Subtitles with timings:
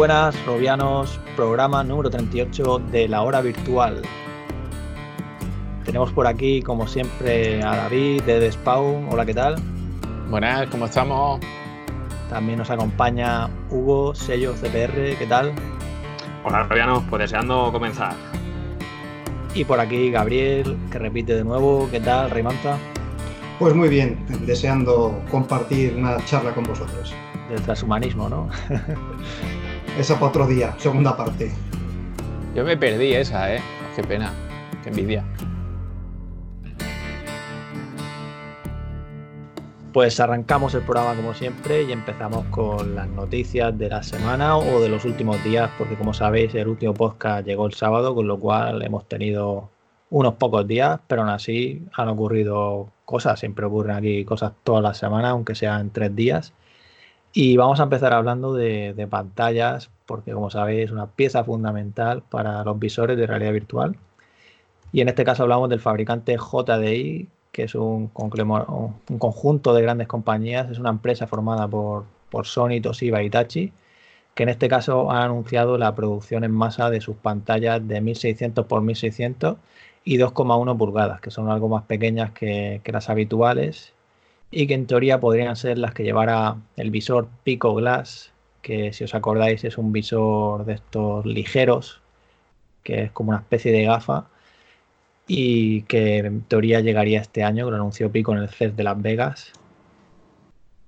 [0.00, 4.00] Buenas, Robianos, programa número 38 de la hora virtual.
[5.84, 9.08] Tenemos por aquí, como siempre, a David de Despawn.
[9.10, 9.56] Hola, ¿qué tal?
[10.30, 11.40] Buenas, ¿cómo estamos?
[12.30, 15.52] También nos acompaña Hugo, sello CPR, ¿qué tal?
[16.46, 18.14] Hola, Robianos, pues deseando comenzar.
[19.54, 22.78] Y por aquí Gabriel, que repite de nuevo, ¿qué tal, Raymanta?
[23.58, 27.12] Pues muy bien, deseando compartir una charla con vosotros.
[27.50, 28.48] Del transhumanismo, ¿no?
[29.98, 31.50] esa para otro día, segunda parte.
[32.54, 33.60] Yo me perdí esa, ¿eh?
[33.94, 34.32] Qué pena,
[34.82, 35.24] qué envidia.
[39.92, 44.80] Pues arrancamos el programa como siempre y empezamos con las noticias de la semana o
[44.80, 48.38] de los últimos días, porque como sabéis el último podcast llegó el sábado, con lo
[48.38, 49.68] cual hemos tenido
[50.10, 54.96] unos pocos días, pero aún así han ocurrido cosas, siempre ocurren aquí cosas todas las
[54.98, 56.52] semanas, aunque sean tres días.
[57.32, 62.22] Y vamos a empezar hablando de, de pantallas, porque como sabéis es una pieza fundamental
[62.28, 63.96] para los visores de realidad virtual.
[64.92, 70.70] Y en este caso hablamos del fabricante JDI, que es un, conjunto de grandes compañías,
[70.70, 72.06] es una empresa formada por,
[72.44, 73.72] Sony, Toshiba y Hitachi,
[74.34, 78.64] que en este caso ha anunciado la producción en masa de sus pantallas de 1600
[78.64, 79.56] x 1600
[80.04, 83.92] y 2,1 pulgadas, que son algo más pequeñas que, las habituales
[84.50, 88.32] y que en teoría podrían ser las que llevara el visor Pico Glass,
[88.62, 92.00] que si os acordáis es un visor de estos ligeros,
[92.82, 94.26] que es como una especie de gafa
[95.26, 98.84] y que en teoría llegaría este año, que lo anunció Pico en el CES de
[98.84, 99.52] Las Vegas.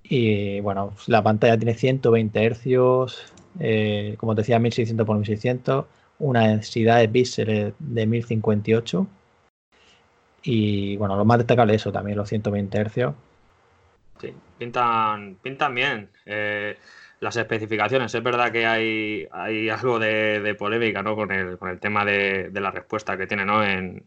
[0.03, 5.85] Y bueno, la pantalla tiene 120 Hz, eh, como te decía, 1600 x 1600,
[6.19, 9.07] una densidad de píxeles de 1058.
[10.45, 13.15] Y bueno, lo más destacable es eso también, los 120 Hz.
[14.23, 16.09] Sí, pintan, pintan bien.
[16.25, 16.77] Eh,
[17.23, 18.15] las especificaciones.
[18.15, 21.15] Es verdad que hay, hay algo de, polémica ¿no?
[21.15, 23.65] con, el, con el tema de, la respuesta que tiene ¿no?
[23.65, 24.05] en,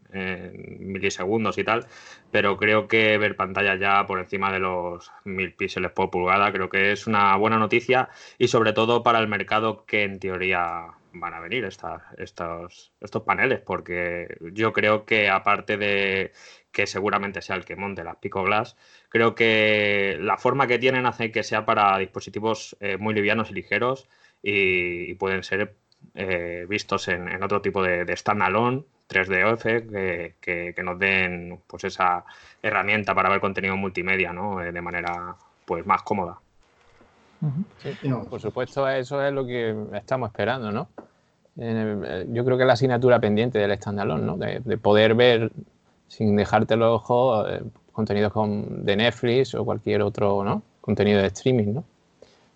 [0.80, 1.86] milisegundos y tal,
[2.32, 6.70] pero creo que ver pantalla ya por encima de los mil píxeles por pulgada creo
[6.70, 11.34] que es una buena noticia y sobre todo para el mercado que en teoría van
[11.34, 16.32] a venir estos, estos paneles, porque yo creo que aparte de
[16.72, 18.76] que seguramente sea el que monte las Pico Glass,
[19.10, 23.54] creo que la forma que tienen hace que sea para dispositivos eh, muy livianos y
[23.54, 24.08] ligeros
[24.44, 25.76] y, pueden ser
[26.14, 32.26] eh, vistos en, otro tipo de, standalone 3DOF que, que, nos den pues esa
[32.62, 34.62] herramienta para ver contenido multimedia ¿no?
[34.62, 36.40] Eh, de manera pues más cómoda.
[38.30, 40.88] Por supuesto, eso es lo que estamos esperando, ¿no?
[41.58, 44.36] yo creo que la asignatura pendiente del standalone, ¿no?
[44.36, 45.52] de poder ver
[46.08, 50.62] sin dejarte los ojos eh, contenidos de Netflix o cualquier otro ¿no?
[50.82, 51.74] contenido de streaming.
[51.74, 51.84] ¿no?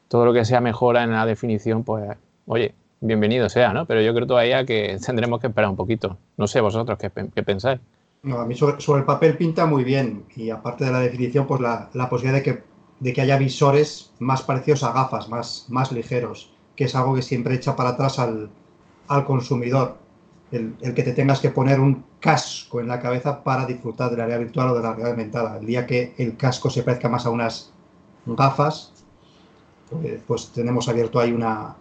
[0.07, 2.17] Todo lo que sea mejora en la definición, pues,
[2.47, 3.85] oye, bienvenido sea, ¿no?
[3.85, 6.17] Pero yo creo todavía que tendremos que esperar un poquito.
[6.37, 7.09] No sé vosotros qué,
[7.43, 7.79] pensáis.
[8.21, 11.61] No, a mí sobre, el papel pinta muy bien y aparte de la definición, pues
[11.61, 12.63] la, posibilidad de que,
[12.99, 17.21] de que haya visores más parecidos a gafas, más, más ligeros, que es algo que
[17.21, 18.49] siempre echa para atrás al,
[19.07, 19.97] al consumidor
[20.51, 24.25] el, que te tengas que poner un casco en la cabeza para disfrutar de la
[24.25, 25.57] realidad virtual o de la realidad aumentada.
[25.57, 27.71] El día que el casco se parezca más a unas
[28.25, 28.93] gafas,
[29.89, 31.75] pues, pues tenemos abierto ahí una,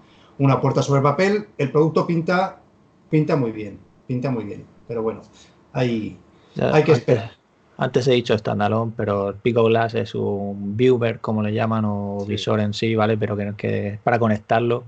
[0.60, 1.48] puerta sobre el papel.
[1.56, 2.60] El producto pinta,
[3.10, 4.64] pinta muy bien, pinta muy bien.
[4.86, 5.22] Pero bueno,
[5.72, 6.18] hay
[6.84, 7.37] que esperar.
[7.78, 12.24] Antes he dicho standalone, pero el Pico Glass es un viewer, como le llaman, o
[12.26, 13.16] visor en sí, ¿vale?
[13.16, 14.84] Pero que, que para conectarlo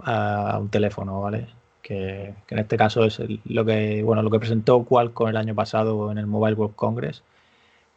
[0.00, 1.48] a un teléfono, ¿vale?
[1.86, 6.10] que, en este caso es lo que bueno lo que presentó Qualcomm el año pasado
[6.10, 7.22] en el Mobile World Congress,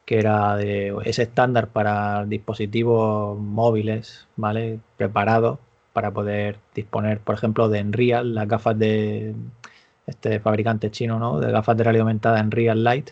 [0.06, 4.80] que era de ese estándar para dispositivos móviles, ¿vale?
[4.98, 5.60] Preparados
[5.94, 9.36] para poder disponer, por ejemplo, de Enreal, las gafas de
[10.08, 11.40] este fabricante chino, ¿no?
[11.40, 13.12] De gafas de realidad aumentada Enreal Light,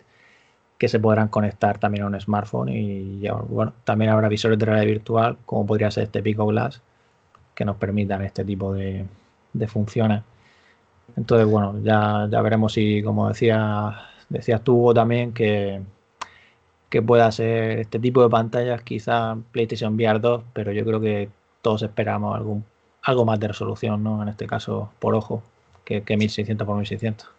[0.78, 4.86] que se podrán conectar también a un smartphone y bueno, también habrá visores de realidad
[4.86, 6.80] virtual, como podría ser este Pico Glass,
[7.54, 9.04] que nos permitan este tipo de,
[9.52, 10.22] de funciones.
[11.16, 15.80] Entonces, bueno, ya, ya veremos si, como decía, decías tú también, que,
[16.90, 21.28] que pueda ser este tipo de pantallas, quizá PlayStation VR 2, pero yo creo que
[21.62, 22.64] todos esperamos algún,
[23.02, 24.22] algo más de resolución, ¿no?
[24.22, 25.42] En este caso, por ojo,
[25.84, 27.37] que, que 1600 por 1600.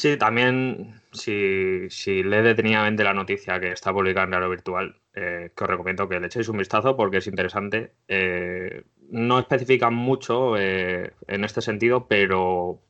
[0.00, 5.52] Sí, también si, si lees detenidamente la noticia que está publicada en Real Virtual, eh,
[5.54, 7.92] que os recomiendo que le echéis un vistazo porque es interesante.
[8.08, 12.80] Eh, no especifican mucho eh, en este sentido, pero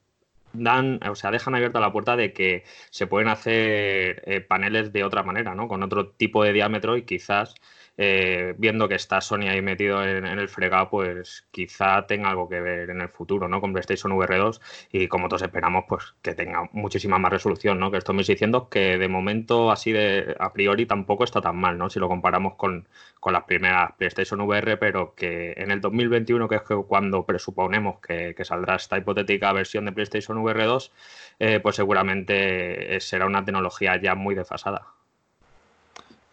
[0.53, 5.25] dan, o sea, dejan abierta la puerta de que se pueden hacer paneles de otra
[5.25, 5.67] manera, ¿no?
[5.67, 7.57] Con otro tipo de diámetro y quizás
[7.97, 12.61] eh, viendo que está Sony ahí metido en, el fregado, pues quizá tenga algo que
[12.61, 13.61] ver en el futuro, ¿no?
[13.61, 14.61] Con PlayStation VR 2
[14.93, 17.91] y como todos esperamos, pues que tenga muchísima más resolución, ¿no?
[17.91, 21.79] Que esto me diciendo que de momento así de a priori tampoco está tan mal,
[21.79, 21.91] ¿no?
[21.91, 22.89] Si lo comparamos con,
[23.31, 28.77] las primeras PlayStation VR, pero que en el 2021, que es cuando presuponemos que, saldrá
[28.77, 30.93] esta hipotética versión de PlayStation VR 2,
[31.39, 35.00] eh, pues seguramente será una tecnología ya muy desfasada.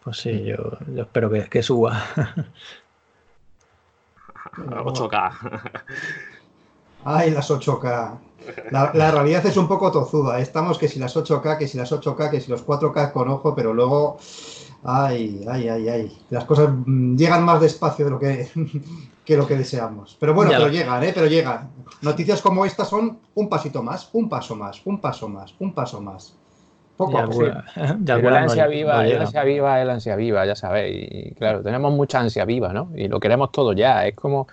[0.08, 0.56] Pues sí, yo,
[0.96, 2.02] espero que, que suba.
[4.56, 5.32] 8K.
[7.04, 8.18] Ay, las 8K.
[8.70, 10.40] La, realidad es un poco tozuda.
[10.40, 13.54] Estamos que si las 8K, que si las 8K, que si los 4K con ojo,
[13.54, 14.16] pero luego.
[14.82, 16.18] Ay, ay, ay, ay.
[16.30, 18.48] Las cosas llegan más despacio de lo que,
[19.26, 20.16] que lo que deseamos.
[20.18, 21.12] Pero bueno, pero llegan, ¿eh?
[21.14, 21.70] Pero llegan.
[22.00, 26.00] Noticias como estas son un pasito más, un paso más, un paso más, un paso
[26.00, 26.34] más.
[26.98, 27.16] Poco
[28.06, 31.06] el ansia viva, el ansia viva, el ansia viva, ya sabéis.
[31.08, 32.90] Y claro, tenemos mucha ansia viva, ¿no?
[32.96, 34.04] Y lo queremos todo ya.
[34.04, 34.48] Es como,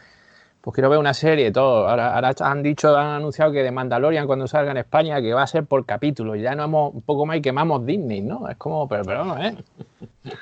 [0.62, 1.90] pues quiero ver una serie, todo.
[1.90, 5.48] Ahora, han dicho, han anunciado que de Mandalorian cuando salga en España que va a
[5.48, 6.36] ser por capítulo.
[6.36, 8.48] Ya no hemos, un poco más y quemamos Disney, ¿no?
[8.48, 9.58] Es como, pero, pero no, ¿eh?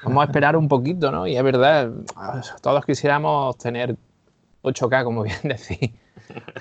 [0.04, 1.26] Vamos a esperar un poquito, ¿no?
[1.26, 1.90] Y es verdad,
[2.62, 3.96] todos quisiéramos tener
[4.64, 5.92] 8K, como bien decís,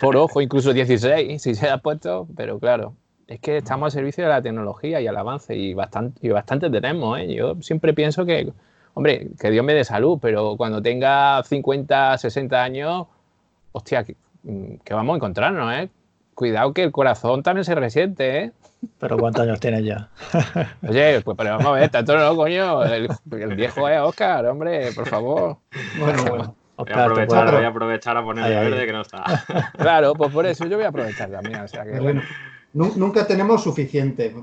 [0.01, 2.95] por ojo, incluso 16, si se ha puesto, pero claro,
[3.27, 6.71] es que estamos al servicio de la tecnología y al avance y bastante, y bastante
[6.71, 7.19] tenemos.
[7.19, 7.35] ¿eh?
[7.35, 8.53] Yo siempre pienso que,
[8.95, 13.07] hombre, que Dios me dé salud, pero cuando tenga 50, 60 años,
[13.73, 14.17] hostia, que,
[14.91, 15.89] vamos a encontrarnos, ¿eh?
[16.35, 18.53] Cuidado que el corazón también se resiente, ¿eh?
[18.99, 20.09] ¿Pero cuántos años tienes ya?
[20.89, 22.83] Oye, pues pero vamos a ver, tanto no, coño.
[22.85, 23.09] El,
[23.55, 25.59] viejo es Oscar, hombre, por favor.
[25.99, 26.57] Bueno, bueno.
[26.77, 29.23] voy, a aprovechar, voy a aprovechar a poner verde que no está.
[29.79, 31.61] Claro, pues por eso yo voy a aprovechar también.
[31.61, 32.23] O sea que, bueno.
[32.75, 34.35] Nunca tenemos suficiente.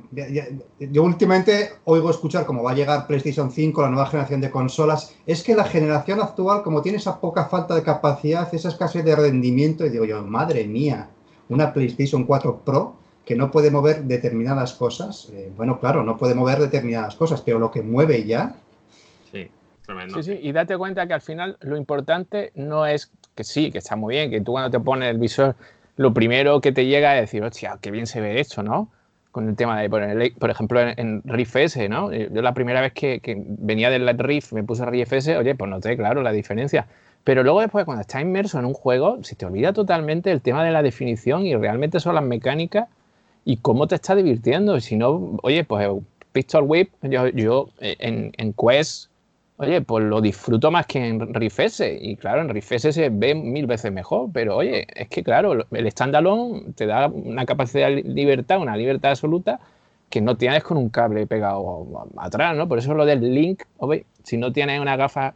[0.79, 5.15] Yo últimamente oigo escuchar cómo va a llegar PlayStation 5, la nueva generación de consolas.
[5.25, 9.15] Es que la generación actual, como tiene esa poca falta de capacidad, esa escasez de
[9.15, 11.09] rendimiento, y digo yo, madre mía,
[11.49, 15.29] una PlayStation 4 Pro que no puede mover determinadas cosas.
[15.31, 18.55] Eh, bueno, claro, no puede mover determinadas cosas, pero lo que mueve ya.
[19.31, 19.47] Sí,
[19.85, 20.21] tremendo.
[20.21, 23.79] Sí, sí, y date cuenta que al final lo importante no es que sí, que
[23.79, 25.55] está muy bien, que tú cuando te pones el visor
[25.99, 28.89] lo primero que te llega es decir, hostia, qué bien se ve esto, ¿no?
[29.31, 32.09] Con el tema de, por, ejemplo, en, Riff S, ¿no?
[32.13, 35.69] Eh, yo la primera vez que, venía del Riff me puse Riff S, oye, pues
[35.69, 36.87] noté, claro, la diferencia.
[37.25, 40.63] Pero luego después, cuando estás inmerso en un juego, se te olvida totalmente el tema
[40.63, 42.87] de la definición y realmente son las mecánicas
[43.43, 44.79] y cómo te está divirtiendo.
[44.79, 45.85] Si no, oye, pues
[46.31, 49.08] Pistol Whip, yo, yo eh, en, en Quest
[49.59, 53.67] oye, pues lo disfruto más que en Riff Y claro, en Riff se ve mil
[53.67, 58.59] veces mejor, pero oye, es que claro, el standalone te da una capacidad de libertad,
[58.61, 59.59] una libertad absoluta
[60.09, 62.69] que no tienes con un cable pegado atrás, ¿no?
[62.69, 65.35] Por eso lo del link, oye, si no tienes una gafa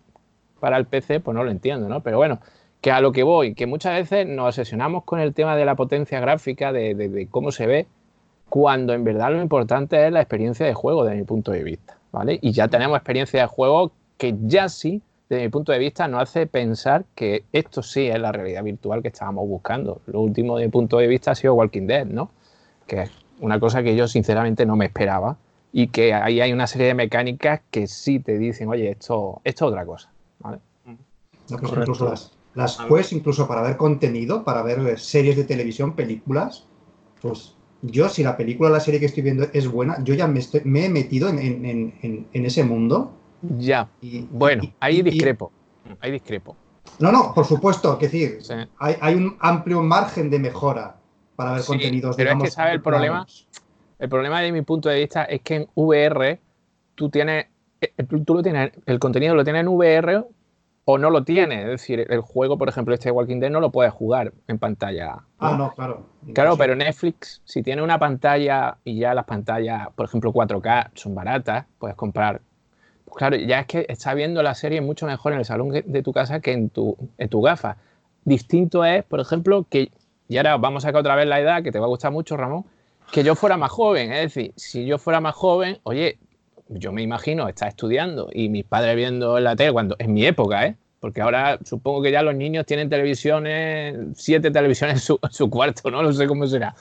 [0.61, 1.99] para el PC, pues no lo entiendo, ¿no?
[1.99, 2.39] Pero bueno,
[2.79, 5.75] que a lo que voy, que muchas veces nos obsesionamos con el tema de la
[5.75, 7.87] potencia gráfica, de, de cómo se ve,
[8.47, 11.97] cuando en verdad lo importante es la experiencia de juego, desde mi punto de vista,
[12.13, 12.39] ¿vale?
[12.41, 16.21] Y ya tenemos experiencia de juego que ya sí, desde mi punto de vista, nos
[16.23, 20.01] hace pensar que esto sí es la realidad virtual que estábamos buscando.
[20.05, 22.31] Lo último de mi punto de vista ha sido Walking Dead, ¿no?
[22.87, 25.37] Que es una cosa que yo sinceramente no me esperaba
[25.71, 29.65] y que ahí hay una serie de mecánicas que sí te dicen, oye, esto, esto
[29.65, 30.59] es otra cosa, ¿vale?
[31.47, 36.67] Pues incluso las, las Quest, incluso para ver contenido, para ver series de televisión, películas,
[37.21, 40.27] pues yo si la película o la serie que estoy viendo es buena, yo ya
[40.27, 43.11] me, me he metido en, en, en ese mundo
[43.57, 43.89] ya.
[44.31, 45.51] bueno, ahí discrepo.
[45.99, 46.55] ahí discrepo.
[46.99, 48.39] No, no, por supuesto, que decir,
[48.77, 50.97] hay, un amplio margen de mejora
[51.35, 52.15] para ver contenidos.
[52.15, 53.25] Pero es que, ¿sabes el problema?
[53.99, 56.39] El problema de mi punto de vista es que en VR
[56.95, 57.47] tú tienes,
[57.79, 57.91] eh,
[58.25, 60.25] tú lo tienes, el contenido lo tienes en VR
[60.85, 61.63] o no lo tienes.
[61.63, 65.23] Es decir, el juego, por ejemplo, este Walking Dead no lo puedes jugar en pantalla.
[65.39, 66.05] Ah, no, claro.
[66.33, 71.15] Claro, pero Netflix, si tiene una pantalla y ya las pantallas, por ejemplo, 4K son
[71.15, 72.41] baratas, puedes comprar
[73.15, 76.13] claro, ya es que está viendo la serie mucho mejor en el salón de tu
[76.13, 77.77] casa que en tu, en tu gafa.
[78.25, 79.91] Distinto es, por ejemplo, que,
[80.27, 82.37] y ahora vamos a sacar otra vez la edad, que te va a gustar mucho,
[82.37, 82.65] Ramón,
[83.11, 84.11] que yo fuera más joven.
[84.11, 86.17] Es decir, si yo fuera más joven, oye,
[86.69, 90.25] yo me imagino estar estudiando y mis padres viendo en la tele, cuando en mi
[90.25, 90.75] época, ¿eh?
[90.99, 95.49] Porque ahora supongo que ya los niños tienen televisiones, siete televisiones en su, en su
[95.49, 96.01] cuarto, ¿no?
[96.01, 96.75] No sé cómo será.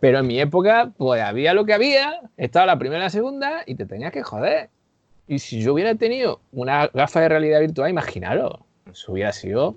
[0.00, 3.62] Pero en mi época, pues había lo que había, estaba la primera y la segunda
[3.66, 4.70] y te tenías que joder.
[5.30, 8.58] Y si yo hubiera tenido una gafa de realidad virtual, imaginaros,
[8.90, 9.76] eso hubiera sido.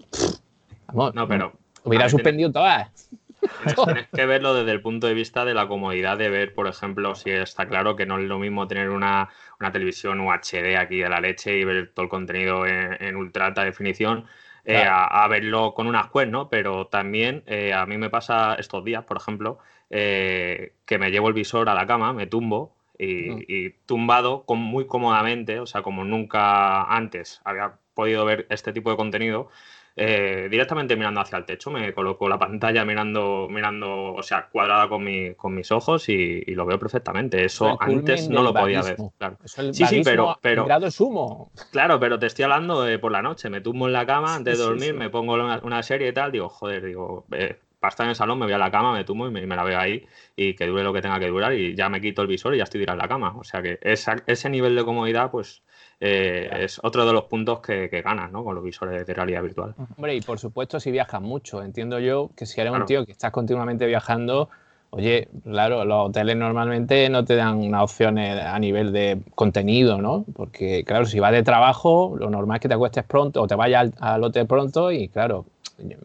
[0.88, 1.53] vamos, no, pero.
[1.83, 3.12] Hubiera suspendido todas.
[3.86, 7.13] tienes, que verlo desde el punto de vista de la comodidad de ver, por ejemplo,
[7.13, 9.29] si está claro que no es lo mismo tener una,
[9.72, 14.25] televisión UHD aquí de la leche y ver todo el contenido en, ultra alta definición.
[14.65, 16.50] Eh, a, verlo con unas quest, ¿no?
[16.50, 19.60] Pero también eh, a mí me pasa estos días, por ejemplo,
[19.91, 23.45] eh, que me llevo el visor a la cama, me tumbo y, mm.
[23.47, 28.89] y, tumbado con, muy cómodamente, o sea, como nunca antes había podido ver este tipo
[28.91, 29.50] de contenido,
[29.95, 34.89] eh, directamente mirando hacia el techo, me coloco la pantalla mirando, mirando, o sea, cuadrada
[34.89, 37.43] con, mi, con mis ojos y, lo veo perfectamente.
[37.45, 38.97] Eso antes no lo podía ver.
[39.17, 39.38] Claro.
[39.45, 41.51] sí, sí, pero, pero grado sumo.
[41.71, 43.50] Claro, pero te estoy hablando de por la noche.
[43.50, 46.50] Me tumbo en la cama antes de dormir, me pongo una, serie y tal, digo,
[46.50, 47.59] joder, digo, eh,
[47.90, 49.80] estar en el salón me voy a la cama, me tumbo y me, la veo
[49.80, 52.54] ahí y que dure lo que tenga que durar y ya me quito el visor
[52.56, 53.34] y ya estoy tirado en la cama.
[53.38, 55.63] O sea que ese nivel de comodidad, pues
[56.00, 58.44] eh, es otro de los puntos que, que ganas ¿no?
[58.44, 59.75] con los visores de realidad virtual.
[59.96, 63.12] Hombre, y por supuesto si viajas mucho, entiendo yo que si eres un tío que
[63.12, 64.50] estás continuamente viajando,
[64.96, 70.24] oye, claro, los hoteles normalmente no te dan unas opciones a nivel de contenido, ¿no?
[70.36, 73.56] Porque claro, si vas de trabajo, lo normal es que te acuestes pronto o te
[73.56, 75.46] vayas al, hotel pronto y claro,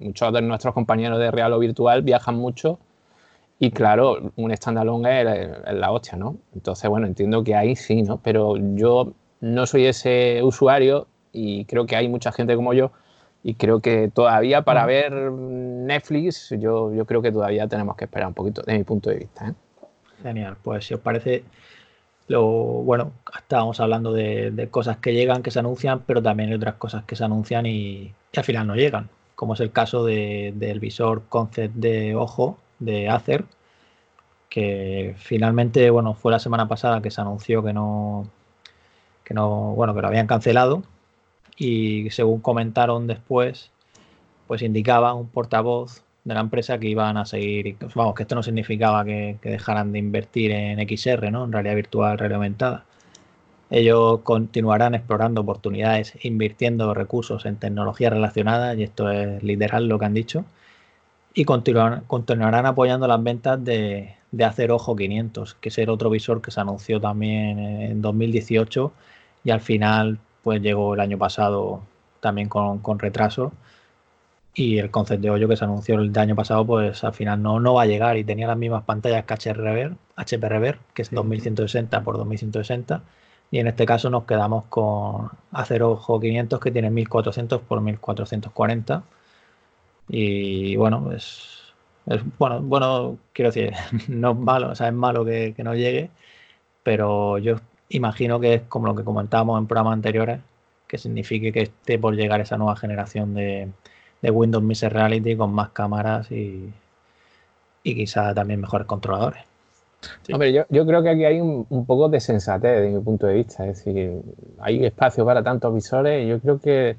[0.01, 2.79] muchos de nuestros compañeros de real o virtual viajan mucho
[3.59, 6.37] y claro, un standalone es, es, la hostia, ¿no?
[6.55, 8.21] Entonces, bueno, entiendo que ahí sí, ¿no?
[8.23, 12.93] Pero yo no soy ese usuario y creo que hay mucha gente como yo
[13.43, 18.29] y creo que todavía para ver Netflix yo, yo creo que todavía tenemos que esperar
[18.29, 19.49] un poquito de mi punto de vista.
[19.49, 19.55] ¿eh?
[20.23, 21.45] Genial, pues si os parece,
[22.27, 26.75] lo bueno, estábamos hablando de, cosas que llegan, que se anuncian, pero también hay otras
[26.75, 31.23] cosas que se anuncian y, al final no llegan, como es el caso del visor
[31.29, 33.45] Concept de ojo de Acer,
[34.49, 38.29] que finalmente, bueno, fue la semana pasada que se anunció que no,
[39.23, 40.83] que no, bueno, que lo habían cancelado
[41.57, 43.71] y según comentaron después,
[44.49, 48.43] pues indicaba un portavoz de la empresa que iban a seguir, vamos, que esto no
[48.43, 51.45] significaba que, dejaran de invertir en XR, ¿no?
[51.45, 52.87] En realidad virtual, realidad aumentada.
[53.71, 60.05] Ellos continuarán explorando oportunidades, invirtiendo recursos en tecnologías relacionadas, y esto es literal lo que
[60.07, 60.45] han dicho,
[61.35, 66.11] y continuarán, continuarán apoyando las ventas de, de Acer Ojo 500, que es el otro
[66.11, 68.93] visor que se anunció también en 2018
[69.45, 71.83] y al final pues llegó el año pasado
[72.21, 73.53] también con, retraso
[74.55, 77.61] y el concepto de hoyo que se anunció el año pasado pues al final no,
[77.61, 81.03] no va a llegar y tenía las mismas pantallas que HP Rever, HP Rever que
[81.03, 83.03] es 2160 por 2160
[83.51, 89.03] y en este caso nos quedamos con Acero Ojo 500 que tiene 1400 por 1440
[90.09, 91.73] y bueno es,
[92.39, 93.73] bueno bueno quiero decir
[94.09, 96.11] no es malo o sea es malo que, que no llegue
[96.83, 97.57] pero yo
[97.91, 100.41] Imagino que es como lo que comentábamos en programas anteriores,
[100.87, 103.71] que signifique que esté por llegar esa nueva generación de,
[104.23, 106.73] Windows Mixed Reality con más cámaras y,
[107.83, 109.43] y quizá también mejores controladores.
[110.33, 113.67] Hombre, yo, creo que aquí hay un, poco de sensatez desde mi punto de vista.
[113.67, 114.23] Es decir,
[114.59, 116.97] hay espacio para tantos visores yo creo que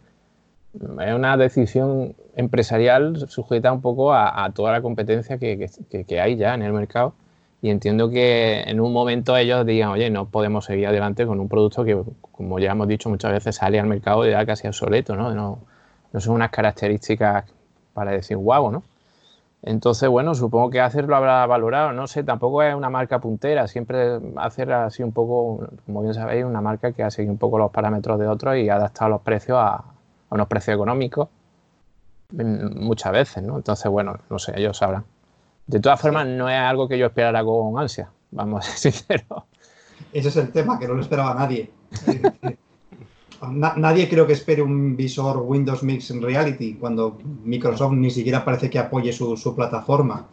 [0.74, 5.70] es una decisión empresarial sujeta un poco a, toda la competencia que,
[6.22, 7.14] hay ya en el mercado
[7.62, 11.50] y entiendo que en un momento ellos digan, oye, no podemos seguir adelante con un
[11.50, 12.02] producto que,
[12.32, 15.34] como ya hemos dicho muchas veces, sale al mercado ya casi obsoleto, ¿no?
[15.34, 15.60] No,
[16.14, 17.46] no son unas características
[17.94, 18.84] para decir guau, ¿no?
[19.62, 23.68] Entonces, bueno, supongo que Acer lo habrá valorado, no sé, tampoco es una marca puntera,
[23.68, 27.38] siempre Acer ha sido un poco, como bien sabéis, una marca que ha seguido un
[27.38, 29.84] poco los parámetros de otros y ha adaptado los precios a, a
[30.30, 31.28] unos precios económicos
[32.32, 33.58] mm, muchas veces, ¿no?
[33.58, 35.04] Entonces, bueno, no sé, ellos sabrán.
[35.68, 39.44] De todas formas, no es algo que yo esperara con ansia, vamos a ser sinceros.
[40.14, 41.70] Ese es el tema, que no lo esperaba nadie.
[43.48, 48.80] nadie creo que espere un visor Windows Mixed Reality cuando Microsoft ni siquiera parece que
[48.80, 50.28] apoye su, su plataforma.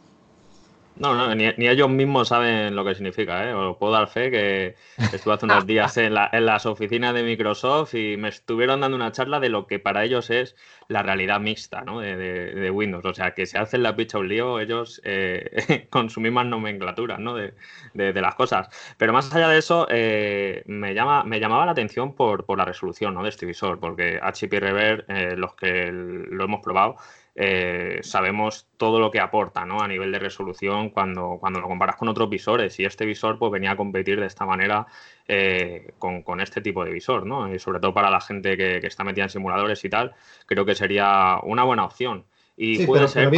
[0.99, 3.53] No, no, ni, ellos mismos saben lo que significa, ¿eh?
[3.53, 4.77] Os puedo dar fe que
[5.13, 9.39] estuve hace unos días en, las oficinas de Microsoft y me estuvieron dando una charla
[9.39, 10.57] de lo que para ellos es
[10.89, 12.01] la realidad mixta, ¿no?
[12.01, 13.05] De, Windows.
[13.05, 17.19] O sea, que se hacen la picha un lío ellos eh, con sus mismas nomenclaturas,
[17.19, 17.35] ¿no?
[17.35, 17.53] De,
[17.95, 18.69] las cosas.
[18.97, 23.13] Pero más allá de eso, eh, me, llama, me llamaba la atención por, la resolución,
[23.13, 23.23] ¿no?
[23.23, 26.97] De este visor, porque HP Rever, eh, los que lo hemos probado,
[27.39, 29.83] eh, sabemos todo lo que aporta ¿no?
[29.83, 32.81] a nivel de resolución cuando, cuando lo comparas con otros visores.
[32.81, 34.87] Y este visor pues, venía a competir de esta manera
[35.29, 37.27] eh, con, este tipo de visor.
[37.27, 37.55] ¿no?
[37.55, 40.15] Y sobre todo para la gente que, está metida en simuladores y tal,
[40.47, 42.25] creo que sería una buena opción.
[42.57, 43.31] Y puede ser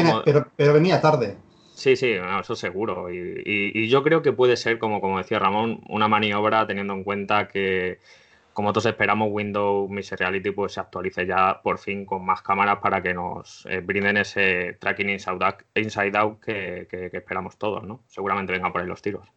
[0.57, 1.37] pero, venía tarde.
[1.75, 3.09] Sí, sí, eso seguro.
[3.11, 7.49] Y, yo creo que puede ser, como, como decía Ramón, una maniobra teniendo en cuenta
[7.49, 7.99] que
[8.59, 12.79] como todos esperamos, Windows Mixed Reality pues, se actualice ya por fin con más cámaras
[12.81, 18.01] para que nos eh, brinden ese tracking inside out, que, esperamos todos, ¿no?
[18.09, 19.29] Seguramente vengan por ahí los tiros.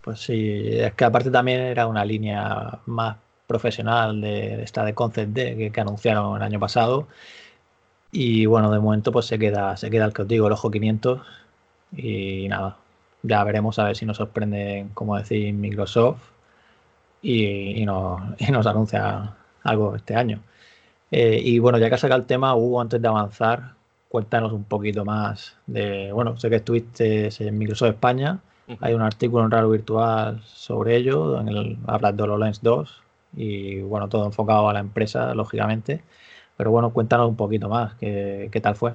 [0.00, 5.30] Pues sí, es que aparte también era una línea más profesional de esta de Concept
[5.30, 7.06] D que, anunciaron el año pasado.
[8.10, 10.72] Y bueno, de momento pues se queda, se queda el que os digo, el Ojo
[10.72, 11.20] 500.
[11.96, 12.78] Y nada,
[13.22, 16.30] ya veremos a ver si nos sorprende, como decís, Microsoft
[17.22, 20.40] y, nos, anuncia algo este año.
[21.10, 23.74] Eh, y bueno, ya que has sacado el tema, Hugo, antes de avanzar,
[24.08, 28.40] cuéntanos un poquito más de, bueno, sé que estuviste en Microsoft España,
[28.80, 33.02] hay un artículo en Raro Virtual sobre ello, en el hablas de HoloLens 2
[33.36, 36.02] y bueno, todo enfocado a la empresa, lógicamente.
[36.56, 38.92] Pero bueno, cuéntanos un poquito más, ¿qué, qué tal fue?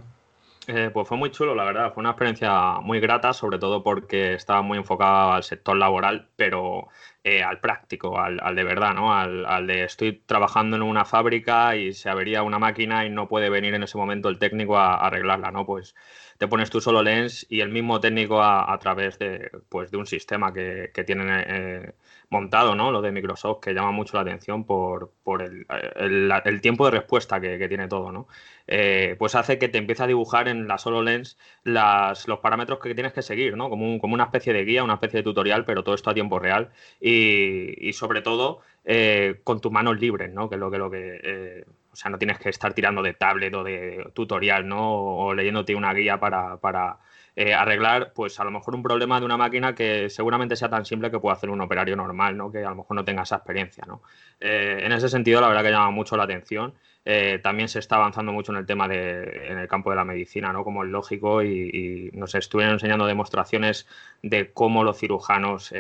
[0.67, 1.93] Eh, pues fue muy chulo, la verdad.
[1.93, 6.87] Fue una experiencia muy grata, sobre todo porque estaba muy enfocado al sector laboral, pero
[7.27, 9.11] eh, al práctico, al, de verdad, ¿no?
[9.11, 13.49] Al, de estoy trabajando en una fábrica y se avería una máquina y no puede
[13.49, 15.65] venir en ese momento el técnico a, arreglarla, ¿no?
[15.65, 15.95] Pues
[16.37, 20.05] te pones tú solo lens y el mismo técnico a, través de, pues, de un
[20.05, 21.93] sistema que, que tienen eh,
[22.29, 22.91] montado, ¿no?
[22.91, 27.87] Lo de Microsoft, que llama mucho la atención por, el, tiempo de respuesta que, tiene
[27.87, 28.27] todo, ¿no?
[28.67, 32.93] Eh, pues hace que te empiece a dibujar en la lens las, los parámetros que
[32.95, 33.69] tienes que seguir, ¿no?
[33.69, 36.39] Como, como, una especie de guía, una especie de tutorial, pero todo esto a tiempo
[36.39, 40.49] real y, sobre todo eh, con tus manos libres, ¿no?
[40.49, 40.77] Que es lo que...
[40.77, 44.67] Lo que eh, o sea, no tienes que estar tirando de tablet o de tutorial,
[44.67, 44.91] ¿no?
[44.91, 46.97] O, leyéndote una guía para
[47.37, 50.85] eh, arreglar, pues a lo mejor un problema de una máquina que seguramente sea tan
[50.85, 52.49] simple que pueda hacer un operario normal, ¿no?
[52.49, 54.01] Que a lo mejor no tenga esa experiencia, ¿no?
[54.39, 56.73] Eh, en ese sentido, la verdad que llama mucho la atención.
[57.03, 60.05] Eh, también se está avanzando mucho en el tema de, en el campo de la
[60.05, 60.63] medicina, ¿no?
[60.63, 63.85] Como es lógico, y, nos estuvieron enseñando demostraciones
[64.23, 65.73] de cómo los cirujanos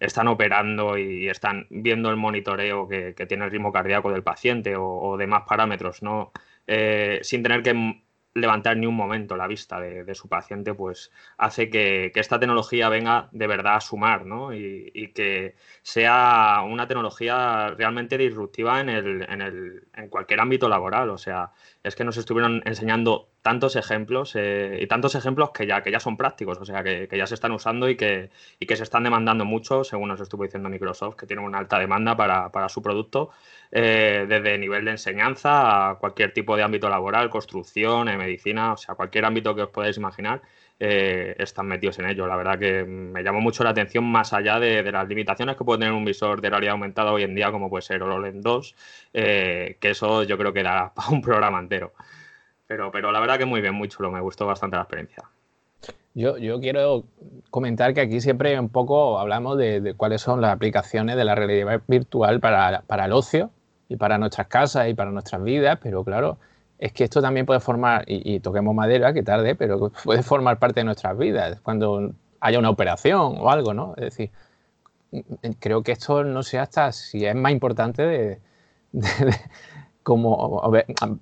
[0.00, 5.16] están operando y están viendo el monitoreo que, tiene el ritmo cardíaco del paciente o,
[5.18, 6.32] demás parámetros, ¿no?
[7.22, 8.02] sin tener que
[8.36, 13.28] levantar ni un momento la vista de, su paciente, pues hace que, esta tecnología venga
[13.32, 14.54] de verdad a sumar, ¿no?
[14.54, 21.10] Y, que sea una tecnología realmente disruptiva en, el, en, el, en cualquier ámbito laboral.
[21.10, 25.80] O sea, es que nos estuvieron enseñando tantos ejemplos eh, y tantos ejemplos que ya,
[25.80, 28.74] que ya son prácticos, o sea, que, ya se están usando y que, y que
[28.74, 32.50] se están demandando mucho, según nos estuvo diciendo Microsoft, que tiene una alta demanda para,
[32.50, 33.30] para su producto,
[33.70, 38.76] eh, desde nivel de enseñanza a cualquier tipo de ámbito laboral, construcción, eh, medicina, o
[38.76, 40.42] sea, cualquier ámbito que os podáis imaginar.
[40.78, 42.26] están metidos en ello.
[42.26, 45.78] La verdad que me llamó mucho la atención más allá de, las limitaciones que puede
[45.78, 48.74] tener un visor de realidad aumentada hoy en día, como puede ser HoloLens 2,
[49.12, 51.92] que eso yo creo que da para un programa entero.
[52.66, 55.24] Pero, pero la verdad que muy bien, muy chulo, me gustó bastante la experiencia.
[56.14, 57.04] Yo, yo quiero
[57.50, 61.82] comentar que aquí siempre un poco hablamos de, cuáles son las aplicaciones de la realidad
[61.86, 63.50] virtual para, para, el ocio
[63.88, 66.38] y para nuestras casas y para nuestras vidas, pero claro,
[66.78, 70.80] es que esto también puede formar, y, toquemos madera, que tarde, pero puede formar parte
[70.80, 73.94] de nuestras vidas cuando haya una operación o algo, ¿no?
[73.96, 74.30] Es decir,
[75.60, 78.40] creo que esto no sé hasta si es más importante de,
[80.06, 80.62] como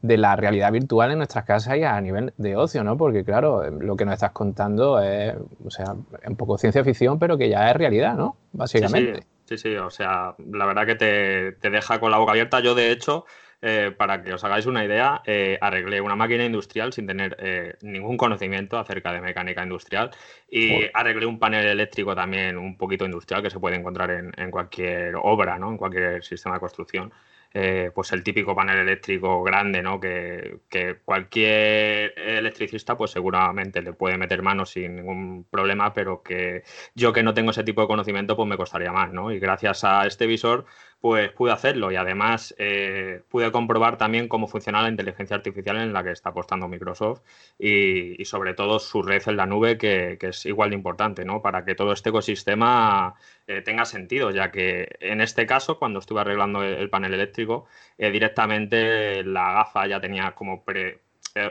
[0.02, 2.98] de la realidad virtual en nuestras casas y a nivel de ocio, ¿no?
[2.98, 5.94] Porque claro, lo que nos estás contando es, o sea,
[6.26, 8.36] un poco ciencia ficción, pero que ya es realidad, ¿no?
[8.52, 9.22] Básicamente.
[9.46, 12.60] Sí, sí, o sea, la verdad que te, deja con la boca abierta.
[12.60, 13.24] Yo, de hecho,
[13.62, 17.76] eh, para que os hagáis una idea, eh, arreglé una máquina industrial sin tener eh,
[17.80, 20.10] ningún conocimiento acerca de mecánica industrial
[20.50, 24.50] y arreglé un panel eléctrico también un poquito industrial que se puede encontrar en, en
[24.50, 25.70] cualquier obra, ¿no?
[25.70, 27.10] En cualquier sistema de construcción.
[27.56, 30.00] Eh, pues el típico panel eléctrico grande, ¿no?
[30.00, 30.58] Que,
[31.04, 36.64] cualquier electricista, pues seguramente le puede meter mano sin ningún problema, pero que
[36.96, 39.30] yo que no tengo ese tipo de conocimiento, pues me costaría más, ¿no?
[39.30, 40.66] Y gracias a este visor,
[41.04, 45.92] pues pude hacerlo y además eh, pude comprobar también cómo funciona la inteligencia artificial en
[45.92, 47.20] la que está apostando Microsoft
[47.58, 51.42] y, sobre todo su red en la nube, que, es igual de importante, ¿no?
[51.42, 56.22] Para que todo este ecosistema eh, tenga sentido, ya que en este caso, cuando estuve
[56.22, 57.66] arreglando el, panel eléctrico,
[57.98, 61.02] eh, directamente la gafa ya tenía como pre,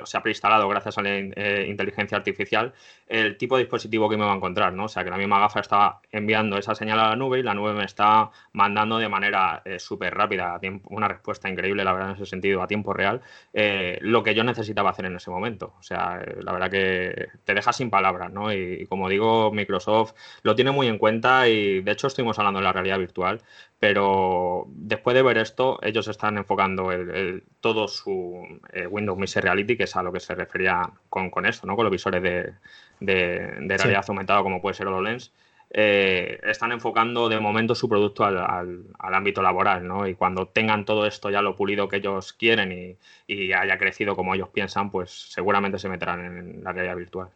[0.06, 2.74] se ha preinstalado gracias a la eh, inteligencia artificial
[3.08, 4.86] el tipo de dispositivo que me va a encontrar, ¿no?
[4.86, 7.54] O sea, que la misma gafa está enviando esa señal a la nube y la
[7.54, 12.16] nube me está mandando de manera eh, súper rápida, una respuesta increíble, la verdad, en
[12.16, 13.22] ese sentido, a tiempo real,
[13.54, 15.74] eh, lo que yo necesitaba hacer en ese momento.
[15.78, 18.54] O sea, la verdad que te deja sin palabras, ¿no?
[18.54, 22.64] Y, como digo, Microsoft lo tiene muy en cuenta y, de hecho, estuvimos hablando de
[22.64, 23.42] la realidad virtual,
[23.84, 28.42] pero después de ver esto, ellos están enfocando el, todo su
[28.90, 31.76] Windows Mixed Reality que es a lo que se refería con, con esto, ¿no?
[31.76, 32.54] Con los visores de,
[33.02, 35.34] realidad aumentada como puede ser HoloLens.
[35.70, 40.08] eh, están enfocando de momento su producto al, ámbito laboral, ¿no?
[40.08, 44.34] Y cuando tengan todo esto ya lo pulido que ellos quieren y, haya crecido como
[44.34, 47.28] ellos piensan, pues seguramente se meterán en la realidad virtual.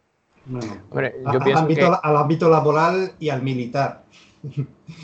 [2.02, 4.04] al, ámbito, laboral y al militar.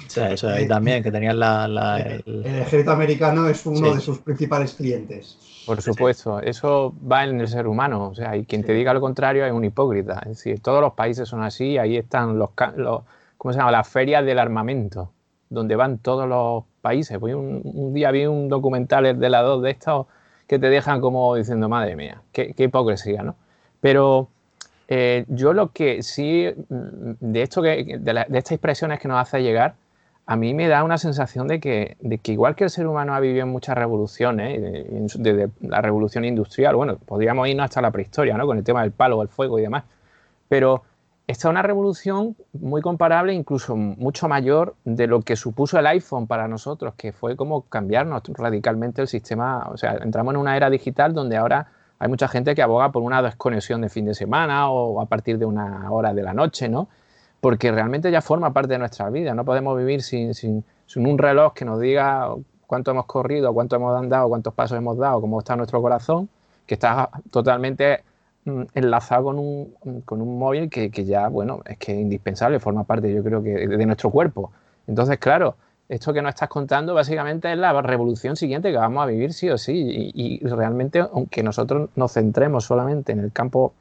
[0.08, 2.44] Sí, eso ahí también, que tenían la, el...
[2.44, 5.38] ejército americano es uno de sus principales clientes.
[5.66, 8.08] Por supuesto, eso va en el ser humano.
[8.08, 10.20] O sea, y quien te diga lo contrario es un hipócrita.
[10.22, 13.02] Es decir, todos los países son así, ahí están los, los
[13.36, 13.72] ¿cómo se llama?
[13.72, 15.12] Las ferias del armamento,
[15.48, 17.18] donde van todos los países.
[17.18, 20.06] Pues un, día vi un documental de la dos de estos
[20.46, 23.36] que te dejan como diciendo, madre mía, qué, hipocresía, ¿no?
[23.80, 24.28] Pero
[24.88, 29.42] eh, yo lo que sí, mm, de, esto que, de, estas expresiones que nos hace
[29.42, 29.74] llegar,
[30.26, 33.14] a mí me da una sensación de que, de que igual que el ser humano
[33.14, 34.60] ha vivido en muchas revoluciones,
[35.16, 38.46] desde la revolución industrial, bueno, podríamos irnos hasta la prehistoria, ¿no?
[38.46, 39.84] Con el tema del palo, el fuego y demás,
[40.48, 40.82] pero
[41.26, 46.26] esta es una revolución muy comparable, incluso mucho mayor de lo que supuso el iPhone
[46.26, 49.66] para nosotros, que fue como cambiarnos radicalmente el sistema.
[49.70, 51.68] O sea, entramos en una era digital donde ahora
[52.04, 55.38] hay mucha gente que aboga por una desconexión de fin de semana o a partir
[55.38, 56.88] de una hora de la noche, ¿no?
[57.40, 59.34] Porque realmente ya forma parte de nuestra vida.
[59.34, 60.64] No podemos vivir sin,
[60.96, 62.28] un reloj que nos diga
[62.66, 66.28] cuánto hemos corrido, cuánto hemos andado, cuántos pasos hemos dado, cómo está nuestro corazón,
[66.66, 68.02] que está totalmente
[68.46, 72.60] Mm, enlazado con un, con un móvil que, que, ya, bueno, es que es indispensable,
[72.60, 74.52] forma parte, yo creo que, de, nuestro cuerpo.
[74.86, 75.56] Entonces, claro,
[75.88, 79.50] esto que nos estás contando básicamente es la revolución siguiente que vamos a vivir sí
[79.50, 80.12] o sí.
[80.14, 83.74] Y, realmente, aunque nosotros nos centremos solamente en el campo,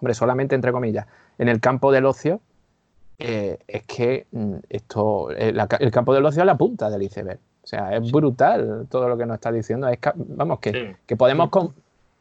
[0.00, 1.06] hombre, solamente entre comillas,
[1.38, 2.40] en el campo del ocio,
[3.18, 7.40] eh, es que mm, esto, eh, el, campo del ocio es la punta del iceberg.
[7.62, 9.88] O sea, es brutal todo lo que nos está diciendo.
[9.88, 11.50] Es, vamos, que, que podemos,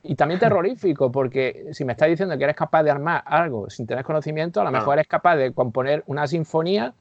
[0.02, 3.86] y también terrorífico, porque si me estás diciendo que eres capaz de armar algo sin
[3.86, 6.93] tener conocimiento, a lo mejor eres capaz de componer una sinfonía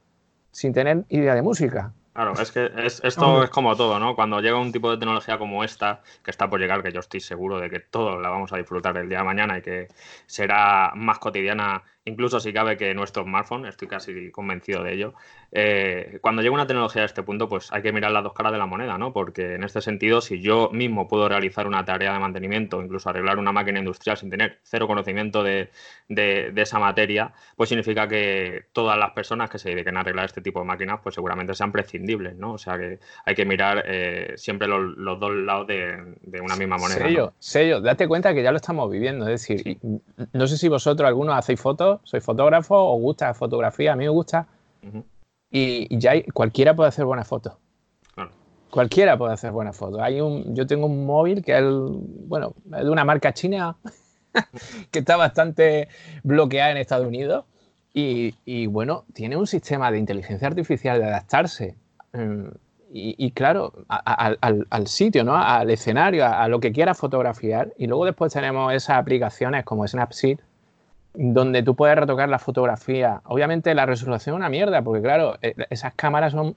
[0.51, 1.93] sin tener idea de música.
[2.15, 4.15] Claro, es que esto es como todo, ¿no?
[4.15, 7.19] Cuando llega un tipo de tecnología como esta, que está por llegar, que yo estoy
[7.19, 9.89] seguro de que todos la vamos a disfrutar el día de mañana y que
[10.27, 15.15] será más cotidiana incluso si cabe que nuestro smartphone, estoy casi convencido de ello,
[15.53, 18.53] eh, cuando llega una tecnología a este punto, pues hay que mirar las dos caras
[18.53, 19.13] de la moneda, ¿no?
[19.13, 23.39] Porque en este sentido, si yo mismo puedo realizar una tarea de mantenimiento, incluso arreglar
[23.39, 25.71] una máquina industrial sin tener cero conocimiento de,
[26.09, 30.61] esa materia, pues significa que todas las personas que se dediquen a arreglar este tipo
[30.61, 32.53] de máquinas, pues seguramente sean prescindibles, ¿no?
[32.53, 36.99] O sea que hay que mirar eh, siempre los, dos lados de, una misma moneda.
[36.99, 39.79] Sello, sello, date cuenta que ya lo estamos viviendo, es decir,
[40.33, 44.05] no sé si vosotros algunos hacéis fotos soy fotógrafo, os gusta la fotografía, a mí
[44.05, 44.47] me gusta.
[45.51, 47.55] y, ya cualquiera puede hacer buenas fotos.
[48.71, 50.01] Cualquiera puede hacer buenas fotos.
[50.01, 53.77] Hay un, yo tengo un móvil que es, bueno, de una marca china
[54.91, 55.87] que está bastante
[56.25, 57.45] bloqueada en Estados Unidos.
[57.97, 61.77] Y, bueno, tiene un sistema de inteligencia artificial de adaptarse.
[62.13, 62.49] Mm,
[62.97, 65.37] y, claro, al, sitio, ¿no?
[65.37, 67.73] al escenario, a, a, lo que quiera fotografiar.
[67.79, 70.41] Y luego después tenemos esas aplicaciones como Snapseed,
[71.15, 73.23] donde tú puedes retocar la fotografía.
[73.25, 76.55] Obviamente la resolución es una mierda, porque claro, e, esas cámaras son...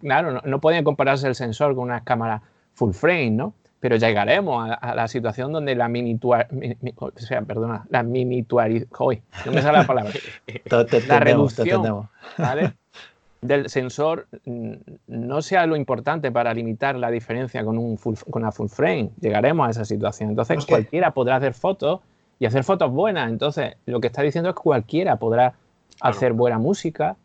[0.00, 2.42] Claro, no, pueden compararse el sensor con una cámara
[2.74, 3.54] full frame, ¿no?
[3.80, 6.48] Pero llegaremos a, la situación donde la minituar...
[6.96, 8.70] o sea, perdona, la minituar...
[8.98, 10.12] Hoy, no me sale la palabra.
[11.08, 12.72] la reducción ¿vale?
[13.42, 14.72] del sensor mm,
[15.08, 19.10] no sea lo importante para limitar la diferencia con, un full, con una full frame.
[19.20, 20.30] Llegaremos a esa situación.
[20.30, 22.00] Entonces, cualquiera podrá hacer fotos
[22.38, 23.30] y hacer fotos buenas.
[23.30, 25.54] Entonces, lo que está diciendo es que cualquiera podrá
[26.00, 27.16] hacer buena música.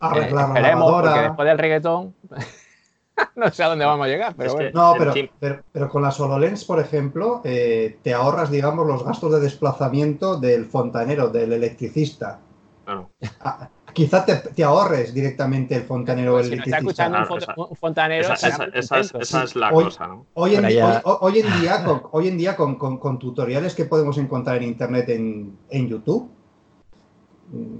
[0.00, 2.14] Eh, esperemos, porque después del reggaetón
[3.36, 4.70] no sé a dónde vamos a llegar, pero bueno.
[4.74, 4.94] No,
[5.38, 10.38] pero, pero, con la SoloLens, por ejemplo, eh, te ahorras, digamos, los gastos de desplazamiento
[10.38, 12.40] del fontanero, del electricista.
[12.84, 13.10] Claro.
[13.40, 17.18] Ah, quizá te, ahorres directamente el fontanero pues si está escuchando
[17.56, 18.32] un, fontanero.
[18.32, 20.26] Esa, es la cosa, ¿no?
[20.34, 24.56] Hoy en, día, hoy, en día, con, hoy en día con, tutoriales que podemos encontrar
[24.58, 26.30] en internet en, YouTube,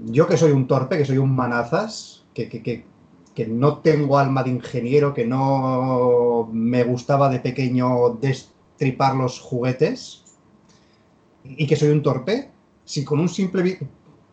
[0.05, 4.51] yo que soy un torpe, que soy un manazas, que, que, no tengo alma de
[4.51, 10.23] ingeniero, que no me gustaba de pequeño destripar los juguetes
[11.43, 12.51] y que soy un torpe,
[12.85, 13.79] si con un simple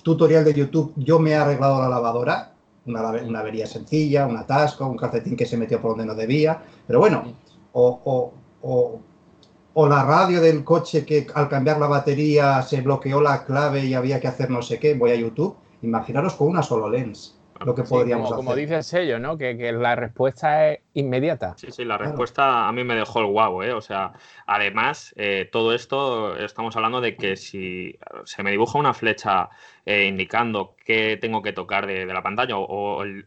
[0.02, 2.52] tutorial de YouTube yo me he arreglado la lavadora,
[2.86, 6.62] una, una avería sencilla, un atasco, un calcetín que se metió por donde no debía,
[6.86, 7.34] pero bueno,
[7.72, 8.32] o,
[8.62, 13.94] o, la radio del coche que al cambiar la batería se bloqueó la clave y
[13.94, 17.74] había que hacer no sé qué, voy a YouTube, imaginaros con una solo lens lo
[17.74, 18.44] que podríamos como, hacer.
[18.44, 19.36] Como dice el sello, ¿no?
[19.36, 21.54] Que, que, la respuesta es inmediata.
[21.56, 23.72] Sí, sí, la respuesta a mí me dejó el guau, ¿eh?
[23.72, 24.12] O sea,
[24.46, 29.50] además, eh, todo esto estamos hablando de que si se me dibuja una flecha
[29.86, 33.24] eh, indicando qué tengo que tocar de, la pantalla o, el,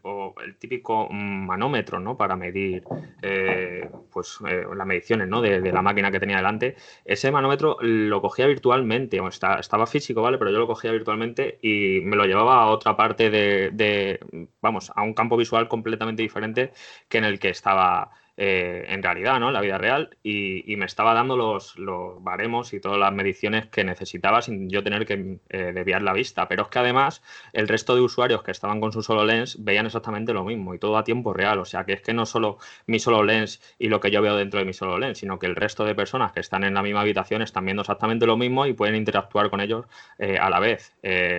[0.58, 2.16] típico manómetro, ¿no?
[2.16, 2.84] Para medir,
[3.22, 5.40] eh, pues, las mediciones, ¿no?
[5.40, 6.76] De, la máquina que tenía delante.
[7.04, 10.38] Ese manómetro lo cogía virtualmente, o estaba físico, ¿vale?
[10.38, 14.20] Pero yo lo cogía virtualmente y me lo llevaba a otra parte de, de
[14.64, 16.72] vamos, a un campo visual completamente diferente
[17.08, 19.48] que en el que estaba eh, en realidad, ¿no?
[19.48, 23.66] En la vida real, y, me estaba dando los, los, baremos y todas las mediciones
[23.66, 26.48] que necesitaba sin yo tener que eh, desviar la vista.
[26.48, 29.86] Pero es que además el resto de usuarios que estaban con su solo lens veían
[29.86, 31.60] exactamente lo mismo y todo a tiempo real.
[31.60, 34.36] O sea que es que no solo mi solo lens y lo que yo veo
[34.36, 36.82] dentro de mi solo lens, sino que el resto de personas que están en la
[36.82, 39.86] misma habitación están viendo exactamente lo mismo y pueden interactuar con ellos
[40.18, 40.92] eh, a la vez.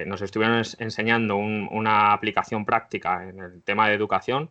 [0.06, 4.50] nos estuvieron enseñando una aplicación práctica en el tema de educación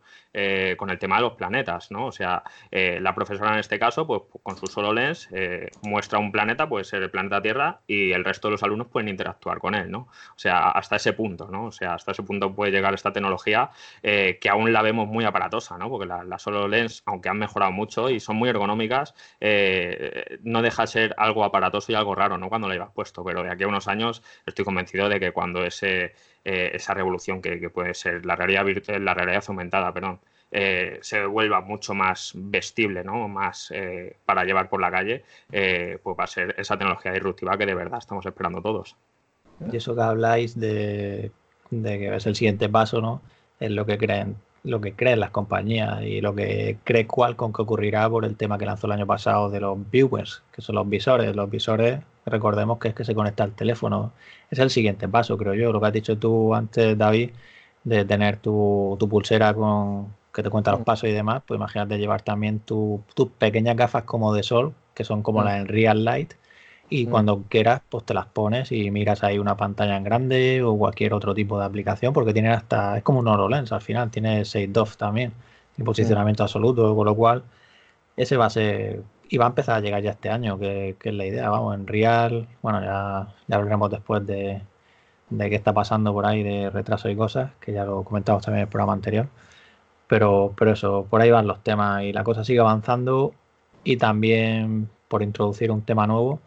[0.77, 2.07] con el tema de los planetas, ¿no?
[2.07, 6.19] O sea, eh, la profesora en este caso, pues con su solo lens, eh, muestra
[6.19, 9.59] un planeta, puede ser el planeta Tierra, y el resto de los alumnos pueden interactuar
[9.59, 10.09] con él, ¿no?
[10.35, 11.67] O sea, hasta ese punto, ¿no?
[11.67, 13.71] O sea, hasta ese punto puede llegar esta tecnología
[14.03, 15.89] eh, que aún la vemos muy aparatosa, ¿no?
[15.89, 19.15] Porque la, solo lens, aunque han mejorado mucho y son muy ergonómicas,
[20.43, 22.49] no deja de ser algo aparatoso y algo raro, ¿no?
[22.49, 25.65] Cuando la llevas puesto, pero de aquí a unos años estoy convencido de que cuando
[25.65, 26.15] ese,
[26.45, 28.67] esa revolución que, puede ser la realidad,
[29.01, 30.21] la realidad aumentada, perdón,
[30.57, 33.27] eh, se vuelva mucho más vestible, ¿no?
[33.27, 37.59] Más eh, para llevar por la calle, eh, pues va a ser esa tecnología disruptiva
[37.59, 38.95] que de verdad estamos esperando todos.
[39.73, 41.33] Y eso que habláis de,
[41.71, 43.21] que es el siguiente paso, ¿no?
[43.59, 47.63] Es lo que creen, lo que creen las compañías y lo que cree Qualcomm que
[47.63, 50.89] ocurrirá por el tema que lanzó el año pasado de los viewers, que son los
[50.89, 51.35] visores.
[51.35, 54.13] Los visores, recordemos que es que se conecta al teléfono.
[54.51, 55.73] Es el siguiente paso, creo yo.
[55.73, 57.31] Lo que has dicho tú antes, David,
[57.85, 60.85] de tener tu pulsera con, que te cuenta los mm.
[60.85, 63.01] pasos y demás, pues imagínate llevar también tus
[63.39, 65.45] pequeñas gafas como de sol, que son como mm.
[65.45, 66.35] las en Real Light,
[66.91, 67.11] y mm.
[67.11, 71.15] cuando quieras, pues te las pones y miras ahí una pantalla en grande o cualquier
[71.15, 74.73] otro tipo de aplicación, porque tiene hasta, es como un HoloLens al final, tiene 6
[74.73, 75.33] DOF también,
[75.79, 77.45] y posicionamiento absoluto, con lo cual
[78.17, 81.15] ese va a ser, y va a empezar a llegar ya este año, que, es
[81.15, 84.63] la idea, vamos, en Real, bueno, ya, ya hablaremos después de,
[85.31, 88.61] de qué está pasando por ahí, de retraso y cosas, que ya lo comentamos también
[88.61, 89.29] en el programa anterior.
[90.07, 93.35] Pero, pero eso, por ahí van los temas y la cosa sigue avanzando.
[93.85, 96.41] Y también, por introducir un tema nuevo,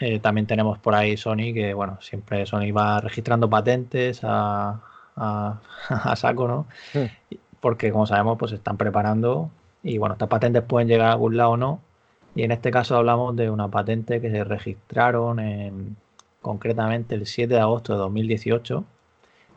[0.00, 4.80] eh, también tenemos por ahí Sony, que bueno, siempre Sony va registrando patentes a,
[5.16, 5.60] a,
[6.16, 6.66] saco, ¿no?
[7.60, 9.50] Porque como sabemos, pues se están preparando
[9.82, 11.80] y bueno, estas patentes pueden llegar a algún lado o no.
[12.34, 15.96] Y en este caso hablamos de una patente que se registraron en,
[16.40, 18.84] concretamente el 7 de agosto de 2018,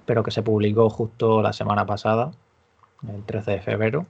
[0.05, 2.31] pero que se publicó justo la semana pasada
[3.07, 4.05] el 13 de febrero.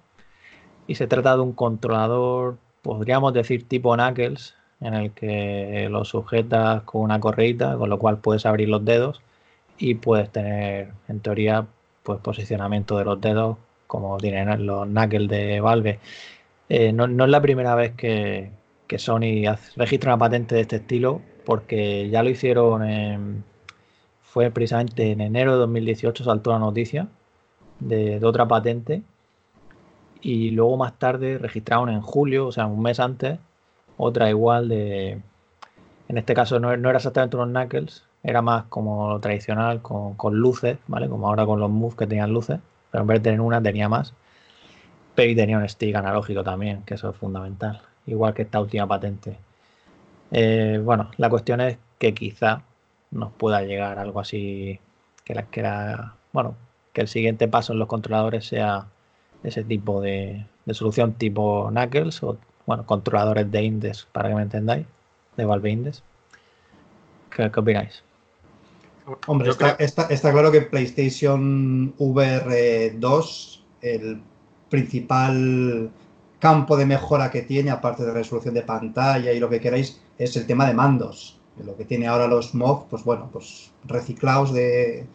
[0.87, 6.83] Y se trata de un controlador, podríamos decir tipo Knuckles, en el que lo sujetas
[6.83, 9.21] con una correita, con lo cual puedes abrir los dedos
[9.77, 11.65] y puedes tener, en teoría,
[12.03, 15.99] pues posicionamiento de los dedos como tienen los Knuckles de Valve.
[16.69, 18.51] Eh, no, es la primera vez que,
[18.95, 19.41] Sony
[19.75, 23.43] registra una patente de este estilo, porque ya lo hicieron en,
[24.21, 27.07] fue precisamente en enero de 2018 saltó la noticia
[27.79, 29.01] de, otra patente
[30.21, 33.39] y luego más tarde registraron en julio, o sea, un mes antes,
[33.97, 35.21] otra igual de,
[36.07, 41.09] en este caso no, era exactamente unos knuckles, era más como tradicional, con, luces, ¿vale?
[41.09, 42.59] Como ahora con los moves que tenían luces,
[42.91, 44.13] pero en vez de tener una tenía más.
[45.15, 48.87] Pero y tenía un stick analógico también, que eso es fundamental, igual que esta última
[48.87, 49.37] patente.
[50.31, 52.63] Eh, bueno, la cuestión es que quizá
[53.11, 54.79] nos pueda llegar algo así
[55.23, 56.55] que, la, que era, bueno,
[56.91, 58.87] que el siguiente paso en los controladores sea
[59.43, 64.85] ese tipo de, solución tipo Knuckles o bueno, controladores de Index, para que me entendáis,
[65.35, 66.01] de Valve Index.
[67.29, 68.03] ¿Qué, opináis?
[69.27, 74.21] Hombre, está, claro que PlayStation VR 2, el
[74.73, 75.91] principal
[76.39, 80.35] campo de mejora que tiene, aparte de resolución de pantalla y lo que queráis, es
[80.35, 81.39] el tema de mandos.
[81.63, 85.05] Lo que tiene ahora los MOV, pues bueno, pues reciclados de,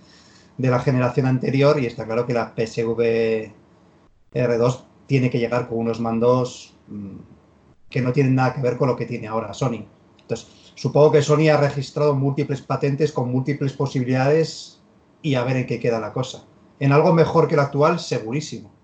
[0.58, 3.50] de la generación anterior y está claro que la PSV
[4.32, 7.16] R2 tiene que llegar con unos mandos mm,
[7.90, 9.84] que no tienen nada que ver con lo que tiene ahora Sony.
[10.20, 14.80] Entonces, supongo que Sony ha registrado múltiples patentes con múltiples posibilidades
[15.20, 16.44] y a ver en qué queda la cosa.
[16.78, 18.77] En algo mejor que el actual, segurísimo.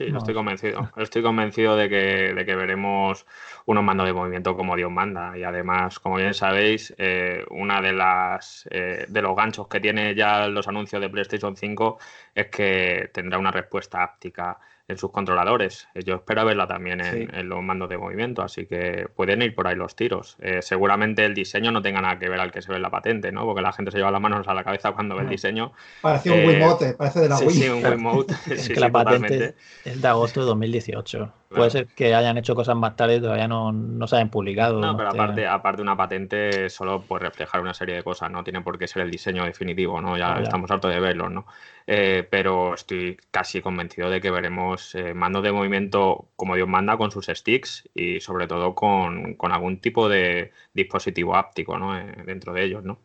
[0.00, 0.90] Sí, estoy convencido.
[0.96, 3.26] Estoy convencido de que, de que veremos
[3.66, 5.36] unos mandos de movimiento como Dios manda.
[5.36, 10.14] Y además, como bien sabéis, eh, una de las eh, de los ganchos que tiene
[10.14, 11.98] ya los anuncios de PlayStation 5
[12.34, 15.88] es que tendrá una respuesta áptica en sus controladores.
[15.94, 19.66] Eh, yo espero verla también en, los mandos de movimiento, así que pueden ir por
[19.66, 20.36] ahí los tiros.
[20.40, 22.90] Eh, seguramente el diseño no tenga nada que ver al que se ve en la
[22.90, 23.44] patente, ¿no?
[23.44, 25.72] Porque la gente se lleva las manos a la cabeza cuando ve el diseño.
[26.02, 27.50] Parece un eh, Wiimote, parece de la Wii.
[27.50, 28.34] Sí, un Wiimote.
[28.50, 31.32] es que la patente es de agosto de 2018.
[31.50, 34.80] Puede ser que hayan hecho cosas más tarde y todavía no, no se hayan publicado.
[34.80, 38.60] No, pero aparte, aparte una patente solo puede reflejar una serie de cosas, no tiene
[38.60, 40.16] por qué ser el diseño definitivo, ¿no?
[40.16, 41.46] Ya, estamos hartos de verlo, ¿no?
[41.92, 46.96] Eh, pero estoy casi convencido de que veremos eh, mando de movimiento como Dios manda
[46.96, 51.98] con sus sticks y sobre todo con, algún tipo de dispositivo áptico, ¿no?
[51.98, 52.98] Eh, dentro de ellos, ¿no?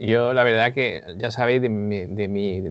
[0.00, 2.62] yo la verdad que ya sabéis de mi,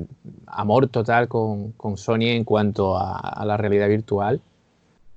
[0.48, 4.40] amor total con, Sony en cuanto a, la realidad virtual.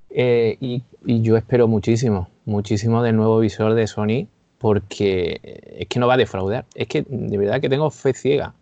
[0.09, 5.39] y, yo espero muchísimo, muchísimo del nuevo visor de Sony porque
[5.79, 6.65] es que no va a defraudar.
[6.75, 8.53] Es que de verdad que tengo fe ciega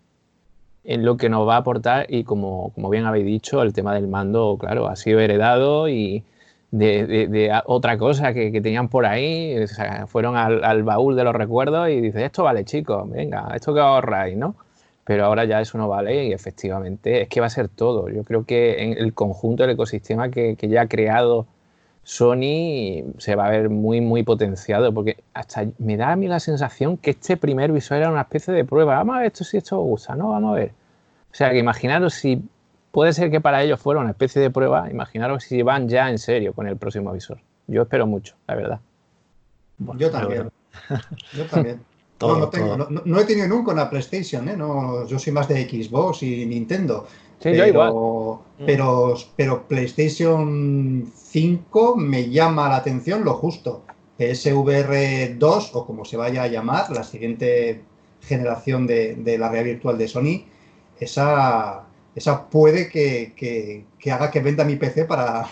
[0.83, 4.07] en lo que nos va a aportar y como, bien habéis dicho, el tema del
[4.07, 6.23] mando, claro, ha sido heredado y
[6.71, 9.55] de, otra cosa que, tenían por ahí,
[10.07, 14.37] fueron al, baúl de los recuerdos y dices, esto vale chicos, venga, esto que ahorráis,
[14.37, 14.55] ¿no?
[15.03, 18.09] Pero ahora ya eso no vale y efectivamente es que va a ser todo.
[18.09, 21.47] Yo creo que en el conjunto del ecosistema que, que ya ha creado
[22.03, 26.39] Sony se va a ver muy, muy potenciado, porque hasta me da a mí la
[26.39, 28.95] sensación que este primer visor era una especie de prueba.
[28.95, 30.29] Vamos a ver esto si esto gusta, ¿no?
[30.29, 30.71] Vamos a ver.
[31.31, 32.41] O sea, que imaginaros si
[32.91, 36.17] puede ser que para ellos fuera una especie de prueba, imaginaros si van ya en
[36.17, 37.39] serio con el próximo visor.
[37.67, 38.79] Yo espero mucho, la verdad.
[39.97, 40.51] yo también.
[41.33, 41.81] Yo también.
[43.05, 44.55] no, he tenido nunca una PlayStation, ¿eh?
[44.55, 47.07] no, yo soy más de Xbox y Nintendo
[47.41, 48.65] pero, mm.
[48.65, 53.83] pero, pero PlayStation 5 me llama la atención lo justo.
[54.17, 57.81] PSVR 2, o como se vaya a llamar, la siguiente
[58.21, 60.45] generación de, la realidad virtual de Sony,
[60.99, 65.47] esa, esa puede que, haga que venda mi PC para,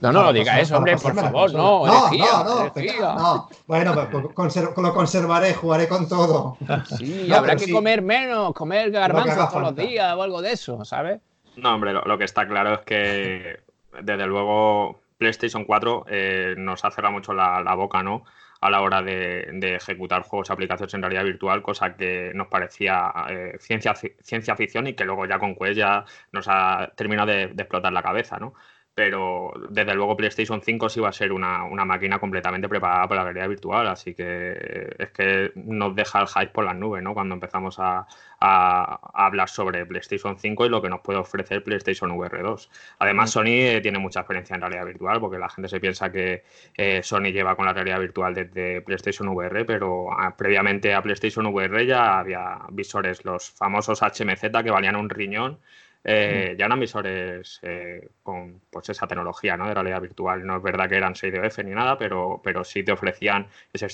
[0.00, 4.94] no, no, lo diga eso, hombre, por favor, no, no, no, no, Bueno, pues, lo
[4.94, 6.58] conservaré, jugaré con todo.
[6.98, 11.20] Sí, habrá que comer menos, comer garbanzos todos los días o algo de eso, ¿sabes?
[11.56, 13.60] No, hombre, lo, que está claro es que,
[14.02, 18.24] desde luego, PlayStation 4 eh, nos ha cerrado mucho la, boca, ¿no?
[18.60, 23.12] A la hora de, ejecutar juegos y aplicaciones en realidad virtual, cosa que nos parecía
[23.30, 27.46] eh, ciencia, ciencia ficción y que luego ya con Quest ya nos ha terminado de,
[27.48, 28.52] de explotar la cabeza, ¿no?
[28.96, 33.24] Pero desde luego PlayStation 5 sí va a ser una, máquina completamente preparada para la
[33.26, 37.12] realidad virtual, así que es que nos deja el hype por las nubes, ¿no?
[37.12, 38.06] Cuando empezamos a,
[38.40, 42.70] hablar sobre PlayStation 5 y lo que nos puede ofrecer PlayStation VR 2.
[42.98, 43.32] Además, mm.
[43.32, 46.44] Sony eh, tiene mucha experiencia en realidad virtual, porque la gente se piensa que
[46.76, 51.44] eh, Sony lleva con la realidad virtual desde PlayStation VR, pero ah, previamente a PlayStation
[51.46, 55.58] VR ya había visores, los famosos HMZ que valían un riñón
[56.04, 59.66] eh, ya eran visores eh, con pues esa tecnología ¿no?
[59.66, 60.46] de realidad virtual.
[60.46, 63.86] No es verdad que eran 6DF ni nada, pero, pero sí te ofrecían ese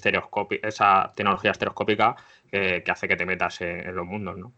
[0.62, 2.16] esa tecnología estereoscópica
[2.50, 4.36] que hace que te metas en, los mundos.
[4.36, 4.52] ¿no?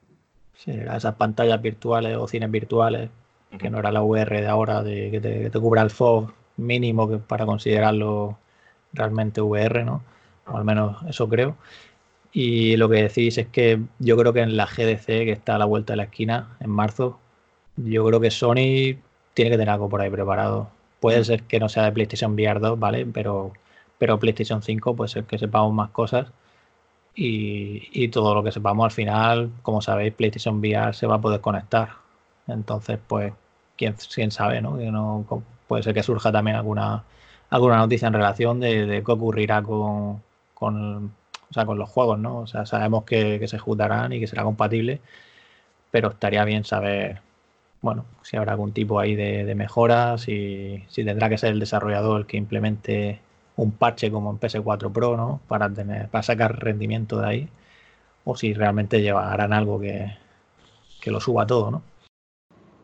[0.56, 3.10] Sí, esas pantallas virtuales o cines virtuales,
[3.58, 7.18] que no era la VR de ahora, de que te, cubra el FOV mínimo que
[7.18, 8.38] para considerarlo
[8.92, 10.02] realmente VR, ¿no?
[10.46, 11.56] O al menos eso creo.
[12.32, 15.58] Y lo que decís es que yo creo que en la GDC, que está a
[15.58, 17.20] la vuelta de la esquina, en marzo,
[17.76, 18.96] yo creo que Sony
[19.34, 20.68] tiene que tener algo por ahí preparado.
[21.00, 21.24] Puede mm.
[21.24, 23.06] ser que no sea de PlayStation VR 2, ¿vale?
[23.06, 23.52] Pero,
[23.98, 26.28] pero PlayStation 5 puede ser que sepamos más cosas.
[27.16, 31.40] Y, todo lo que sepamos al final, como sabéis, PlayStation VR se va a poder
[31.40, 31.90] conectar.
[32.48, 33.32] Entonces, pues,
[33.76, 34.78] quién, quién sabe, ¿no?
[34.78, 35.24] Que no
[35.68, 37.04] puede ser que surja también alguna,
[37.50, 40.22] alguna noticia en relación de, qué ocurrirá con,
[40.54, 41.14] con,
[41.54, 42.38] con los juegos, ¿no?
[42.40, 45.00] O sea, sabemos que, que se ejecutarán y que será compatible,
[45.90, 47.20] pero estaría bien saber
[47.84, 52.22] bueno, si habrá algún tipo ahí de, mejoras y si tendrá que ser el desarrollador
[52.22, 53.20] el que implemente
[53.56, 55.40] un parche como en PS4 Pro, ¿no?
[55.48, 57.48] Para tener, para sacar rendimiento de ahí,
[58.24, 60.16] o si realmente llevarán algo que,
[61.06, 61.82] lo suba todo, ¿no?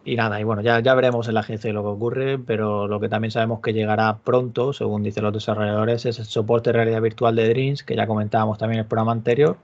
[0.05, 3.01] Y nada, y bueno, ya, ya veremos en la agencia lo que ocurre, pero lo
[3.01, 7.01] que también sabemos que llegará pronto, según dicen los desarrolladores, es el soporte de realidad
[7.01, 9.57] virtual de Dreams, que ya comentábamos también en el programa anterior.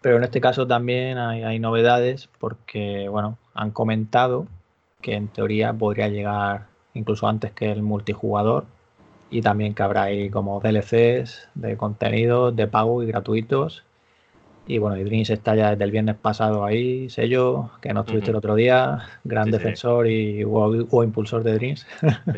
[0.00, 4.46] Pero en este caso también hay, hay novedades porque, bueno, han comentado
[5.00, 8.66] que en teoría podría llegar incluso antes que el multijugador
[9.30, 13.84] y también que habrá ahí como DLCs de contenido de pago y gratuitos.
[14.66, 18.30] Y bueno, y Dreams está ya desde el viernes pasado ahí, sello, que no estuviste
[18.30, 21.86] el otro día, gran defensor y o, impulsor de Dreams.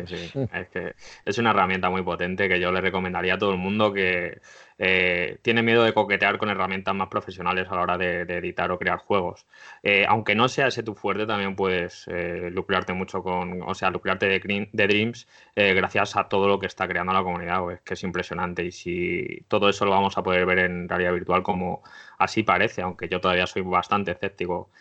[0.05, 0.39] Sí, sí.
[0.53, 0.93] Es que
[1.25, 4.39] es una herramienta muy potente que yo le recomendaría a todo el mundo que
[4.83, 8.79] eh, tiene miedo de coquetear con herramientas más profesionales a la hora de, editar o
[8.79, 9.45] crear juegos.
[9.83, 13.91] Eh, aunque no sea ese tu fuerte, también puedes eh, lucrarte mucho con, o sea,
[13.91, 14.39] lucrarte de,
[14.73, 18.65] Dreams gracias a todo lo que está creando la comunidad, que es impresionante.
[18.65, 21.83] Y si todo eso lo vamos a poder ver en realidad virtual como
[22.17, 24.71] así parece, aunque yo todavía soy bastante escéptico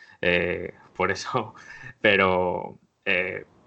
[0.95, 1.55] por eso,
[2.01, 2.79] pero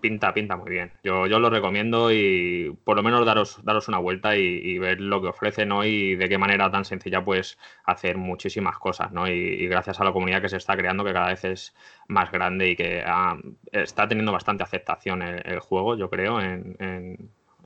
[0.04, 0.92] pinta, pinta muy bien.
[1.02, 5.22] Yo, yo lo recomiendo y por lo menos daros, daros una vuelta y, ver lo
[5.22, 5.86] que ofrece, ¿no?
[5.86, 9.30] Y de qué manera tan sencilla puedes hacer muchísimas cosas, ¿no?
[9.30, 11.74] Y, gracias a la comunidad que se está creando, que cada vez es
[12.10, 13.38] más grande y que ah,
[13.72, 16.76] está teniendo bastante aceptación el, juego, yo creo, en,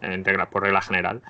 [0.02, 1.24] en, regla, por regla general.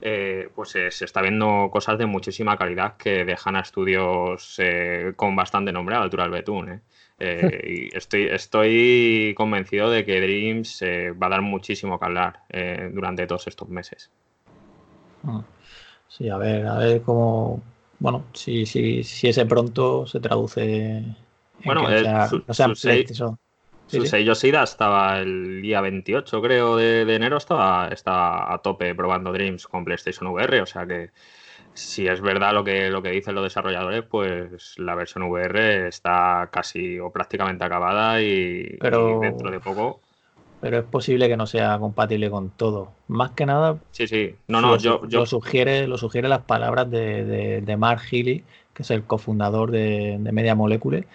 [0.00, 5.36] Eh, pues se, está viendo cosas de muchísima calidad que dejan a estudios eh, con
[5.36, 6.82] bastante nombre a la altura del betún.
[7.18, 7.40] ¿Eh?
[7.52, 12.40] Eh, y estoy, estoy convencido de que Dreams eh, va a dar muchísimo que hablar
[12.48, 14.10] eh, durante todos estos meses.
[15.26, 15.42] Ah,
[16.08, 17.62] sí, a ver, a ver cómo.
[17.98, 20.96] Bueno, si, si, si ese pronto se traduce.
[20.96, 21.16] En
[21.64, 28.58] bueno, que su, sello SIDA estaba el día 28, creo, de, enero, estaba, estaba a
[28.58, 31.10] tope probando Dreams con PlayStation VR, o sea que
[31.74, 36.48] si es verdad lo que, lo que dicen los desarrolladores, pues la versión VR está
[36.52, 40.00] casi o prácticamente acabada y, dentro de poco.
[40.60, 42.92] Pero es posible que no sea compatible con todo.
[43.08, 43.76] Más que nada.
[43.90, 44.36] Sí, sí.
[44.46, 49.02] No, no, yo, Lo, sugiere, lo sugiere las palabras de, Mark Healy, que es el
[49.04, 51.06] cofundador de, Media Molecule,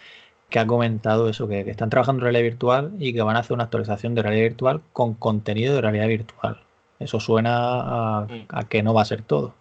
[0.50, 3.54] que ha comentado eso, que, están trabajando en realidad virtual y que van a hacer
[3.54, 6.60] una actualización de realidad virtual con contenido de realidad virtual.
[7.00, 8.68] Eso suena a mm.
[8.68, 9.56] que no va a ser todo.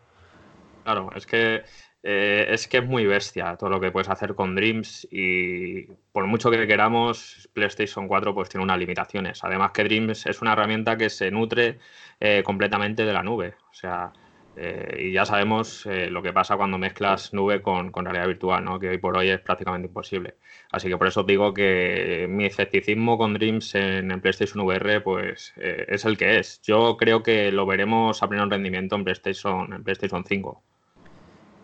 [0.89, 1.65] Claro, es que,
[2.03, 5.83] eh, es que es muy bestia todo lo que puedes hacer con Dreams y
[6.13, 9.45] por mucho que queramos, PlayStation 4 pues tiene unas limitaciones.
[9.45, 11.79] Además que Dreams es una herramienta que se nutre
[12.21, 13.57] eh, completamente de la nube.
[13.71, 14.15] O sea,
[14.57, 18.79] eh, y ya sabemos lo que pasa cuando mezclas nube con, realidad virtual, ¿no?
[18.79, 20.37] que hoy por hoy es prácticamente imposible.
[20.73, 25.53] Así que por eso digo que mi escepticismo con Dreams en, en PlayStation VR pues,
[25.57, 26.63] es el que es.
[26.63, 30.65] Yo creo que lo veremos a pleno rendimiento en PlayStation, en PlayStation 5.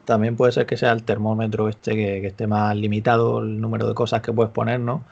[0.05, 3.95] También puede ser que sea el termómetro este que, esté más limitado el número de
[3.95, 5.05] cosas que puedes poner, ¿no?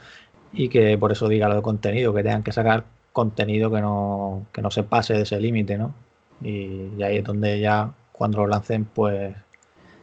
[0.53, 4.47] Y que por eso diga lo de contenido, que tengan que sacar contenido que no,
[4.53, 5.95] que no se pase de ese límite, ¿no?
[6.43, 9.35] Y, ahí es donde ya cuando lo lancen, pues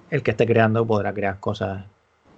[0.10, 1.86] el que esté creando podrá crear cosas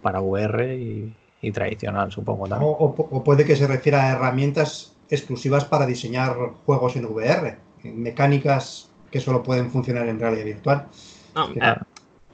[0.01, 2.47] para VR y, tradicional, supongo.
[2.47, 2.71] También.
[2.77, 6.35] O, puede que se refiera a herramientas exclusivas para diseñar
[6.65, 10.87] juegos en VR, mecánicas que solo pueden funcionar en realidad virtual.
[11.35, 11.47] No,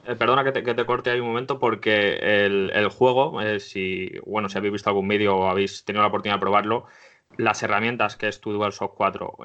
[0.08, 4.58] eh, perdona que te, corte ahí un momento porque el, juego, eh, si, bueno, si
[4.58, 6.86] habéis visto algún vídeo o habéis tenido la oportunidad de probarlo,
[7.38, 9.36] las herramientas que es tu DualShock 4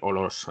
[0.00, 0.50] o, los,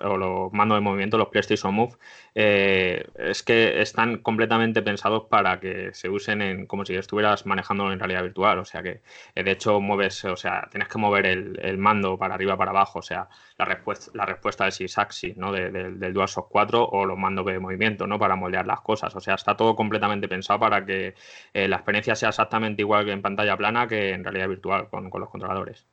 [0.52, 1.98] mandos de movimiento, los PlayStation Move,
[2.36, 7.92] eh, es que están completamente pensados para que se usen en como si estuvieras manejando
[7.92, 8.60] en realidad virtual.
[8.60, 9.02] O sea que
[9.36, 13.00] eh, de hecho mueves, o sea, tienes que mover el, mando para arriba, para abajo.
[13.00, 13.28] O sea,
[13.58, 15.52] la respuesta, la respuesta es axis ¿no?
[15.52, 18.20] del DualShock 4 o los mandos de movimiento, ¿no?
[18.20, 19.16] Para moldear las cosas.
[19.16, 21.16] O sea, está todo completamente pensado para que
[21.54, 25.10] eh, la experiencia sea exactamente igual que en pantalla plana que en realidad virtual con
[25.20, 25.88] los controladores.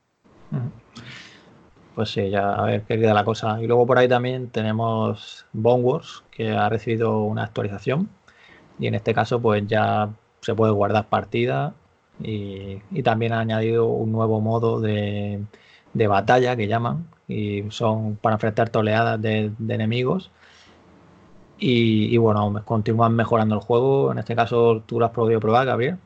[1.98, 3.60] Pues sí, ya a ver qué queda la cosa.
[3.60, 8.08] Y luego por ahí también tenemos Bone Wars, que ha recibido una actualización.
[8.78, 11.74] Y en este caso, pues ya se puede guardar partida.
[12.22, 15.42] Y, también ha añadido un nuevo modo de,
[15.92, 17.08] batalla que llaman.
[17.26, 20.30] Y son para enfrentar toleadas de, enemigos.
[21.58, 24.12] Y, bueno, continúan mejorando el juego.
[24.12, 25.96] En este caso, tú lo has podido probar, Gabriel.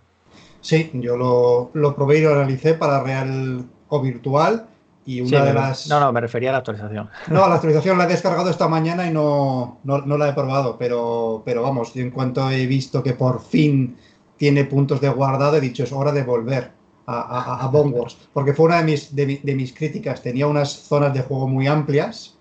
[0.62, 4.66] Sí, yo lo, lo probé y lo analicé para Real o virtual.
[5.04, 5.88] Y una de las.
[5.88, 7.10] No, no, me refería a la actualización.
[7.28, 11.42] No, la actualización la he descargado esta mañana y no, no, la he probado, pero,
[11.44, 13.96] pero vamos, en cuanto he visto que por fin
[14.36, 16.70] tiene puntos de guardado, he dicho es hora de volver
[17.06, 20.22] a, a, Wars, porque fue una de mis, de, mis críticas.
[20.22, 22.36] Tenía unas zonas de juego muy amplias,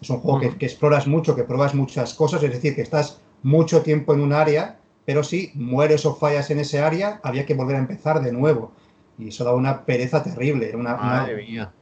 [0.00, 3.20] es un juego que, que, exploras mucho, que pruebas muchas cosas, es decir, que estás
[3.44, 7.54] mucho tiempo en un área, pero si mueres o fallas en ese área, había que
[7.54, 8.72] volver a empezar de nuevo.
[9.18, 10.68] Y eso daba una pereza terrible.
[10.68, 11.72] Era una, Madre mía.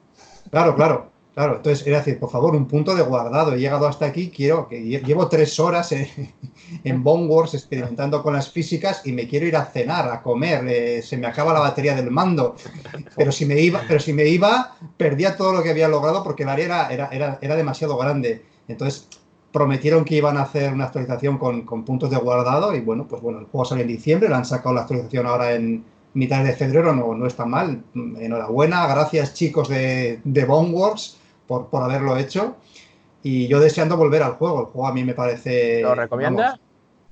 [0.51, 1.11] Claro, claro.
[1.35, 3.55] Claro, entonces era decir, por favor, un punto de guardado.
[3.55, 6.09] He llegado hasta aquí, quiero que llevo tres horas en,
[6.85, 10.67] en Bone Wars experimentando con las físicas y me quiero ir a cenar, a comer.
[10.69, 12.57] Eh, se me acaba la batería del mando.
[13.17, 16.43] Pero si me iba, pero si me iba, perdía todo lo que había logrado porque
[16.43, 18.45] el área era, era, era, demasiado grande.
[18.67, 19.09] Entonces
[19.53, 23.23] prometieron que iban a hacer una actualización con, con puntos de guardado y bueno, pues
[23.23, 25.85] bueno, el juego sale en diciembre, le han sacado la actualización ahora en,
[26.15, 27.83] mitad de febrero no, no está mal.
[27.95, 32.57] Enhorabuena, gracias chicos de, de Bone Wars por, por haberlo hecho.
[33.23, 34.61] Y yo deseando volver al juego.
[34.61, 35.83] El juego a mí me parece.
[35.83, 36.59] ¿Lo recomiendas?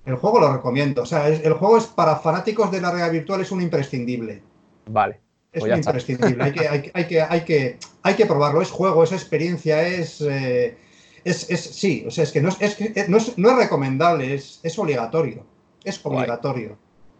[0.06, 1.02] El juego lo recomiendo.
[1.02, 4.42] O sea, el juego es para fanáticos de la realidad virtual, es un imprescindible.
[4.86, 5.20] Vale.
[5.52, 6.44] Es pues un imprescindible.
[6.44, 8.62] Hay que, hay, que, hay, que, hay, que, probarlo.
[8.62, 10.20] Es juego, es experiencia, es.
[10.22, 10.78] Eh,
[11.24, 14.34] es, es, sí, o sea, es que no es, es, no es, no es recomendable,
[14.34, 15.44] es, es obligatorio.
[15.84, 16.78] Es obligatorio.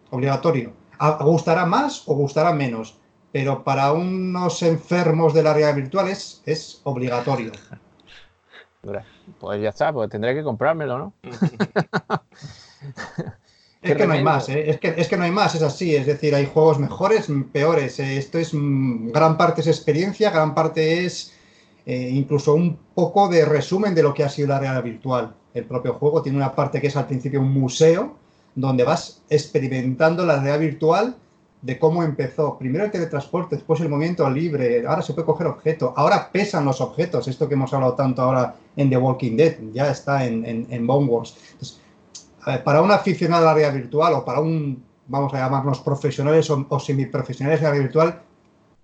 [0.09, 0.73] Obligatorio.
[1.21, 2.97] Gustará más o gustará menos,
[3.31, 7.51] pero para unos enfermos de la realidad virtual es, es obligatorio.
[9.39, 11.13] Pues ya está, pues tendré que comprármelo, ¿no?
[13.81, 14.69] Es que no hay más, ¿eh?
[14.69, 17.97] es, que, es que no hay más, es así, es decir, hay juegos mejores, peores,
[17.99, 18.17] ¿eh?
[18.17, 21.33] esto es, mm, gran parte es experiencia, gran parte es
[21.85, 25.33] eh, incluso un poco de resumen de lo que ha sido la realidad virtual.
[25.53, 28.17] El propio juego tiene una parte que es al principio un museo,
[28.59, 31.15] donde vas experimentando la realidad virtual
[31.61, 32.57] de cómo empezó.
[32.57, 36.79] Primero el teletransporte, después el movimiento libre, ahora se puede coger objetos, ahora pesan los
[36.79, 40.67] objetos, esto que hemos hablado tanto ahora en The Walking Dead, ya está en, en,
[40.69, 41.35] en Bone Wars
[42.63, 46.79] para un aficionado a la realidad virtual o para un, vamos a llamarnos profesionales o,
[46.79, 48.21] semiprofesionales de la realidad virtual,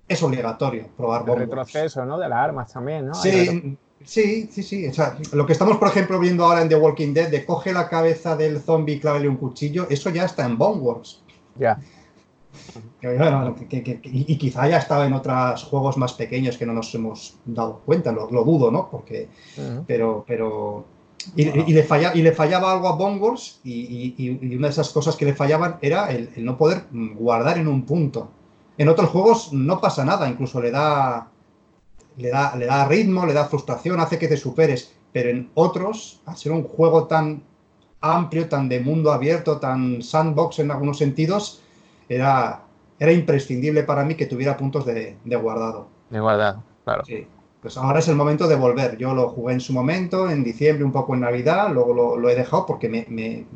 [0.07, 2.19] es obligatorio probar El retroceso, ¿no?
[2.19, 3.15] De las armas también, ¿no?
[3.15, 4.87] Sí, sí, sí, sí.
[4.87, 7.73] O sea, lo que estamos, por ejemplo, viendo ahora en The Walking Dead, de coge
[7.73, 11.21] la cabeza del zombie y clávele un cuchillo, eso ya está en Bone Wars.
[11.57, 11.79] Ya.
[13.03, 18.11] y, quizá haya estado en otros juegos más pequeños que no nos hemos dado cuenta,
[18.11, 18.89] lo, dudo, ¿no?
[18.89, 19.29] Porque,
[19.87, 20.85] pero, pero,
[21.35, 25.25] y, le falla, y le fallaba algo a Bongors y, una de esas cosas que
[25.25, 28.29] le fallaban era el, no poder guardar en un punto.
[28.77, 31.29] En otros juegos no pasa nada, incluso le da,
[32.17, 36.21] le da, le da ritmo, le da frustración, hace que te superes, pero en otros,
[36.25, 37.43] al ser un juego tan
[38.01, 41.61] amplio, tan de mundo abierto, tan sandbox en algunos sentidos,
[42.09, 42.63] era,
[42.99, 45.87] era imprescindible para mí que tuviera puntos de, de guardado.
[46.09, 47.03] De guardado, claro.
[47.05, 47.27] Sí.
[47.65, 48.95] Pues ahora es el momento de volver.
[48.95, 52.35] Yo lo jugué en su momento, en diciembre, un poco en Navidad, luego lo, he
[52.35, 53.47] dejado porque me,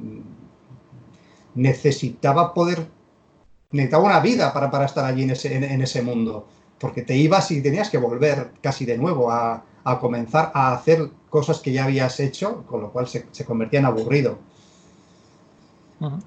[1.53, 2.87] necesitaba poder,
[3.69, 6.47] necesitaba una vida para, para estar allí en ese, en, ese, mundo,
[6.79, 9.63] porque te ibas y tenías que volver casi de nuevo a,
[9.99, 14.37] comenzar a hacer cosas que ya habías hecho, con lo cual se, convertía en aburrido.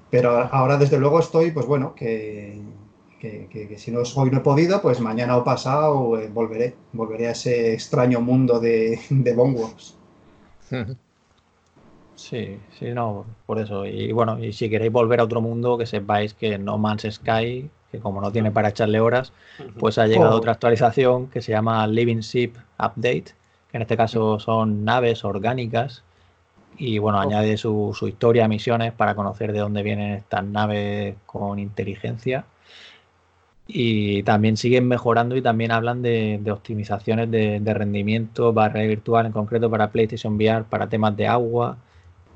[0.09, 2.61] Pero ahora desde luego estoy, pues bueno, que
[3.49, 7.31] que, si no hoy no he podido, pues mañana o pasado eh, volveré, volveré a
[7.31, 9.97] ese extraño mundo de, de Wars.
[12.15, 13.85] Sí, sí, no, por eso.
[13.85, 17.69] Y bueno, y si queréis volver a otro mundo, que sepáis que No Man's Sky,
[17.93, 19.31] que como no tiene para echarle horas,
[19.79, 20.37] pues ha llegado oh.
[20.37, 23.35] otra actualización que se llama Living Ship Update,
[23.71, 26.03] que en este caso son naves orgánicas.
[26.75, 27.21] Y bueno, oh.
[27.21, 32.45] añade su, su historia, misiones para conocer de dónde vienen estas naves con inteligencia
[33.67, 39.69] y también siguen mejorando y también hablan de, optimizaciones de, rendimiento para virtual, en concreto
[39.69, 41.77] para PlayStation VR, para temas de agua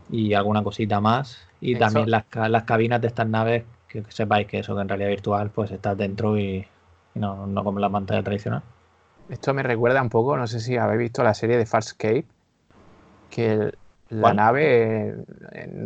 [0.09, 1.39] y alguna cosita más.
[1.59, 3.63] Y también las, las, cabinas de estas naves,
[4.03, 6.65] que, sepáis que eso, que en realidad virtual, pues estás dentro y,
[7.15, 8.61] no, no, como la pantalla tradicional.
[9.29, 12.25] Esto me recuerda un poco, no sé si habéis visto la serie de Farscape,
[13.29, 13.73] que
[14.09, 15.15] la nave,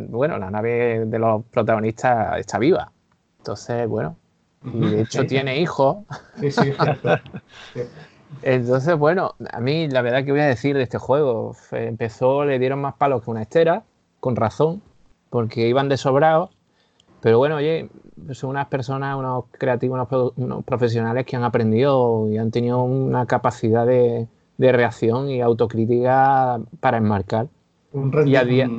[0.08, 2.92] bueno, la nave de los protagonistas está viva.
[3.38, 4.16] Entonces, bueno,
[4.64, 5.98] y de hecho tiene hijos.
[6.38, 6.72] Sí, sí,
[8.42, 12.58] Entonces, bueno, a mí la verdad que voy a decir de este juego, empezó, le
[12.58, 13.84] dieron más palos que una estera,
[14.20, 14.82] con razón,
[15.30, 16.50] porque iban de sobrados,
[17.20, 17.88] pero bueno, oye,
[18.32, 23.86] son unas personas, unos creativos, unos, profesionales que han aprendido y han tenido una capacidad
[23.86, 27.48] de, reacción y autocrítica para enmarcar.
[27.92, 28.70] Un, y a día,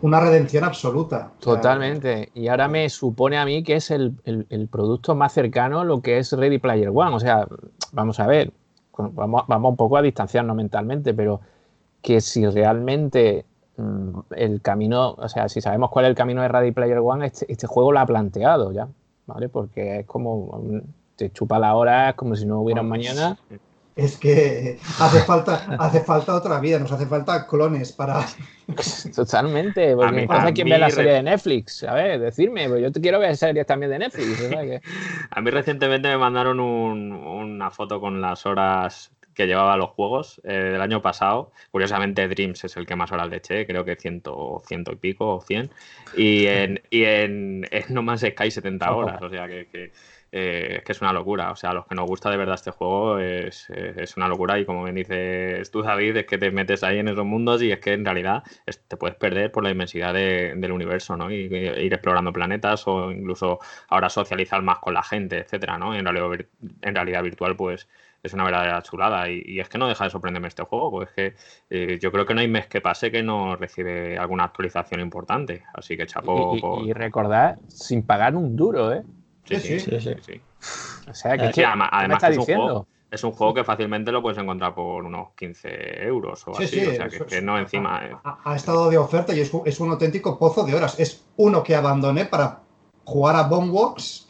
[0.00, 1.32] una redención absoluta.
[1.40, 2.30] Totalmente.
[2.34, 4.14] Y ahora me supone a mí que es el,
[4.70, 7.14] producto más cercano a lo que es Ready Player One.
[7.14, 7.46] O sea,
[7.92, 8.52] vamos a ver,
[8.96, 11.40] vamos, vamos un poco a distanciarnos mentalmente, pero
[12.02, 13.44] que si realmente
[14.30, 17.50] el camino, o sea, si sabemos cuál es el camino de Ready Player One, este,
[17.50, 18.88] este, juego lo ha planteado ya,
[19.26, 19.48] ¿vale?
[19.48, 20.80] Porque es como, mm,
[21.16, 23.38] te chupa la hora, es como si no hubiera mañana
[23.96, 28.26] es que hace falta, hace falta otra vida, nos hace falta clones para.
[29.16, 33.00] Totalmente, porque entonces quién ve la serie de Netflix, a ver, decirme, pues yo te
[33.00, 34.50] quiero ver series también de Netflix.
[35.30, 40.52] A mí recientemente me mandaron una foto con las horas que llevaba los juegos eh,
[40.52, 41.52] del año pasado.
[41.70, 45.36] Curiosamente, Dreams es el que más horas le eché, creo que ciento, ciento y pico
[45.36, 45.70] o cien.
[46.16, 49.92] Y en, y en, en No Man's Sky 70 horas, o sea que
[50.32, 51.50] eh, que es una locura.
[51.52, 53.68] O sea, a los que nos gusta de verdad este juego es,
[54.16, 54.58] una locura.
[54.58, 57.72] Y como bien dices tú, David, es que te metes ahí en esos mundos y
[57.72, 58.42] es que en realidad
[58.88, 61.30] te puedes perder por la inmensidad del universo, ¿no?
[61.30, 65.94] Y, ir explorando planetas o incluso ahora socializar más con la gente, etcétera, ¿no?
[65.94, 66.46] En realidad,
[66.82, 67.88] en realidad virtual, pues
[68.26, 69.28] es una verdadera chulada.
[69.30, 71.34] Y, es que no deja de sorprenderme este juego, pues es que
[71.70, 75.64] eh, yo creo que no hay mes que pase que no recibe alguna actualización importante.
[75.74, 76.56] Así que chapo.
[76.84, 79.02] Y, recordar, sin pagar un duro, ¿eh?
[79.44, 79.98] Sí, sí, sí.
[80.00, 80.40] sí,
[81.08, 84.74] O sea, que, además, es, un juego, es un juego que fácilmente lo puedes encontrar
[84.74, 86.84] por unos 15 euros o así.
[86.84, 88.20] o sea, que, no encima.
[88.44, 90.98] Ha, estado de oferta y es, es, un auténtico pozo de horas.
[90.98, 92.60] Es uno que abandoné para
[93.04, 94.26] jugar a Bombworks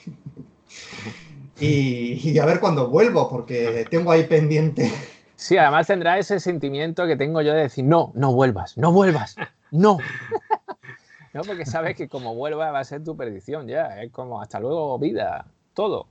[1.59, 4.93] y, a ver cuándo vuelvo, porque tengo ahí pendiente.
[5.37, 9.37] Sí, además tendrá ese sentimiento que tengo yo de decir, no, no vuelvas, no vuelvas,
[9.71, 9.99] no.
[11.35, 14.61] no, porque sabes que como vuelva va a ser tu perdición ya, es como hasta
[14.61, 16.07] luego vida, todo.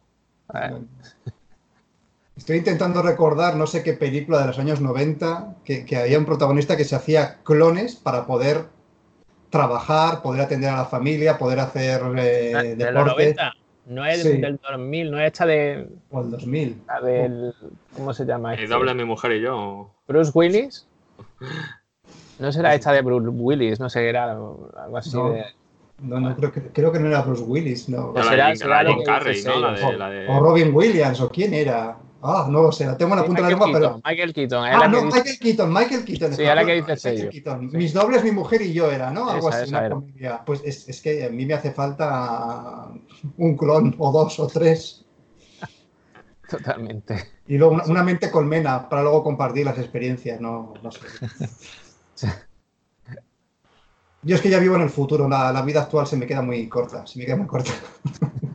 [2.37, 6.77] Estoy intentando recordar no sé qué película de los años 90 que, había un protagonista
[6.77, 8.65] que se hacía clones para poder
[9.49, 13.35] trabajar, poder atender a la familia, poder hacer eh, deporte.
[13.85, 15.87] No es del 2000, no es esta de.
[16.09, 16.81] O el 2000.
[16.87, 17.53] La del.
[17.95, 18.55] ¿Cómo se llama?
[18.55, 18.67] Este?
[18.67, 19.91] doble mi mujer y yo.
[20.07, 20.87] Bruce Willis.
[22.37, 25.45] No será esta de Bruce Willis, no sé, era algo así no, de.
[26.01, 28.11] No, no, creo que, creo que no era Bruce Willis, no.
[28.13, 29.59] no será, será la Carrey, ¿no?
[29.93, 31.97] La de, o Robin Williams, o quién era.
[32.27, 34.01] Ah, no lo sé, la tengo en la punta de la lengua, pero.
[34.03, 34.65] Michael Keaton.
[34.65, 36.33] Ah, no, Michael Keaton, Michael Keaton.
[36.33, 37.29] Sí, la que dice sello.
[37.71, 39.29] Mis dobles, mi mujer y yo era, ¿no?
[39.29, 40.41] Algo así, una familia.
[40.45, 42.89] Pues es, es, que a mí me hace falta
[43.37, 45.05] un clon o dos o tres.
[46.49, 47.31] Totalmente.
[47.47, 51.01] Y luego una, mente colmena para luego compartir las experiencias, no, no sé.
[54.23, 56.41] Yo es que ya vivo en el futuro, la, la vida actual se me queda
[56.41, 57.71] muy corta, se me queda muy corta.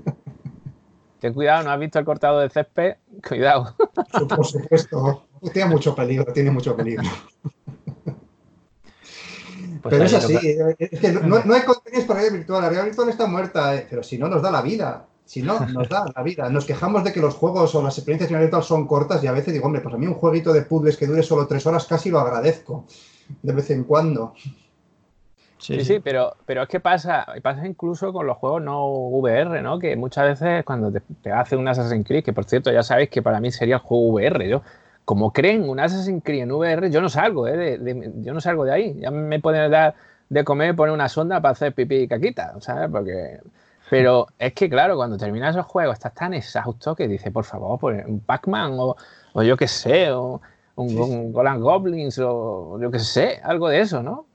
[1.20, 2.96] Ten cuidado, ¿no has visto el cortado de césped?
[3.28, 3.74] Cuidado.
[4.28, 5.26] Por supuesto.
[5.52, 7.04] Tiene mucho peligro, tiene mucho peligro.
[9.82, 10.36] Pues pero es así,
[10.78, 12.60] es que no, hay contenidos para realidad virtual.
[12.60, 15.06] La realidad virtual está muerta, eh, pero si no nos da la vida.
[15.24, 16.50] Si no, nos da la vida.
[16.50, 19.26] Nos quejamos de que los juegos o las experiencias en realidad virtual son cortas y
[19.26, 21.64] a veces digo, hombre, pues a mí un jueguito de puzzles que dure solo tres
[21.64, 22.84] horas casi lo agradezco
[23.40, 24.34] de vez en cuando.
[25.60, 29.78] Sí, sí, pero, pero es que pasa, pasa incluso con los juegos no VR, ¿no?
[29.78, 33.20] Que muchas veces cuando te, hace un Assassin's Creed, que por cierto ya sabéis que
[33.20, 34.62] para mí sería el juego VR, yo,
[35.04, 37.78] como creen un Assassin's Creed en VR, yo no salgo, ¿eh?
[37.78, 38.96] De, yo no salgo de ahí.
[39.00, 39.94] Ya me pueden dar
[40.30, 42.88] de comer, poner una sonda para hacer pipí y caquita, ¿sabes?
[42.90, 43.40] Porque...
[43.90, 47.78] Pero es que, claro, cuando terminas esos juegos estás tan exhausto que dices, por favor,
[47.78, 48.96] pues un Pac-Man o,
[49.32, 50.40] o, yo qué sé, o
[50.76, 54.29] un, un Golan Goblins o yo qué sé, algo de eso, ¿no?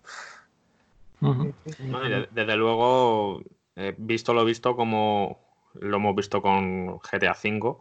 [2.31, 3.41] Desde, luego,
[3.75, 5.45] eh, visto lo visto como
[5.79, 7.77] lo hemos visto con GTA V,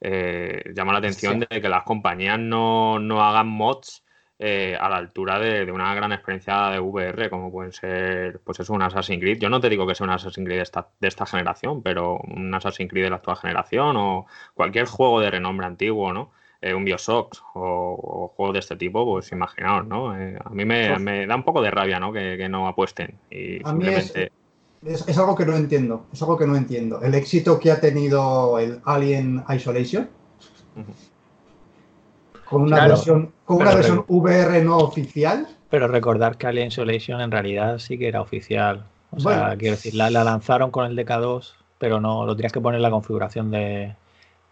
[0.00, 4.04] eh, llama la atención de que las compañías no, hagan mods
[4.38, 8.68] eh, a la altura de, una gran experiencia de VR, como pueden ser, pues es
[8.70, 9.38] un Assassin's Creed.
[9.38, 12.18] Yo no te digo que sea un Assassin's Creed de esta, de esta generación, pero
[12.18, 16.32] un Assassin's Creed de la actual generación o cualquier juego de renombre antiguo, ¿no?
[16.64, 20.16] Eh, un Bioshock o, juegos de este tipo, pues imaginaos, ¿no?
[20.16, 22.12] Eh, a mí me, da un poco de rabia, ¿no?
[22.12, 23.18] Que, no apuesten.
[23.32, 24.30] Y a simplemente...
[24.86, 27.02] es, algo que no entiendo, es algo que no entiendo.
[27.02, 30.08] El éxito que ha tenido el Alien Isolation,
[32.48, 35.48] con una versión, con una versión VR no oficial.
[35.68, 38.86] Pero recordar que Alien Isolation en realidad sí que era oficial.
[39.10, 42.60] O sea, quiero decir, la, la lanzaron con el DK2, pero no, lo tenías que
[42.60, 43.96] poner en la configuración de,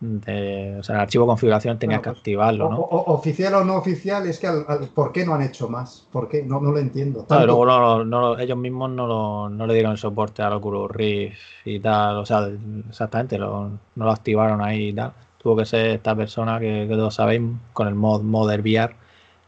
[0.03, 2.79] o sea, el archivo configuración tenía que activarlo, ¿no?
[2.79, 4.49] oficial o no oficial, es que
[4.95, 6.07] ¿por qué no han hecho más?
[6.11, 6.43] ¿Por qué?
[6.43, 7.27] No, lo entiendo.
[7.29, 12.49] luego ellos mismos no, le dieron soporte al Oculus Rift y tal, o sea,
[12.89, 15.13] exactamente, no lo activaron ahí y tal.
[15.37, 17.43] Tuvo que ser esta persona que, todos sabéis
[17.75, 18.95] con el mod Modern VR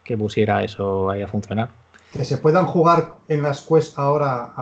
[0.05, 1.71] que pusiera eso ahí a funcionar.
[2.13, 4.53] Que se puedan jugar en las Quest ahora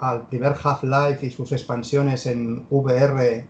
[0.00, 3.46] al primer Half-Life y sus expansiones en VR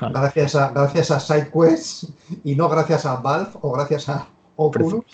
[0.00, 2.04] Gracias a, gracias a SideQuest
[2.44, 4.26] y no gracias a Valve o gracias a
[4.56, 5.04] Oculus.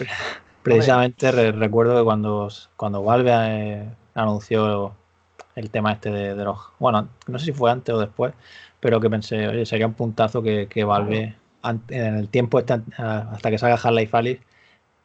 [0.62, 4.94] Precisamente recuerdo que cuando, cuando Valve eh, anunció
[5.54, 6.58] el tema este de, los...
[6.78, 8.34] Bueno, no sé si fue antes o después,
[8.78, 13.58] pero que pensé, oye, sería un puntazo que, Valve en el tiempo este, hasta que
[13.58, 14.42] salga Half-Life Alice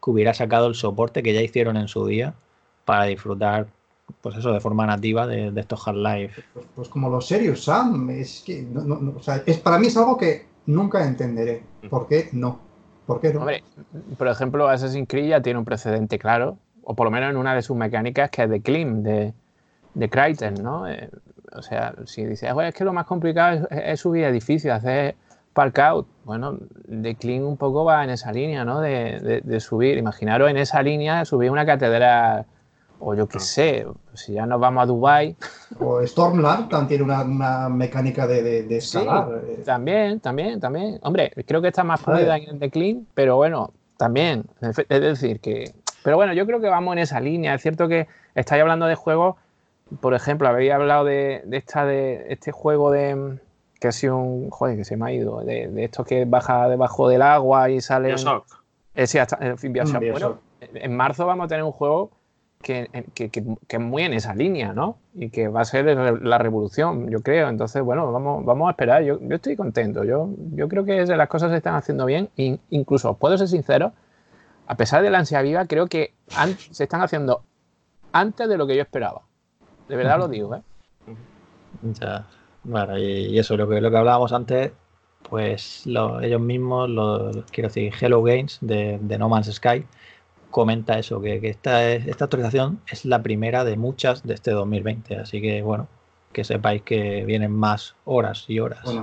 [0.03, 2.33] que hubiera sacado el soporte que ya hicieron en su día
[2.85, 3.67] para disfrutar
[4.21, 6.43] pues eso, de forma nativa de, estos Hard Life.
[6.53, 9.97] Pues, pues, como los serios Sam, es que, no, o sea, es, para mí es
[9.97, 11.63] algo que nunca entenderé.
[11.89, 12.59] ¿Por qué no?
[13.05, 13.41] ¿Por qué no?
[13.41, 13.63] Hombre,
[14.17, 17.55] por ejemplo, Assassin's Creed ya tiene un precedente claro, o por lo menos en una
[17.55, 19.33] de sus mecánicas que es de Klim, de,
[19.93, 20.87] de Crichton, ¿no?
[20.87, 21.09] Eh,
[21.53, 25.15] o sea, si dices, es que lo más complicado es, subir edificios, hacer
[25.53, 28.81] park out, bueno, de Klim un poco va en esa línea, ¿no?
[28.81, 32.45] De, de, de subir, imaginaros en esa línea subir una catedral
[32.99, 35.35] O yo qué sé, si ya nos vamos a Dubai
[35.79, 39.41] O Stormland también tiene una, mecánica de, de, escalar.
[39.43, 39.63] Eh.
[39.65, 40.99] también, también, también.
[41.03, 44.45] Hombre, creo que está más pulida en The Clean, pero bueno, también.
[44.61, 45.73] Es decir, que.
[46.03, 47.55] Pero bueno, yo creo que vamos en esa línea.
[47.55, 49.35] Es cierto que estáis hablando de juegos.
[49.99, 53.39] Por ejemplo, habéis hablado de, esta de este juego de
[53.79, 54.49] que ha sido un.
[54.49, 55.41] Joder, que se me ha ido.
[55.41, 58.09] De, de esto que baja debajo del agua y sale.
[58.09, 58.45] Bioshock.
[58.93, 60.01] Eh, sí, hasta, en fin, Bioshock.
[60.11, 62.11] Bueno, en marzo vamos a tener un juego
[62.65, 62.89] que,
[63.69, 64.97] es muy en esa línea, ¿no?
[65.13, 67.47] Y que va a ser la revolución, yo creo.
[67.47, 69.03] Entonces, bueno, vamos, vamos a esperar.
[69.03, 70.03] Yo, yo estoy contento.
[70.03, 72.29] Yo, yo creo que las cosas se están haciendo bien.
[72.37, 73.93] E incluso, puedo ser sincero,
[74.65, 76.15] a pesar de la ansia viva, creo que
[76.71, 77.43] se están haciendo
[78.11, 79.21] antes de lo que yo esperaba.
[79.87, 80.61] De verdad lo digo, ¿eh?
[82.01, 82.25] Ya,
[82.63, 84.71] bueno, y, eso, lo que, lo que hablábamos antes,
[85.29, 89.85] pues ellos mismos, los, quiero decir, Hello Games de No Man's Sky,
[90.55, 95.17] comenta eso, que, esta, esta actualización es la primera de muchas de este 2020.
[95.17, 95.89] Así que, bueno,
[96.31, 98.79] que sepáis que vienen más horas y horas.
[98.85, 98.95] Pues,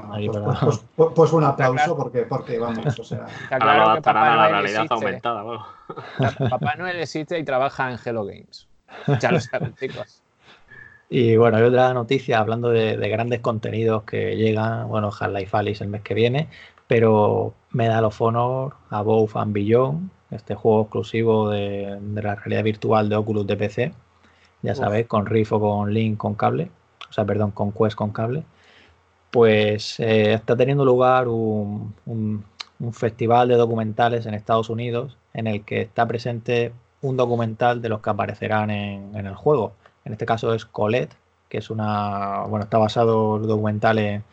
[0.63, 3.27] pues, pues, pues, un aplauso porque, porque vamos, o sea...
[3.51, 5.45] Claro que Papá la realidad aumentada.
[6.49, 8.67] Papá Noel existe y trabaja en Hello Games.
[9.21, 10.23] Ya lo saben, chicos.
[11.11, 15.91] Y bueno, hay otra noticia hablando de, grandes contenidos que llegan, bueno, Half-Life Alice el
[15.91, 16.49] mes que viene,
[16.87, 23.17] pero Medal of Honor, Above and Beyond, este juego exclusivo de, la realidad virtual de
[23.17, 23.95] Oculus de PC,
[24.63, 26.71] ya sabéis, con Rift o con Link con cable,
[27.09, 28.45] o sea, perdón, con Quest con cable,
[29.31, 31.95] pues eh, está teniendo lugar un,
[32.93, 38.01] festival de documentales en Estados Unidos en el que está presente un documental de los
[38.01, 39.73] que aparecerán en, el juego.
[40.05, 41.15] En este caso es Colette,
[41.49, 44.25] que es una, bueno, está basado el documental en,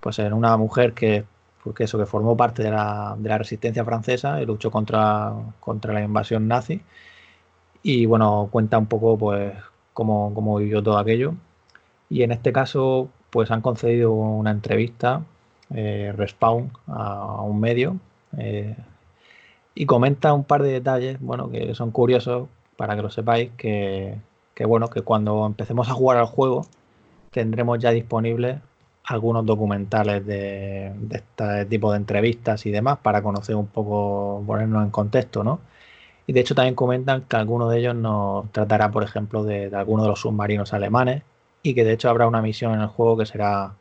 [0.00, 1.24] pues en una mujer que
[1.62, 5.92] porque eso que formó parte de la, de la resistencia francesa y luchó contra, contra
[5.92, 6.80] la invasión nazi.
[7.82, 9.54] Y bueno, cuenta un poco pues
[9.92, 11.34] cómo, cómo vivió todo aquello.
[12.08, 15.22] Y en este caso, pues han concedido una entrevista,
[15.74, 17.96] eh, Respawn, a, un medio,
[18.38, 18.76] eh,
[19.74, 24.16] y comenta un par de detalles, bueno, que son curiosos para que lo sepáis, que,
[24.54, 26.66] que bueno, que cuando empecemos a jugar al juego,
[27.30, 28.60] tendremos ya disponible
[29.04, 34.90] algunos documentales de, este tipo de entrevistas y demás para conocer un poco, ponernos en
[34.90, 35.60] contexto, ¿no?
[36.26, 39.76] Y de hecho también comentan que alguno de ellos nos tratará, por ejemplo, de, de
[39.76, 41.22] alguno de los submarinos alemanes
[41.62, 43.74] y que de hecho habrá una misión en el juego que será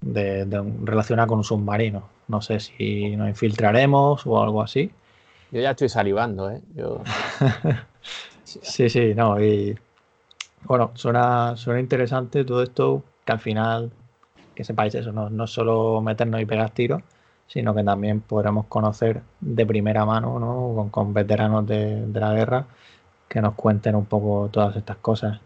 [0.00, 0.46] de,
[0.84, 2.08] relacionada con un submarino.
[2.28, 4.90] No sé si nos infiltraremos o algo así.
[5.50, 6.60] Yo ya estoy salivando, ¿eh?
[8.44, 9.40] sí, sí, no.
[9.40, 9.78] Y
[10.64, 13.90] bueno, suena, suena interesante todo esto que al final
[14.56, 17.02] que sepáis eso, no, no solo meternos y pegar tiros,
[17.46, 20.88] sino que también podremos conocer de primera mano ¿no?
[20.90, 22.66] con, veteranos de, la guerra
[23.28, 25.38] que nos cuenten un poco todas estas cosas.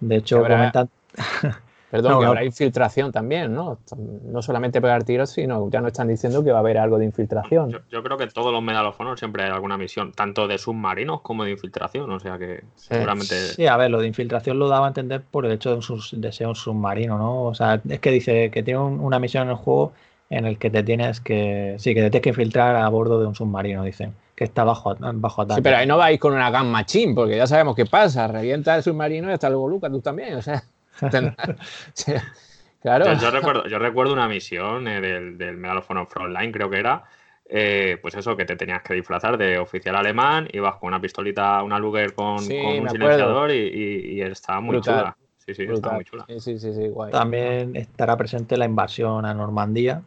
[0.00, 0.88] De hecho, comentan...
[1.90, 3.78] Perdón, que habrá infiltración también, ¿no?
[4.24, 7.04] No solamente pegar tiros, sino ya nos están diciendo que va a haber algo de
[7.04, 7.72] infiltración.
[7.90, 11.50] Yo, creo que todos los medalofonos siempre hay alguna misión, tanto de submarinos como de
[11.50, 13.34] infiltración, o sea que seguramente...
[13.34, 16.20] sí, a ver, lo de infiltración lo daba a entender por el hecho de, un,
[16.20, 17.44] de ser un submarino, ¿no?
[17.44, 19.92] O sea, es que dice que tiene una misión en el juego
[20.28, 21.74] en el que te tienes que...
[21.78, 24.96] Sí, que te tienes que infiltrar a bordo de un submarino, dicen que está bajo,
[24.98, 25.58] bajo ataque.
[25.58, 28.74] Sí, pero ahí no vais con una gamma machine, porque ya sabemos qué pasa, revienta
[28.74, 30.62] el submarino y hasta luego Lucas, tú también, o sea...
[32.82, 33.14] claro.
[33.14, 36.78] Yo, recuerdo, yo recuerdo una misión eh, del, del Medal of Honor Frontline, creo que
[36.78, 37.04] era,
[37.52, 41.62] eh, pues eso, que te tenías que disfrazar de oficial alemán, ibas con una pistolita,
[41.64, 45.16] una Luger con, un silenciador y, y, estaba muy chula.
[45.38, 46.26] Sí, sí, estaba muy chula.
[46.28, 47.10] Sí, sí, sí, guay.
[47.10, 50.02] También estará presente la invasión a Normandía.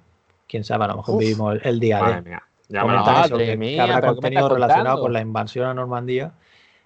[0.48, 2.38] Quién sabe, a lo mejor vivimos el, día de.
[2.70, 2.94] Ya me
[3.58, 6.32] que, habrá contenido relacionado con la invasión a Normandía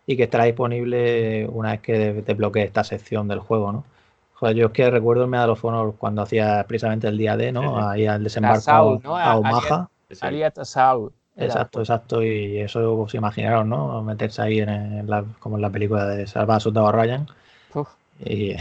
[0.10, 3.84] y que estará disponible una vez que desbloquee esta sección del juego, ¿no?
[4.36, 7.52] Joder, yo es que recuerdo el Medal of Honor cuando hacía precisamente el día D,
[7.52, 7.86] ¿no?
[7.90, 9.90] Ahí al desembarco a, Omaha.
[10.12, 11.12] Salía Saul.
[11.36, 12.24] Exacto, exacto.
[12.24, 14.02] Y eso os imaginaron, ¿no?
[14.04, 17.28] Meterse ahí en, la, como en la película de Salva a Soldado Ryan.
[18.20, 18.56] Y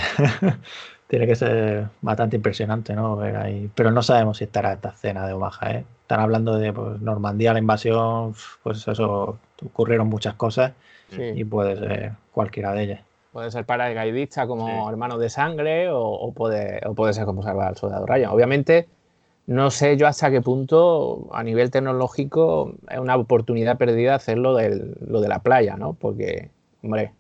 [1.09, 3.16] tiene que ser bastante impresionante, ¿no?
[3.16, 3.70] Ver ahí.
[3.74, 5.84] Pero no sabemos si estará esta escena de Omaha, ¿eh?
[6.03, 10.72] Están hablando de pues, Normandía, la invasión, pues eso, ocurrieron muchas cosas
[11.11, 13.00] y puede ser cualquiera de ellas.
[13.32, 17.76] Puede ser paracaidista como hermano de sangre o, puede, o puede ser como salvar al
[17.76, 18.30] soldado Ryan.
[18.30, 18.88] Obviamente,
[19.46, 24.96] no sé yo hasta qué punto a nivel tecnológico es una oportunidad perdida hacerlo de
[25.07, 25.92] lo de la playa, ¿no?
[25.92, 26.50] Porque,
[26.82, 27.12] hombre,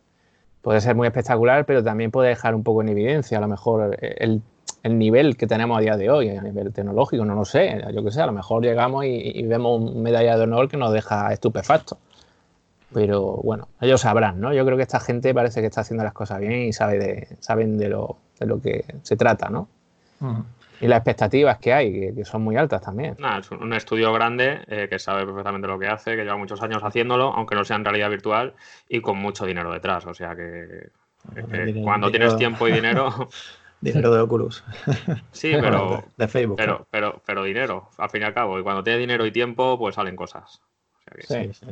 [0.62, 3.96] puede ser muy espectacular, pero también puede dejar un poco en evidencia a lo mejor
[4.00, 4.42] el,
[4.84, 8.10] nivel que tenemos a día de hoy, a nivel tecnológico, no lo sé, yo qué
[8.10, 11.32] sé, a lo mejor llegamos y, y vemos un medalla de honor que nos deja
[11.32, 11.98] estupefactos.
[12.92, 14.54] Pero bueno, ellos sabrán, ¿no?
[14.54, 17.36] Yo creo que esta gente parece que está haciendo las cosas bien y sabe de,
[17.40, 19.68] saben de lo, de lo que se trata, ¿no?
[20.80, 23.16] Y las expectativas que hay, que, son muy altas también.
[23.38, 26.82] es un estudio grande eh, que sabe perfectamente lo que hace, que lleva muchos años
[26.82, 28.54] haciéndolo, aunque no sea en realidad virtual,
[28.88, 30.06] y con mucho dinero detrás.
[30.06, 30.90] O sea que,
[31.82, 33.28] cuando tienes tiempo y dinero.
[33.80, 34.64] dinero de Oculus.
[35.32, 36.04] Sí, pero.
[36.16, 36.56] de Facebook.
[36.56, 38.58] Pero, pero, pero dinero, al fin y al cabo.
[38.58, 40.60] Y cuando tienes dinero y tiempo, pues salen cosas.
[41.20, 41.66] sí, sí.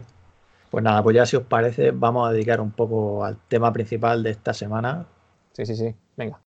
[0.75, 4.25] Pues nada, pues ya si os parece, vamos a dedicar un poco al tema principal
[4.25, 5.07] de esta semana.
[5.53, 5.95] Sí, sí, sí.
[6.17, 6.44] Venga.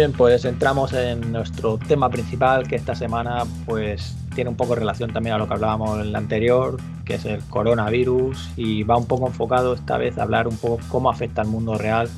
[0.00, 5.12] Bien, pues entramos en nuestro tema principal que esta semana pues tiene un poco relación
[5.12, 9.04] también a lo que hablábamos en el anterior, que es el coronavirus y va un
[9.04, 12.08] poco enfocado esta vez a hablar un poco cómo afecta al mundo real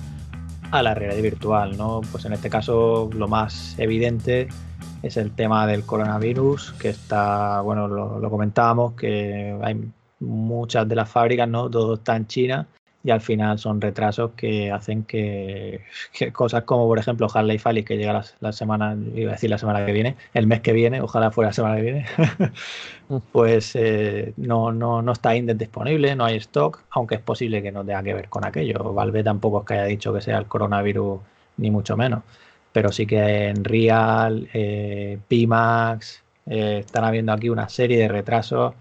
[0.71, 2.03] a la realidad virtual, ¿no?
[2.13, 4.47] Pues en este caso lo más evidente
[5.03, 11.11] es el tema del coronavirus, que está, bueno, lo, comentábamos, que hay muchas de las
[11.11, 11.69] fábricas, ¿no?
[11.69, 12.69] Todo en China
[13.05, 15.81] y al final son retrasos que hacen que,
[16.33, 19.85] cosas como por ejemplo Harley Fally que llega la, semana, iba a decir la semana
[19.85, 22.07] que viene, el mes que viene, ojalá fuera la semana que viene,
[23.09, 23.17] mm.
[23.33, 27.73] pues eh, no, no, no está Index disponible, no hay stock, aunque es posible que
[27.73, 28.93] no tenga que ver con aquello.
[28.93, 31.21] Valve tampoco es que haya dicho que sea el coronavirus,
[31.59, 32.23] ni mucho menos.
[32.73, 38.75] Pero sí que en Real, eh, Pimax, eh, están habiendo aquí una serie de retrasos.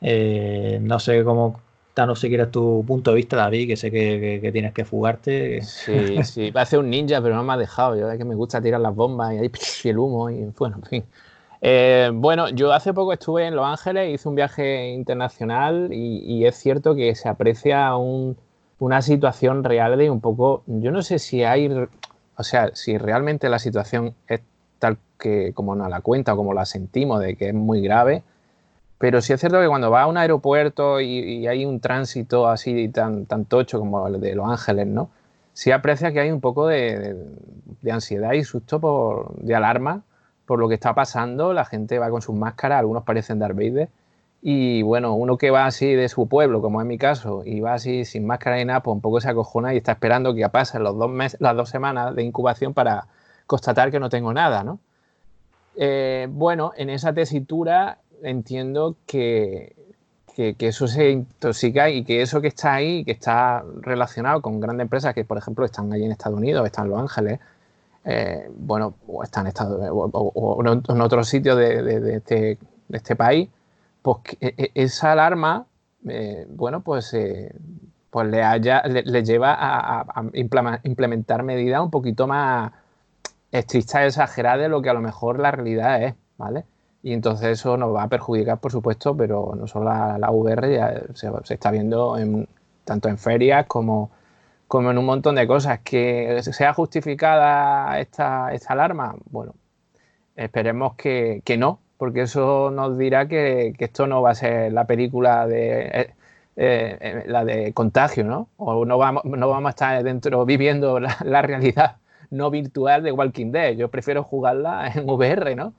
[0.00, 1.60] Eh, no sé cómo
[1.96, 5.62] no sé quieres tu punto de vista, David, que sé que, tienes que fugarte.
[5.62, 7.96] Sí, sí, va a ser un ninja, pero no me ha dejado.
[7.96, 9.50] Yo es que me gusta tirar las bombas y ahí
[9.84, 11.04] el humo y bueno, en fin.
[11.60, 16.56] Eh, bueno, yo hace poco estuve en Los Ángeles, hice un viaje internacional y, es
[16.56, 21.70] cierto que se aprecia una situación real de un poco, yo no sé si hay,
[22.36, 24.42] o sea, si realmente la situación es
[24.78, 28.22] tal que como nos la cuenta o como la sentimos, de que es muy grave,
[29.04, 32.88] pero sí es cierto que cuando vas a un aeropuerto y, hay un tránsito así
[32.88, 35.10] tan, tan tocho como el de Los Ángeles, ¿no?
[35.52, 37.14] Sí aprecia que hay un poco de,
[37.92, 40.04] ansiedad y susto, por, de alarma
[40.46, 41.52] por lo que está pasando.
[41.52, 43.90] La gente va con sus máscaras, algunos parecen Darth Vader.
[44.40, 47.74] Y bueno, uno que va así de su pueblo, como es mi caso, y va
[47.74, 50.82] así sin máscara ni nada, pues un poco se acojona y está esperando que pasen
[50.82, 53.06] los dos meses, las dos semanas de incubación para
[53.46, 54.78] constatar que no tengo nada, ¿no?
[55.76, 59.76] Eh, bueno, en esa tesitura entiendo que,
[60.36, 65.14] eso se intoxica y que eso que está ahí, que está relacionado con grandes empresas
[65.14, 67.40] que, por ejemplo, están allí en Estados Unidos, están en Los Ángeles,
[68.04, 72.58] eh, bueno, o están en, Estados, o, en otros sitios de, este,
[72.90, 73.48] este, país,
[74.02, 75.66] pues e, e, esa alarma,
[76.08, 77.54] eh, bueno, pues, eh,
[78.10, 80.04] pues le, haya, le, lleva a,
[80.82, 82.72] implementar medidas un poquito más
[83.52, 86.64] estrictas, exageradas de lo que a lo mejor la realidad es, ¿vale?
[87.04, 91.02] Y entonces eso nos va a perjudicar, por supuesto, pero no solo la, VR, ya
[91.12, 92.48] se, está viendo en,
[92.84, 94.10] tanto en ferias como,
[94.68, 95.80] como en un montón de cosas.
[95.80, 99.16] ¿Que sea justificada esta, esta alarma?
[99.30, 99.54] Bueno,
[100.34, 105.46] esperemos que, no, porque eso nos dirá que, esto no va a ser la película
[105.46, 105.82] de...
[105.86, 106.14] Eh,
[106.56, 108.48] eh, la de contagio, ¿no?
[108.56, 111.96] O no vamos, no vamos a estar dentro viviendo la, la realidad
[112.30, 113.76] no virtual de Walking Dead.
[113.76, 115.74] Yo prefiero jugarla en VR, ¿no?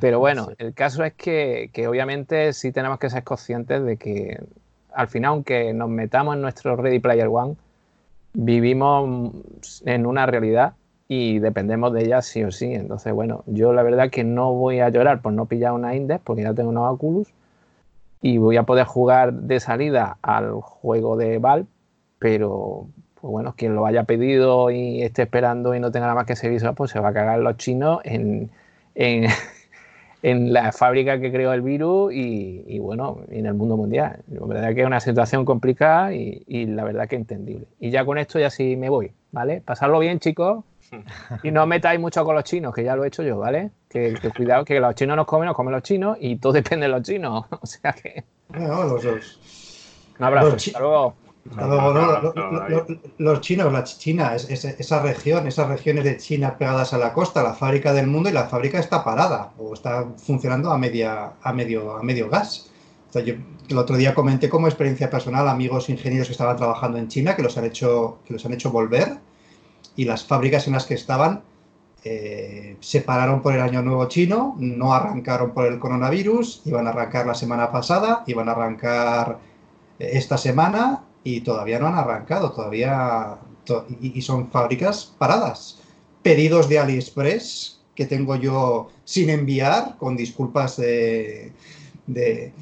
[0.00, 4.40] Pero bueno, el caso es que, obviamente sí tenemos que ser conscientes de que
[4.92, 7.56] al final, aunque nos metamos en nuestro Ready Player One,
[8.32, 9.32] vivimos
[9.84, 10.74] en una realidad
[11.08, 12.74] y dependemos de ella sí o sí.
[12.74, 16.20] Entonces, bueno, yo la verdad que no voy a llorar por no pillar una Index
[16.24, 17.28] porque ya tengo unos Oculus
[18.20, 21.66] y voy a poder jugar de salida al juego de Valve,
[22.18, 22.88] pero
[23.20, 26.48] pues bueno, quien lo haya pedido y esté esperando y no tenga nada más que
[26.48, 28.50] visor, pues se va a cagar los chinos en,
[28.94, 29.26] en
[30.22, 34.20] la fábrica que creó el virus y, bueno, en el mundo mundial.
[34.28, 37.66] La verdad que es una situación complicada y, la verdad que entendible.
[37.78, 39.60] Y ya con esto ya sí me voy, ¿vale?
[39.60, 40.64] Pasarlo bien, chicos.
[41.42, 43.70] Y no metáis mucho con los chinos, que ya lo he hecho yo, ¿vale?
[43.90, 46.92] Que, cuidado, que los chinos nos comen, nos comen los chinos y todo depende de
[46.92, 47.44] los chinos.
[47.60, 48.24] O sea que.
[48.54, 49.38] los dos.
[50.18, 50.56] Un abrazo.
[50.56, 51.27] Hasta luego.
[53.18, 57.54] Los chinos, la China, esa región, esas regiones de China pegadas a la costa, la
[57.54, 61.96] fábrica del mundo y la fábrica está parada o está funcionando a media, a medio,
[61.96, 62.70] a medio gas.
[63.14, 63.34] yo
[63.68, 67.42] el otro día comenté como experiencia personal amigos ingenieros que estaban trabajando en China que
[67.42, 69.18] los han hecho, que los han hecho volver
[69.96, 71.42] y las fábricas en las que estaban
[72.04, 76.90] eh, se pararon por el año nuevo chino, no arrancaron por el coronavirus, iban a
[76.90, 79.38] arrancar la semana pasada, iban a arrancar
[79.98, 81.02] esta semana
[81.36, 83.38] y todavía no han arrancado, todavía
[84.00, 85.78] y, son fábricas paradas.
[86.22, 91.52] Pedidos de AliExpress que tengo yo sin enviar, con disculpas de,
[92.06, 92.52] de,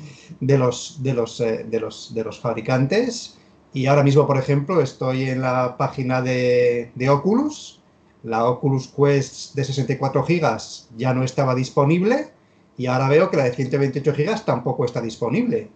[0.40, 3.36] los, de, los, eh, de, los, de los fabricantes.
[3.72, 7.80] Y ahora mismo, por ejemplo, estoy en la página de, de Oculus.
[8.24, 10.58] La Oculus Quest de 64 GB
[10.96, 12.30] ya no estaba disponible
[12.76, 15.70] y ahora veo que la de 128 GB tampoco está disponible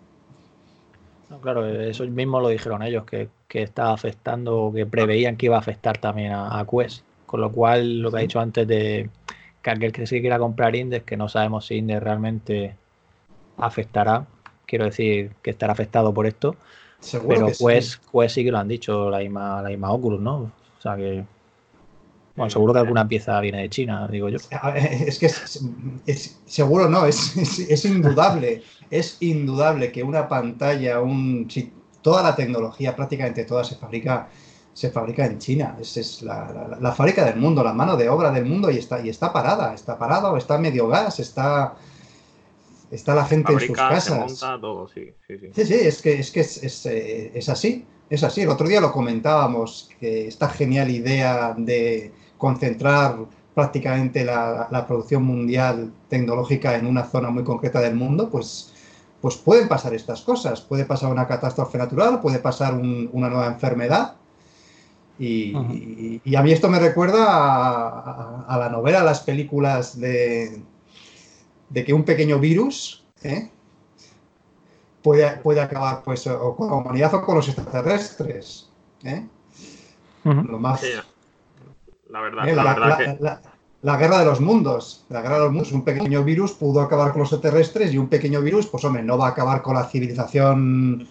[1.41, 5.61] claro, eso mismo lo dijeron ellos, que, que estaba afectando, que preveían que iba a
[5.61, 7.05] afectar también a, Quest.
[7.27, 9.09] Con lo cual, lo que ha dicho antes de
[9.63, 12.75] que aquel que sí quiera comprar Index, que no sabemos si Index realmente
[13.57, 14.27] afectará,
[14.67, 16.57] quiero decir que estará afectado por esto.
[17.29, 18.45] pero Quest, sí.
[18.45, 20.37] que lo han dicho, la misma, la misma Oculus, ¿no?
[20.79, 21.25] O sea que.
[22.41, 24.39] Bueno, seguro que alguna pieza viene de China, digo yo.
[25.07, 31.47] Es que es, seguro no, es, es, indudable es indudable que una pantalla, un,
[32.03, 34.29] toda la tecnología, prácticamente toda se fabrica,
[34.73, 35.77] se fabrica en China.
[35.79, 39.11] Es, es la, fábrica del mundo, la mano de obra del mundo y está, y
[39.11, 41.75] está parada, está parada o está medio gas, está,
[42.91, 44.45] está la gente en sus casas.
[44.95, 45.75] sí, sí, sí.
[45.75, 48.41] es que, es, que es, eh, es, así, es así.
[48.41, 53.17] El otro día lo comentábamos, que esta genial idea de concentrar
[53.55, 58.73] prácticamente la, la, producción mundial tecnológica en una zona muy concreta del mundo, pues
[59.21, 60.61] pues pueden pasar estas cosas.
[60.61, 64.17] Puede pasar una catástrofe natural, puede pasar una nueva enfermedad.
[65.19, 67.27] Y, a mí esto me recuerda
[68.49, 70.63] a, la novela, a las películas de,
[71.69, 73.51] de que un pequeño virus ¿eh?
[75.03, 78.71] puede, puede, acabar pues, o con la humanidad o con los extraterrestres.
[79.05, 79.27] ¿eh?
[80.25, 80.83] Lo más...
[82.11, 83.51] La verdad, la, verdad que
[83.83, 85.05] la guerra de los mundos.
[85.09, 88.09] La guerra de los mundos, un pequeño virus pudo acabar con los extraterrestres y un
[88.09, 91.09] pequeño virus, pues hombre, no va a acabar con la civilización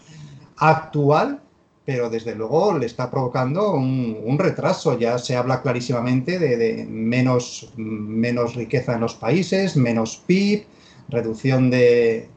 [0.57, 1.41] actual,
[1.85, 4.99] pero desde luego le está provocando un, retraso.
[4.99, 10.65] Ya se habla clarísimamente de, menos, menos riqueza en los países, menos PIB,
[11.07, 12.29] reducción de,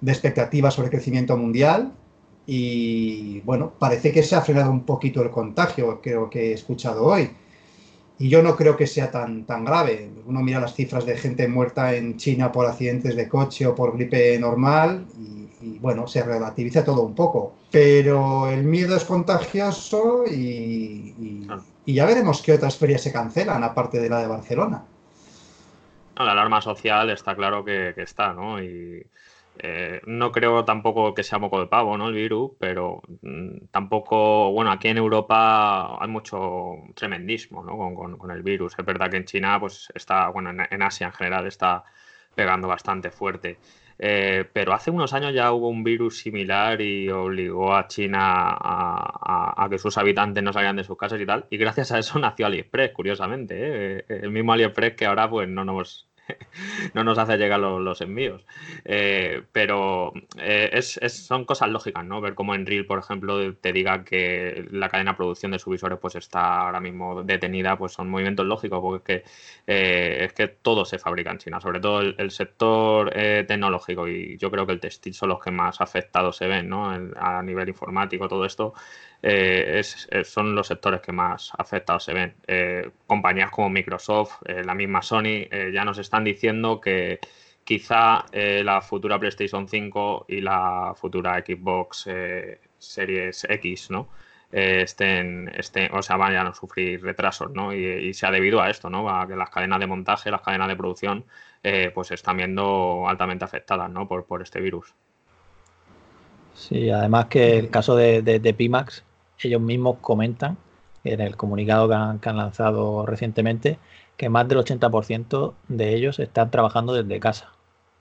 [0.00, 1.92] de expectativas sobre crecimiento mundial.
[2.50, 7.04] Y bueno, parece que se ha frenado un poquito el contagio, creo que he escuchado
[7.04, 7.30] hoy.
[8.18, 10.10] Y yo no creo que sea tan, tan grave.
[10.24, 13.92] Uno mira las cifras de gente muerta en China por accidentes de coche o por
[13.92, 15.04] gripe normal
[15.60, 17.52] y, bueno, se relativiza todo un poco.
[17.70, 21.46] Pero el miedo es contagioso y,
[21.84, 24.84] ya veremos qué otras ferias se cancelan aparte de la de Barcelona.
[26.16, 28.62] la alarma social está claro que, está, ¿no?
[28.62, 29.06] Y
[29.60, 32.08] eh, no creo tampoco que sea moco de pavo, ¿no?
[32.08, 37.76] El virus, pero mm, tampoco, bueno, aquí en Europa hay mucho tremendismo, ¿no?
[37.94, 38.74] Con, el virus.
[38.78, 41.84] Es verdad que en China, pues está, bueno, en, Asia en general está
[42.34, 43.58] pegando bastante fuerte.
[43.98, 49.66] Eh, pero hace unos años ya hubo un virus similar y obligó a China a,
[49.70, 51.46] que sus habitantes no salieran de sus casas y tal.
[51.50, 53.98] Y gracias a eso nació AliExpress, curiosamente.
[53.98, 54.04] ¿eh?
[54.08, 56.07] El mismo AliExpress que ahora pues no nos
[56.94, 58.44] no nos hace llegar los, envíos.
[58.84, 62.20] Eh, pero eh, es, son cosas lógicas, ¿no?
[62.20, 65.72] Ver cómo en Reel, por ejemplo, te diga que la cadena de producción de sus
[65.72, 69.30] visores pues está ahora mismo detenida, pues son movimientos lógicos, porque es que,
[69.66, 74.50] eh, es que todo se fabrica en China, sobre todo el, sector tecnológico, y yo
[74.50, 76.90] creo que el textil son los que más afectados se ven, ¿no?
[76.90, 78.74] a nivel informático, todo esto.
[79.20, 79.82] Eh,
[80.24, 82.34] son los sectores que más afectados se ven.
[83.06, 87.20] Compañías como Microsoft, la misma Sony, ya nos están diciendo que
[87.64, 92.08] quizá la futura PlayStation 5 y la futura Xbox
[92.78, 94.08] Series X, ¿no?
[94.50, 97.74] estén, estén, o sea, vayan a sufrir retrasos, ¿no?
[97.74, 99.10] Y, se ha debido a esto, ¿no?
[99.10, 101.24] A que las cadenas de montaje, las cadenas de producción,
[101.92, 104.08] pues están viendo altamente afectadas, ¿no?
[104.08, 104.94] Por, por este virus.
[106.54, 109.04] Sí, además que el caso de, de Pimax,
[109.40, 110.56] ellos mismos comentan
[111.04, 113.78] en el comunicado que han, lanzado recientemente
[114.18, 117.52] que más del 80% de ellos están trabajando desde casa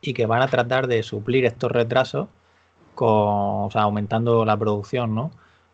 [0.02, 2.28] y que van a tratar de suplir estos retrasos
[2.96, 5.32] con, aumentando la producción, ¿no?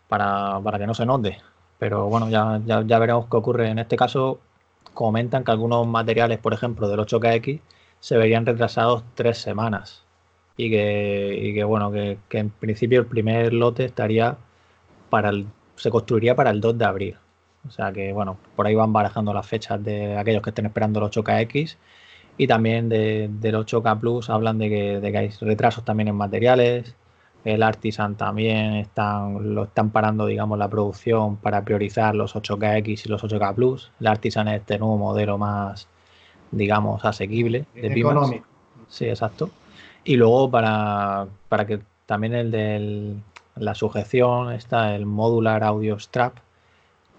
[0.10, 1.40] Para, que no se note.
[1.80, 3.70] Pero bueno, ya, ya, veremos qué ocurre.
[3.70, 4.40] En este caso,
[4.94, 7.62] comentan que algunos materiales, por ejemplo, del 8KX,
[8.00, 10.04] se verían retrasados tres semanas.
[10.58, 14.38] Y que, que bueno, que, que en principio el primer lote estaría
[15.10, 17.18] para el, se construiría para el 2 de abril.
[17.68, 21.00] O sea que, bueno, por ahí van barajando las fechas de aquellos que estén esperando
[21.00, 21.78] el 8KX.
[22.38, 26.96] Y también del 8K Plus hablan de que, de que hay retrasos también en materiales.
[27.46, 33.10] El Artisan también están, lo están parando, digamos, la producción para priorizar los 8KX y
[33.10, 33.92] los 8K Plus.
[34.00, 35.88] El Artisan es este nuevo modelo más,
[36.52, 38.46] digamos, asequible de Económico.
[38.88, 39.50] Sí, exacto.
[40.04, 43.16] Y luego para, para que también el de
[43.56, 46.38] la sujeción está el modular audio strap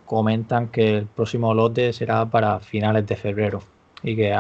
[0.06, 3.62] comentan que el próximo lote será para finales de febrero
[4.02, 4.34] y que,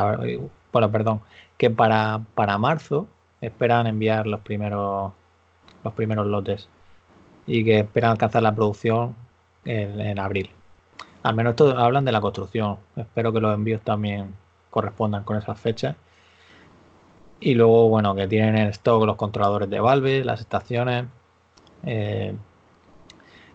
[0.72, 1.20] bueno, perdón,
[1.56, 3.06] que para, para marzo
[3.40, 5.12] esperan enviar los primeros
[5.84, 6.68] los primeros lotes
[7.46, 9.14] y que esperan alcanzar la producción
[9.64, 10.50] en, abril.
[11.22, 12.78] Al menos esto hablan de la construcción.
[12.96, 14.34] Espero que los envíos también
[14.70, 15.96] correspondan con esas fechas.
[17.40, 21.06] Y luego, bueno, que tienen en stock los controladores de Valve, las estaciones,
[21.84, 22.34] eh,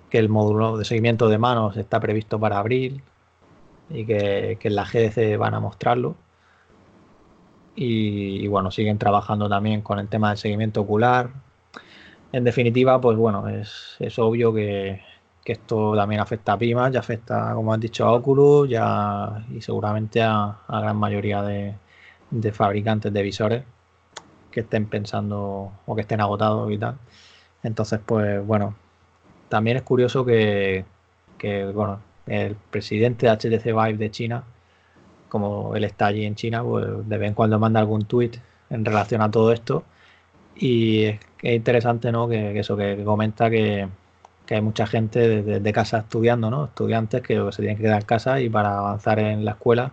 [0.09, 3.01] que el módulo de seguimiento de manos está previsto para abril
[3.89, 6.15] y que, en la GDC van a mostrarlo.
[7.75, 11.29] Y, bueno, siguen trabajando también con el tema del seguimiento ocular.
[12.31, 15.01] En definitiva, pues bueno, es, obvio que,
[15.45, 20.21] esto también afecta a Pima, ya afecta, como has dicho, a Oculus ya, y seguramente
[20.21, 21.73] a, la gran mayoría de,
[22.29, 23.63] de fabricantes de visores
[24.51, 26.97] que estén pensando o que estén agotados y tal.
[27.63, 28.75] Entonces, pues bueno,
[29.49, 30.85] también es curioso que,
[31.73, 34.43] bueno, el presidente de HTC Vive de China,
[35.27, 38.31] como él está allí en China, pues de vez en cuando manda algún tweet
[38.69, 39.83] en relación a todo esto.
[40.55, 42.27] Y es, interesante, ¿no?
[42.29, 43.87] Que, eso, que, comenta que,
[44.49, 46.65] hay mucha gente desde casa estudiando, ¿no?
[46.65, 49.91] Estudiantes que se tienen que quedar en casa y para avanzar en la escuela,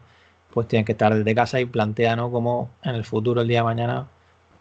[0.53, 2.31] pues tienen que estar desde casa y plantea, ¿no?
[2.31, 4.07] Como en el futuro, el día de mañana,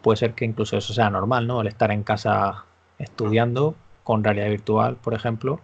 [0.02, 1.62] puede ser que incluso eso sea normal, ¿no?
[1.62, 2.64] El estar en casa
[2.98, 3.74] estudiando
[4.06, 5.58] con realidad virtual, por ejemplo,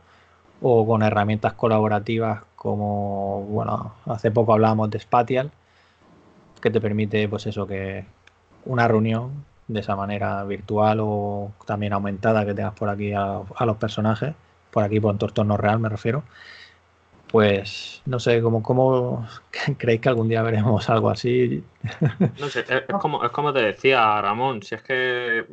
[0.61, 5.53] o con herramientas colaborativas como, bueno, hace poco hablábamos de Spatial,
[6.61, 8.05] que te permite, pues eso, que
[8.65, 13.77] una reunión de esa manera virtual o también aumentada que tengas por aquí a, los
[13.77, 14.35] personajes,
[14.73, 16.25] por aquí por tu entorno real me refiero,
[17.31, 19.29] pues no sé, ¿cómo, cómo
[19.79, 21.63] creéis que algún día veremos algo así?
[22.39, 25.45] No sé, es, como, es como te decía Ramón, si es que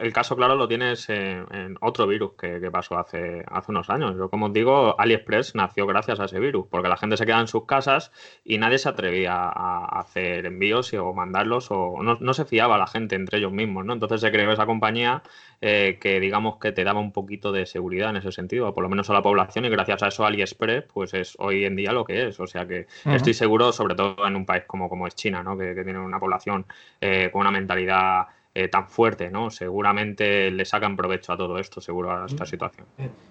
[0.00, 4.16] el, caso claro lo tienes en, otro virus que, pasó hace, hace unos años.
[4.16, 7.40] Yo como os digo, AliExpress nació gracias a ese virus, porque la gente se queda
[7.40, 8.12] en sus casas
[8.44, 12.86] y nadie se atrevía a hacer envíos o mandarlos o no, no se fiaba la
[12.86, 13.92] gente entre ellos mismos, ¿no?
[13.92, 15.22] Entonces se creó esa compañía
[15.60, 18.88] eh, que digamos que te daba un poquito de seguridad en ese sentido, por lo
[18.88, 22.04] menos a la población, y gracias a eso AliExpress, pues es hoy en día lo
[22.04, 22.40] que es.
[22.40, 25.57] O sea que estoy seguro, sobre todo en un país como, como es China, ¿no?
[25.58, 26.64] Que, tiene una población
[27.00, 29.50] eh, con una mentalidad eh, tan fuerte, ¿no?
[29.50, 32.86] Seguramente le sacan provecho a todo esto, seguro, a esta situación.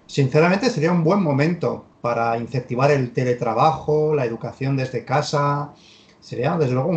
[0.06, 5.74] Sinceramente sería un buen momento para incentivar el teletrabajo, la educación desde casa.
[6.20, 6.92] Sería, desde luego,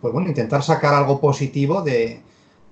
[0.00, 2.20] pues bueno, intentar sacar algo positivo de,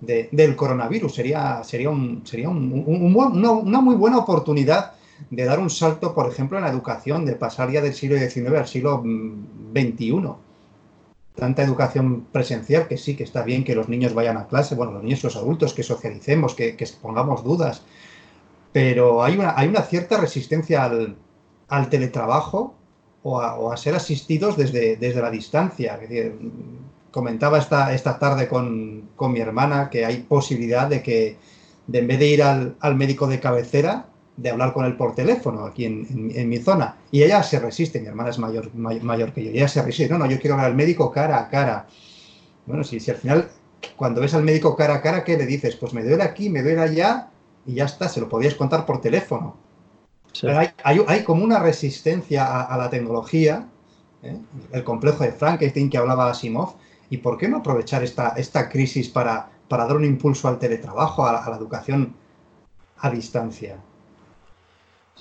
[0.00, 1.14] del coronavirus.
[1.14, 4.92] Sería, sería, un, sería un, una, muy buena oportunidad
[5.30, 8.58] de dar un salto, por ejemplo, en la educación, de pasar ya del siglo XIX
[8.58, 10.49] al siglo XXI.
[11.40, 14.92] Tanta educación presencial que sí, que está bien que los niños vayan a clase, bueno,
[14.92, 17.82] los niños los adultos, que socialicemos, que, que pongamos dudas,
[18.72, 21.16] pero hay una, hay una cierta resistencia al,
[21.68, 22.74] al teletrabajo
[23.22, 25.94] o a, ser asistidos desde, desde la distancia.
[25.94, 26.38] Es decir,
[27.10, 31.36] comentaba esta, esta tarde con, mi hermana que hay posibilidad de que
[31.86, 34.06] de en vez de ir al, médico de cabecera,
[34.40, 36.96] de hablar con él por teléfono aquí en, mi zona.
[37.10, 40.12] Y ella se resiste, mi hermana es mayor, mayor, que yo, y ella se resiste.
[40.12, 41.86] No, no, yo quiero ver al médico cara a cara.
[42.66, 43.48] Bueno, si, si al final,
[43.96, 45.76] cuando ves al médico cara a cara, ¿qué le dices?
[45.76, 47.28] Pues me duele aquí, me duele allá,
[47.66, 49.56] y ya está, se lo podías contar por teléfono.
[50.40, 53.68] Pero hay, hay, como una resistencia a, la tecnología,
[54.22, 54.38] ¿eh?
[54.72, 56.76] el complejo de Frankenstein que hablaba Asimov,
[57.10, 61.26] ¿Y por qué no aprovechar esta, esta crisis para, para dar un impulso al teletrabajo,
[61.26, 62.14] a la, educación
[62.98, 63.82] a distancia?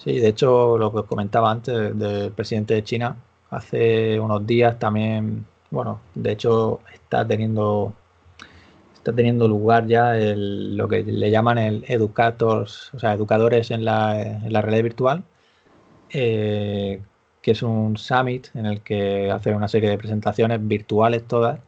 [0.04, 3.18] Sí, de hecho, lo que comentaba antes del presidente de China,
[3.50, 7.94] hace unos días también, bueno, de hecho está teniendo
[8.96, 14.22] está teniendo lugar ya lo que le llaman el educators, o sea, educadores en la,
[14.22, 15.24] en la realidad virtual,
[16.12, 17.02] eh,
[17.42, 21.60] que es un summit en el que hace una serie de presentaciones virtuales todas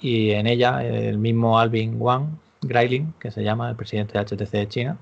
[0.00, 4.52] y en ella el mismo Alvin Wang Grayling, que se llama el presidente de HTC
[4.52, 4.98] de China,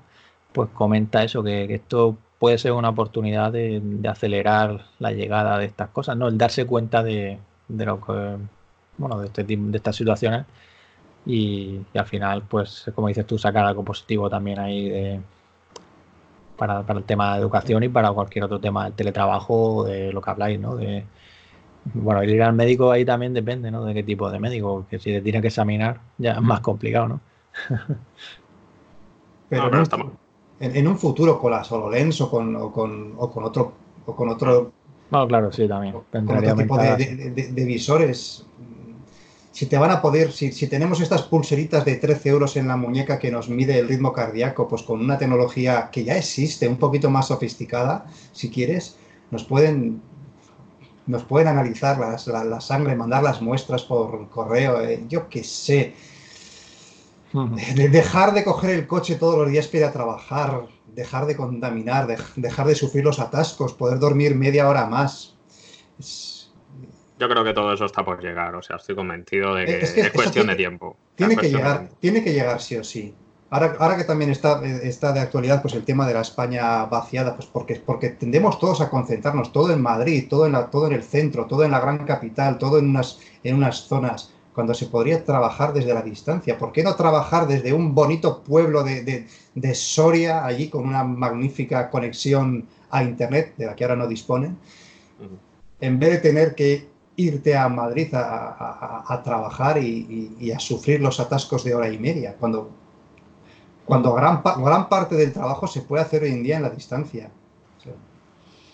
[0.53, 5.89] pues comenta eso, que, esto puede ser una oportunidad de, acelerar la llegada de estas
[5.89, 6.27] cosas, ¿no?
[6.29, 7.37] El darse cuenta de,
[7.67, 8.37] lo que,
[8.97, 10.45] bueno, de, este, de estas situaciones
[11.25, 15.19] y, al final, pues, como dices tú, sacar algo positivo también ahí de,
[16.57, 20.29] para, el tema de educación y para cualquier otro tema del teletrabajo, de lo que
[20.29, 20.75] habláis, ¿no?
[20.75, 21.05] De,
[21.93, 23.83] bueno, ir al médico ahí también depende, ¿no?
[23.85, 27.07] De qué tipo de médico, que si te tiene que examinar ya es más complicado,
[27.07, 27.21] ¿no?
[29.49, 29.83] Pero no,
[30.59, 33.71] en, un futuro con la HoloLens o con, o con, o con otro
[34.05, 34.71] o con otro
[35.11, 35.95] no, claro, sí, también.
[36.11, 38.45] Con otro tipo de, visores.
[39.51, 42.77] Si te van a poder, si, si, tenemos estas pulseritas de 13 euros en la
[42.77, 46.77] muñeca que nos mide el ritmo cardíaco, pues con una tecnología que ya existe, un
[46.77, 48.97] poquito más sofisticada, si quieres,
[49.31, 50.01] nos pueden
[51.07, 55.95] nos pueden analizar la, sangre, mandar las muestras por correo, eh, yo qué sé.
[57.31, 61.35] De dejar de coger el coche todos los días para ir a trabajar, dejar de
[61.35, 65.35] contaminar, dejar de sufrir los atascos, poder dormir media hora más.
[67.19, 70.11] Yo creo que todo eso está por llegar, o sea, estoy convencido de que es,
[70.11, 70.97] cuestión de tiempo.
[71.15, 73.13] Tiene que llegar, tiene que llegar sí o sí.
[73.51, 77.35] Ahora, ahora que también está, está de actualidad pues el tema de la España vaciada,
[77.35, 80.93] pues porque, porque tendemos todos a concentrarnos, todo en Madrid, todo en, la, todo en
[80.93, 84.87] el centro, todo en la gran capital, todo en unas, en unas zonas, cuando se
[84.87, 86.57] podría trabajar desde la distancia.
[86.57, 91.89] ¿Por qué no trabajar desde un bonito pueblo de, de, Soria, allí con una magnífica
[91.89, 94.57] conexión a Internet, de la que ahora no disponen,
[95.79, 101.19] en vez de tener que irte a Madrid a, trabajar y, y, a sufrir los
[101.19, 102.71] atascos de hora y media, cuando
[103.89, 107.31] cuando gran, gran parte del trabajo se puede hacer hoy en día en la distancia.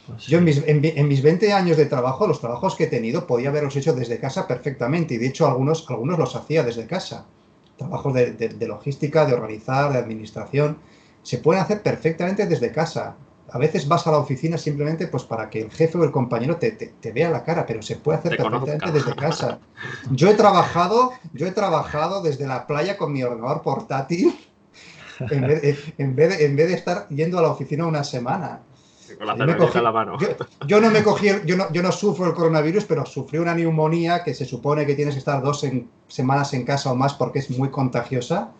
[0.07, 3.25] Pues yo en mis, en, mis, 20 años de trabajo, los trabajos que he tenido,
[3.25, 7.25] podía haberlos hecho desde casa perfectamente y de hecho algunos, algunos los hacía desde casa.
[7.77, 10.77] Trabajos de, logística, de organizar, de administración,
[11.23, 13.15] se pueden hacer perfectamente desde casa.
[13.51, 16.57] A veces vas a la oficina simplemente pues para que el jefe o el compañero
[16.57, 19.59] te, te, vea la cara, pero se puede hacer perfectamente desde casa.
[20.11, 24.35] Yo he trabajado, yo he trabajado desde la playa con mi ordenador portátil
[25.19, 28.61] en vez, de, estar yendo a la oficina una semana.
[30.67, 34.23] Yo, no me cogí, yo no, yo no sufro el coronavirus, pero sufrí una neumonía
[34.23, 35.65] que se supone que tienes que estar dos
[36.07, 38.51] semanas en casa o más porque es muy contagiosa.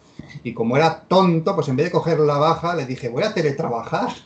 [0.44, 3.34] Y como era tonto, pues en vez de coger la baja, le dije, voy a
[3.34, 4.10] teletrabajar.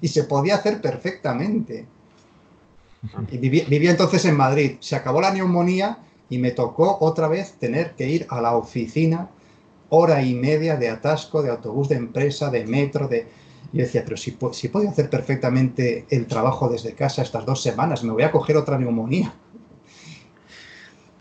[0.00, 1.84] Y se podía hacer perfectamente.
[3.32, 4.76] Y vivía entonces en Madrid.
[4.78, 5.98] Se acabó la neumonía
[6.30, 9.28] y me tocó otra vez tener que ir a la oficina
[9.88, 13.26] hora y media de atasco, de autobús de empresa, de metro, de...
[13.72, 18.02] Yo decía, pero si, si puedo hacer perfectamente el trabajo desde casa estas dos semanas,
[18.02, 19.34] me voy a coger otra neumonía.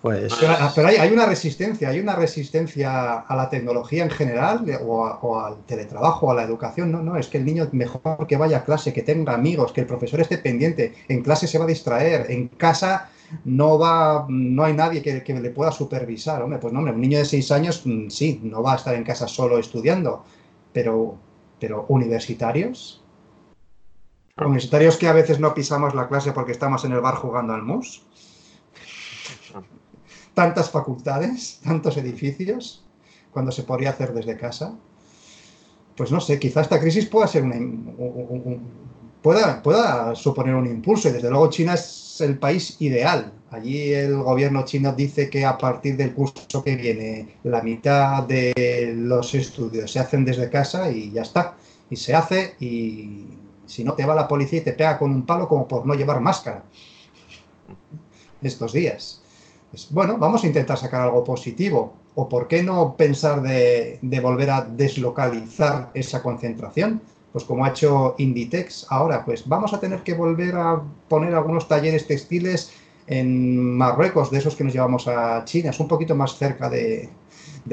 [0.01, 0.33] Pues...
[0.75, 6.31] Pero, hay, una resistencia, hay una resistencia a la tecnología en general o, al teletrabajo,
[6.31, 6.91] a la educación.
[6.91, 9.81] No, no, es que el niño mejor que vaya a clase, que tenga amigos, que
[9.81, 10.93] el profesor esté pendiente.
[11.07, 13.09] En clase se va a distraer, en casa
[13.43, 16.41] no va, no hay nadie que, le pueda supervisar.
[16.41, 18.95] Hombre, pues no, hombre, un niño de seis años mm, sí, no va a estar
[18.95, 20.23] en casa solo estudiando,
[20.71, 21.17] pero,
[21.59, 23.03] pero universitarios.
[24.37, 27.63] Universitarios que a veces no pisamos la clase porque estamos en el bar jugando al
[27.63, 28.03] mus.
[30.33, 32.85] Tantas facultades, tantos edificios,
[33.31, 34.75] cuando se podría hacer desde casa.
[35.95, 38.61] Pues no sé, quizá esta crisis pueda ser un,
[39.21, 41.09] pueda, pueda suponer un impulso.
[41.09, 43.33] Y desde luego China es el país ideal.
[43.49, 48.93] Allí el gobierno chino dice que a partir del curso que viene la mitad de
[48.97, 51.55] los estudios se hacen desde casa y ya está.
[51.89, 53.25] Y se hace y
[53.65, 55.93] si no te va la policía y te pega con un palo como por no
[55.93, 56.63] llevar máscara
[58.41, 59.21] estos días.
[59.91, 61.93] Bueno, vamos a intentar sacar algo positivo.
[62.15, 67.01] ¿O por qué no pensar de volver a deslocalizar esa concentración?
[67.37, 71.67] pues como ha hecho Inditex ahora, pues vamos a tener que volver a poner algunos
[71.67, 72.71] talleres textiles
[73.07, 77.09] en Marruecos, de esos que nos llevamos a China, es un poquito más cerca de,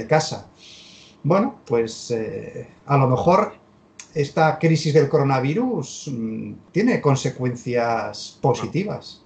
[0.09, 0.49] casa.
[1.23, 3.55] Bueno, pues eh, a lo mejor
[4.15, 9.25] esta crisis del coronavirus mm, tiene consecuencias positivas,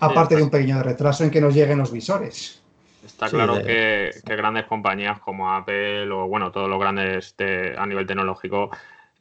[0.00, 2.62] aparte de un pequeño retraso en que nos lleguen los visores.
[3.04, 7.34] Está claro que, grandes compañías como Apple o bueno, todos los grandes
[7.76, 8.70] a nivel tecnológico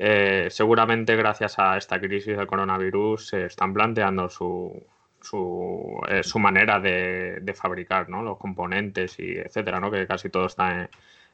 [0.03, 4.83] eh, seguramente gracias a esta crisis del coronavirus se están planteando su,
[5.21, 9.91] su, eh, manera de, fabricar los componentes y etcétera, ¿no?
[9.91, 10.89] que casi todo está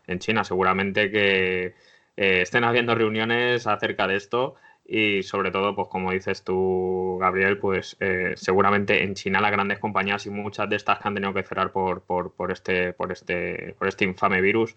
[0.07, 0.43] en, China.
[0.43, 1.75] Seguramente que
[2.17, 4.55] eh, estén habiendo reuniones acerca de esto
[4.85, 7.97] y sobre todo, pues como dices tú, Gabriel, pues
[8.35, 11.71] seguramente en China las grandes compañías y muchas de estas que han tenido que cerrar
[11.71, 14.75] por, por, por, este, por, este, por este infame virus,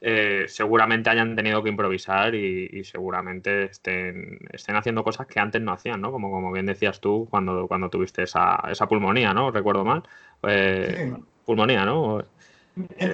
[0.00, 5.72] eh, seguramente hayan tenido que improvisar y, seguramente estén, estén, haciendo cosas que antes no
[5.72, 6.12] hacían, ¿no?
[6.12, 9.50] Como, como bien decías tú cuando, cuando tuviste esa, esa pulmonía, ¿no?
[9.50, 10.02] Recuerdo mal.
[10.44, 11.12] Eh,
[11.44, 12.24] pulmonía, ¿no?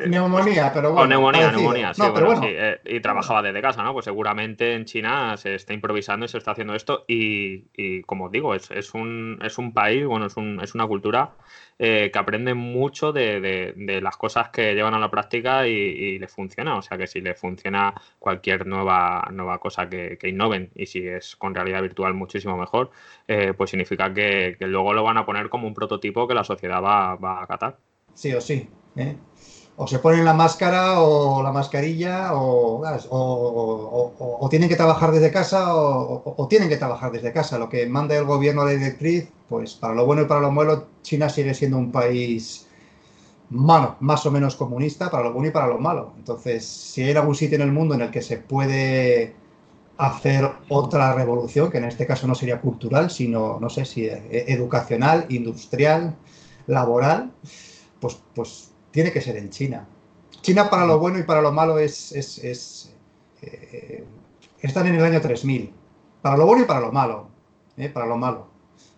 [0.07, 1.05] Neumonía, pero bueno.
[1.05, 3.93] O neumonía, neumonía, sí, bueno, sí, eh, y trabajaba desde casa, ¿no?
[3.93, 7.05] Pues seguramente en China se está improvisando y se está haciendo esto.
[7.09, 10.74] Y, y como os digo, es, es, un, es un país, bueno, es, un, es
[10.74, 11.32] una cultura
[11.78, 16.19] eh, que aprende mucho de, de, las cosas que llevan a la práctica y, y
[16.19, 16.77] le funciona.
[16.77, 21.07] O sea que si le funciona cualquier nueva, nueva cosa que, que innoven y si
[21.07, 22.91] es con realidad virtual muchísimo mejor,
[23.28, 26.45] eh, pues significa que, que, luego lo van a poner como un prototipo que la
[26.45, 27.78] sociedad va, va a acatar.
[28.15, 28.69] Sí o sí.
[28.97, 29.16] ¿eh?
[29.77, 35.75] O se ponen la máscara o la mascarilla o, o, tienen que trabajar desde casa
[35.75, 37.59] o, tienen que trabajar desde casa.
[37.59, 40.87] Lo que manda el gobierno de directriz, pues para lo bueno y para lo malo,
[41.03, 42.69] China sigue siendo un país
[43.51, 46.13] bueno, más o menos comunista para lo bueno y para lo malo.
[46.17, 49.35] Entonces, si hay algún sitio en el mundo en el que se puede
[49.97, 54.45] hacer otra revolución, que en este caso no sería cultural, sino, no sé si e,
[54.49, 56.17] educacional, industrial,
[56.67, 57.33] laboral,
[58.01, 59.89] pues, pues tiene que ser en China.
[60.41, 62.95] China para lo bueno y para lo malo es, es,
[63.43, 64.05] eh,
[64.61, 65.73] están en el año 3000.
[66.23, 67.27] Para lo bueno y para lo malo.
[67.77, 67.89] ¿eh?
[67.89, 68.47] Para lo malo.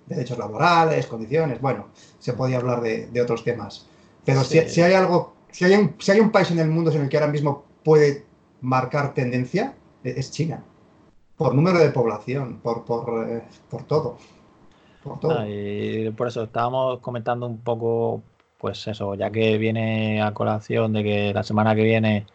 [0.04, 1.86] Derechos laborales, condiciones, bueno,
[2.18, 3.86] se podía hablar de, otros temas.
[4.26, 7.00] Pero si, hay algo, si hay, un, si hay un país en el mundo en
[7.00, 8.26] el que ahora mismo puede
[8.60, 9.74] marcar tendencia,
[10.04, 10.62] e, es China.
[11.38, 13.42] Por número de población, por, por, eh,
[13.86, 14.18] todo.
[15.02, 15.38] Por todo.
[15.38, 15.46] Ah,
[16.14, 18.22] por eso estábamos comentando un poco
[18.58, 22.26] pues eso, ya que viene a colación de que la semana que viene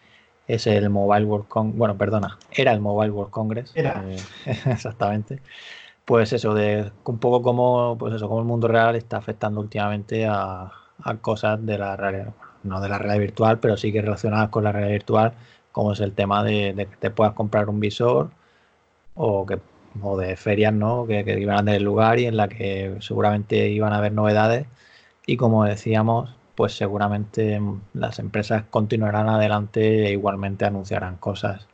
[0.48, 4.18] es el Mobile World Congress, bueno, perdona, era el Mobile World Congress, eh,
[4.66, 5.42] exactamente,
[6.06, 10.26] pues eso, de un poco como, pues eso, como el mundo real está afectando últimamente
[10.28, 10.72] a,
[11.22, 12.34] cosas de la realidad,
[12.64, 15.34] no de la realidad virtual, pero sí que relacionadas con la realidad virtual,
[15.72, 18.30] como es el tema de, que te puedas comprar un visor
[19.16, 19.60] o que
[20.02, 21.06] o de ferias, ¿no?
[21.08, 24.68] Que, que iban a tener lugar y en la que seguramente iban a haber novedades
[25.32, 27.62] y como decíamos, pues seguramente
[27.94, 31.66] las empresas continuarán adelante e igualmente anunciarán cosas.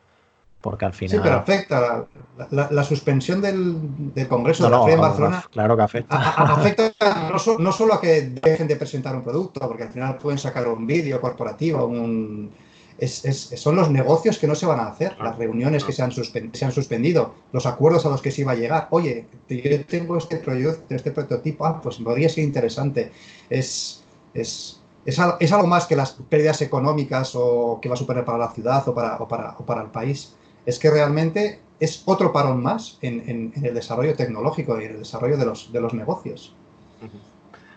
[0.61, 1.17] Porque al final.
[1.17, 2.05] Sí, pero afecta.
[2.51, 5.43] La, suspensión del, del Congreso de la FED en Barcelona.
[5.51, 6.17] Claro que afecta.
[6.19, 6.91] afecta
[7.57, 10.85] no, solo a que dejen de presentar un producto, porque al final pueden sacar un
[10.85, 12.51] vídeo corporativo, un,
[13.05, 16.65] son los negocios que no se van a hacer, las reuniones que se han, se
[16.65, 18.87] han suspendido, los acuerdos a los que se iba a llegar.
[18.89, 23.11] Oye, yo tengo este proyecto, este prototipo, ah, pues podría ser interesante.
[23.49, 24.03] Es,
[24.33, 25.19] es, es,
[25.51, 28.95] algo más que las pérdidas económicas o que va a suponer para la ciudad o
[28.95, 30.35] para, o para, o para el país.
[30.65, 34.99] Es que realmente es otro parón más en, en, el desarrollo tecnológico y en el
[34.99, 36.55] desarrollo de los, de los negocios.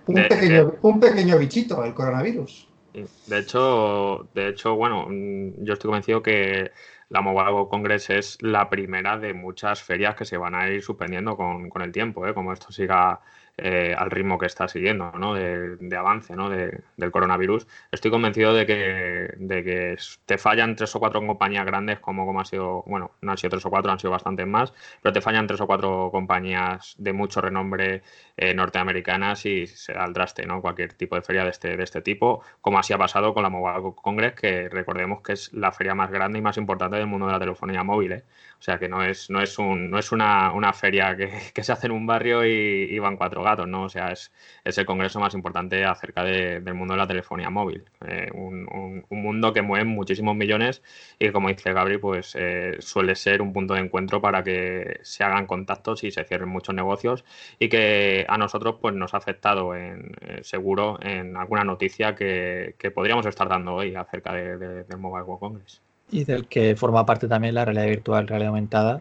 [0.06, 2.69] Un pequeño, un pequeño bichito, el coronavirus.
[2.92, 6.72] De hecho, de hecho, bueno, mm, yo estoy convencido que
[7.08, 11.36] la Mobile Congress es la primera de muchas ferias que se van a ir suspendiendo
[11.36, 12.34] con, con el tiempo, ¿eh?
[12.34, 13.20] como esto siga
[13.56, 15.34] eh, al ritmo que está siguiendo, ¿no?
[15.34, 16.48] De, avance, ¿no?
[16.48, 17.66] De, del coronavirus.
[17.92, 19.96] Estoy convencido de que, de que
[20.26, 23.66] te fallan tres o cuatro compañías grandes, como, ha sido, bueno, no han sido tres
[23.66, 24.72] o cuatro, han sido bastantes más,
[25.02, 28.02] pero te fallan tres o cuatro compañías de mucho renombre
[28.36, 30.62] eh, norteamericanas y se da el traste, ¿no?
[30.62, 33.50] Cualquier tipo de feria de este, de este tipo, como así ha pasado con la
[33.50, 37.26] Mobile Congress, que recordemos que es la feria más grande y más importante del mundo
[37.26, 38.24] de la telefonía móvil, ¿eh?
[38.60, 41.62] O sea que no es, no es, un, no es una, una feria que, que,
[41.62, 43.84] se hace en un barrio y, van cuatro gatos, ¿no?
[43.84, 44.30] O sea, es,
[44.64, 47.84] es el congreso más importante acerca de, del mundo de la telefonía móvil.
[48.06, 50.82] Eh, un, un, un, mundo que mueve muchísimos millones
[51.18, 55.24] y como dice Gabri, pues eh, suele ser un punto de encuentro para que se
[55.24, 57.24] hagan contactos y se cierren muchos negocios
[57.58, 62.74] y que a nosotros pues nos ha afectado en, eh, seguro en alguna noticia que,
[62.78, 65.80] que, podríamos estar dando hoy acerca de, del Mobile World Congress
[66.10, 69.00] y del que forma parte también la realidad virtual, realidad aumentada,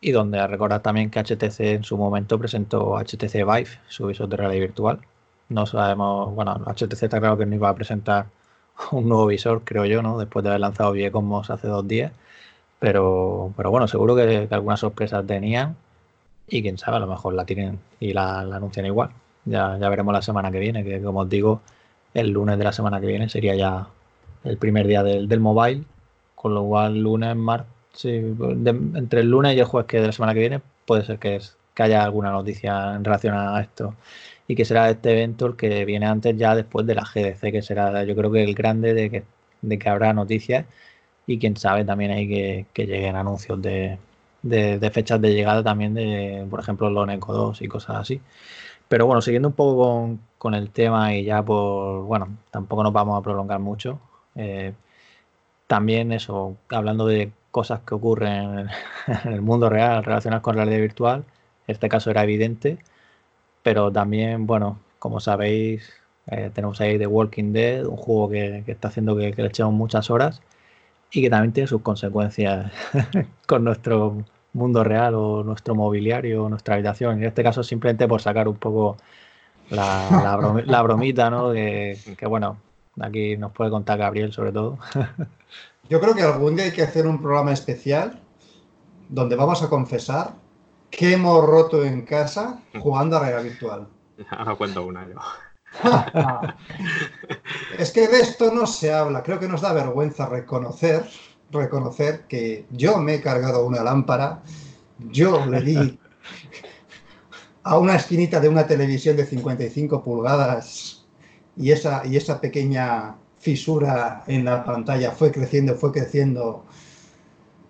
[0.00, 4.36] y donde recordar también que HTC en su momento presentó HTC Vive, su visor de
[4.36, 5.00] realidad virtual.
[5.48, 8.26] No sabemos, bueno, HTC está claro que no iba a presentar
[8.92, 10.18] un nuevo visor, creo yo, ¿no?
[10.18, 12.12] Después de haber lanzado Viecomos hace dos días.
[12.80, 15.76] Pero, pero bueno, seguro que, algunas sorpresas tenían
[16.48, 19.10] y quién sabe, a lo mejor la tienen y la, anuncian igual.
[19.44, 21.62] Ya, ya veremos la semana que viene, que como os digo,
[22.14, 23.88] el lunes de la semana que viene sería ya
[24.44, 25.84] el primer día del, del mobile
[26.40, 27.68] con lo cual lunes, martes,
[28.04, 31.40] entre el lunes y el jueves que de la semana que viene puede ser que,
[31.74, 33.94] que haya alguna noticia en relación a esto
[34.46, 37.62] y que será este evento el que viene antes ya después de la GDC, que
[37.62, 39.24] será yo creo que el grande de que,
[39.62, 40.64] de que habrá noticias
[41.26, 43.98] y quién sabe también hay que, que lleguen anuncios de,
[44.42, 48.20] de, fechas de llegada también de, por ejemplo, los Eco 2 y cosas así.
[48.88, 52.92] Pero bueno, siguiendo un poco con, con, el tema y ya por, bueno, tampoco nos
[52.92, 54.00] vamos a prolongar mucho.
[54.36, 54.72] Eh,
[55.68, 58.68] también eso, hablando de cosas que ocurren
[59.24, 61.24] en el mundo real relacionadas con la realidad virtual,
[61.68, 62.78] este caso era evidente,
[63.62, 65.98] pero también, bueno, como sabéis,
[66.30, 70.10] Eh, tenemos ahí The Walking Dead, un juego que, está haciendo que, le echemos muchas
[70.10, 70.42] horas
[71.12, 72.72] y que también tiene sus consecuencias
[73.46, 77.18] con nuestro mundo real o nuestro mobiliario o nuestra habitación.
[77.18, 78.96] En este caso simplemente por sacar un poco
[79.70, 81.52] la, bromita, ¿no?
[81.52, 82.58] Que, que, bueno,
[83.00, 84.78] aquí nos puede contar Gabriel sobre todo.
[85.88, 88.20] Yo creo que algún día hay que hacer un programa especial
[89.08, 90.34] donde vamos a confesar
[90.90, 93.88] que hemos roto en casa jugando a realidad virtual.
[94.30, 95.16] Ahora cuento una yo.
[97.78, 99.22] es que de esto no se habla.
[99.22, 101.04] Creo que nos da vergüenza reconocer,
[101.50, 104.42] reconocer que yo me he cargado una lámpara,
[104.98, 105.98] yo le di
[107.62, 110.97] a una esquinita de una televisión de 55 pulgadas
[111.58, 116.64] y esa, y esa pequeña fisura en la pantalla fue creciendo, fue creciendo.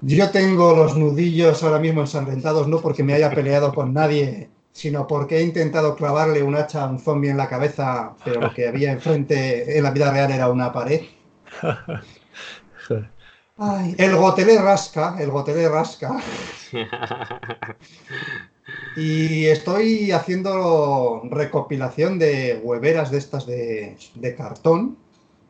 [0.00, 5.06] Yo tengo los nudillos ahora mismo ensangrentados no porque me haya peleado con nadie, sino
[5.06, 8.68] porque he intentado clavarle un hacha a un zombie en la cabeza, pero lo que
[8.68, 11.02] había enfrente en la vida real era una pared.
[13.98, 16.16] el gotelé rasca, el gotelé rasca.
[18.94, 24.96] Y estoy haciendo recopilación de hueveras de estas de, de cartón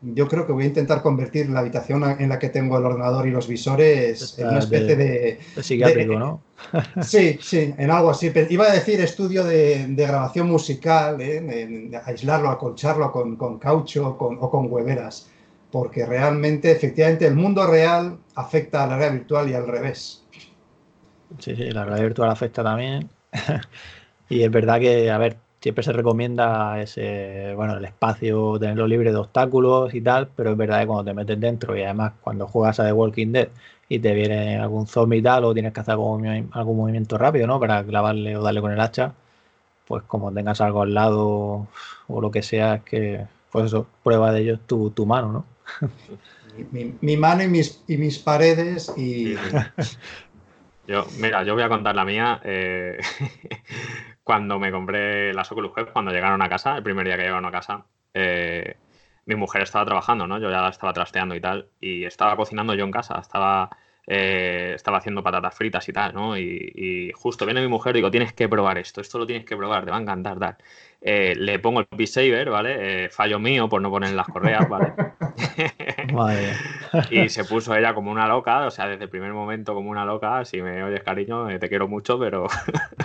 [0.01, 3.27] yo creo que voy a intentar convertir la habitación en la que tengo el ordenador
[3.27, 6.41] y los visores en una especie de, psiquiátrico, ¿no?
[7.01, 8.31] sí, sí, en algo así.
[8.49, 11.91] Iba a decir estudio de, grabación musical, ¿eh?
[12.05, 15.29] aislarlo, acolcharlo con, con caucho o con hueveras,
[15.69, 20.23] porque realmente, efectivamente, el mundo real afecta a la realidad virtual y al revés.
[21.39, 23.09] Sí, sí, la realidad virtual afecta también.
[24.29, 29.11] y es verdad que, a ver, siempre se recomienda ese, bueno, el espacio, tenerlo libre
[29.11, 32.47] de obstáculos y tal, pero es verdad que cuando te metes dentro y además cuando
[32.47, 33.49] juegas a The Walking Dead
[33.89, 37.47] y te viene algún zombie y tal, o tienes que hacer algún, algún movimiento rápido,
[37.47, 37.59] ¿no?
[37.59, 39.13] Para clavarle o darle con el hacha,
[39.87, 41.67] pues como tengas algo al lado
[42.07, 45.31] o lo que sea, es que, pues eso, prueba de ello es tu, tu mano,
[45.31, 45.45] ¿no?
[47.01, 49.35] Mi, mano y mis, y mis paredes y...
[50.89, 52.41] Yo, mira, yo voy a contar la mía.
[52.43, 52.97] Eh,
[54.23, 57.45] cuando me compré las Oculus Quest, cuando llegaron a casa, el primer día que llegaron
[57.45, 58.75] a casa, eh,
[59.25, 60.39] mi mujer estaba trabajando, ¿no?
[60.39, 63.69] Yo ya estaba trasteando y tal, y estaba cocinando yo en casa, estaba,
[64.11, 66.35] eh, estaba haciendo patatas fritas y tal, ¿no?
[66.35, 69.55] Y, justo viene mi mujer y digo, tienes que probar esto, esto lo tienes que
[69.55, 70.57] probar, te va a encantar, tal.
[71.01, 73.09] Eh, le pongo el Beat Saber, ¿vale?
[73.09, 74.93] fallo mío por no poner las correas, ¿vale?
[77.11, 80.05] y se puso ella como una loca, o sea, desde el primer momento como una
[80.05, 82.47] loca, si me oyes cariño, eh, te quiero mucho, pero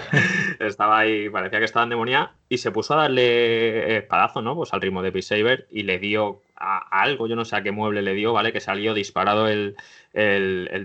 [0.61, 4.55] estaba ahí, parecía que estaba en demonía, y se puso a darle espadazo, ¿no?
[4.55, 7.63] Pues al ritmo de Beat Saber y le dio a, algo, yo no sé a
[7.63, 8.53] qué mueble le dio, ¿vale?
[8.53, 9.77] Que salió disparado el,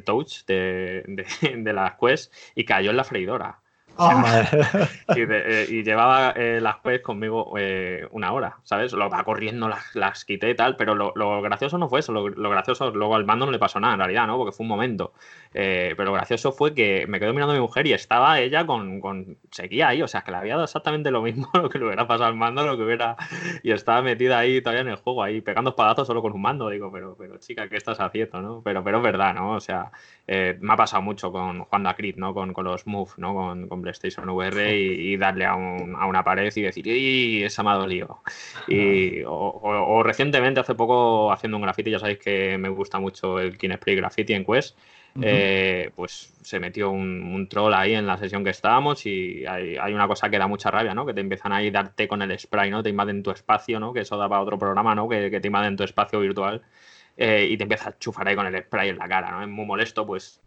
[0.03, 3.58] touch de, de, la Quest y cayó en la freidora.
[4.09, 4.45] Ah.
[5.15, 8.93] Eh, y, llevaba eh, las pues conmigo eh, una hora, ¿sabes?
[8.93, 12.13] Lo va corriendo, las, las quité y tal, pero lo, gracioso no fue eso.
[12.13, 14.37] Lo, gracioso, luego al mando no le pasó nada en realidad, ¿no?
[14.37, 15.13] Porque fue un momento.
[15.51, 19.01] pero lo gracioso fue que me quedé mirando a mi mujer y estaba ella con,
[19.01, 19.37] con.
[19.51, 22.07] Seguía ahí, o sea, que le había dado exactamente lo mismo lo que le hubiera
[22.07, 23.17] pasado al mando, lo que hubiera.
[23.63, 26.69] Y estaba metida ahí todavía en el juego, ahí pegando espadazos solo con un mando.
[26.69, 28.61] Digo, pero, pero chica, ¿qué estás haciendo, no?
[28.63, 29.51] Pero, pero es verdad, ¿no?
[29.55, 29.91] O sea,
[30.27, 32.33] me ha pasado mucho con jugando a Crit, ¿no?
[32.33, 33.33] Con, con los Move, ¿no?
[33.33, 37.73] Con, con PlayStation VR y, darle a, una pared y decir, ¡y esa me ha
[37.73, 38.21] dolido!
[38.67, 43.57] Y, o, recientemente, hace poco, haciendo un graffiti, ya sabéis que me gusta mucho el
[43.57, 44.77] Kinespray Graffiti en Quest,
[45.21, 50.07] eh, pues se metió un, troll ahí en la sesión que estábamos y hay, una
[50.07, 51.05] cosa que da mucha rabia, ¿no?
[51.05, 52.83] Que te empiezan ahí a darte con el spray, ¿no?
[52.83, 53.91] Te invaden tu espacio, ¿no?
[53.91, 55.09] Que eso da para otro programa, ¿no?
[55.09, 56.61] Que, que te invaden tu espacio virtual.
[57.21, 59.41] Eh, y te empieza a chufar ahí con el spray en la cara, ¿no?
[59.41, 60.39] Es muy molesto, pues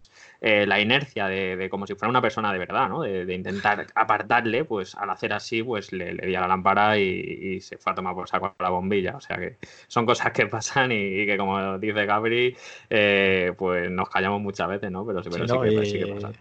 [0.44, 3.02] eh, la inercia de, como si fuera una persona de verdad, ¿no?
[3.02, 7.78] De, intentar apartarle, pues al hacer así, pues le, di a la lámpara y, se
[7.78, 9.14] fue a tomar por saco la bombilla.
[9.16, 12.56] O sea que son cosas que pasan y, que, como dice Gabri,
[12.90, 15.06] eh, pues nos callamos muchas veces, ¿no?
[15.06, 16.32] Pero, sí, que, sí que pasa.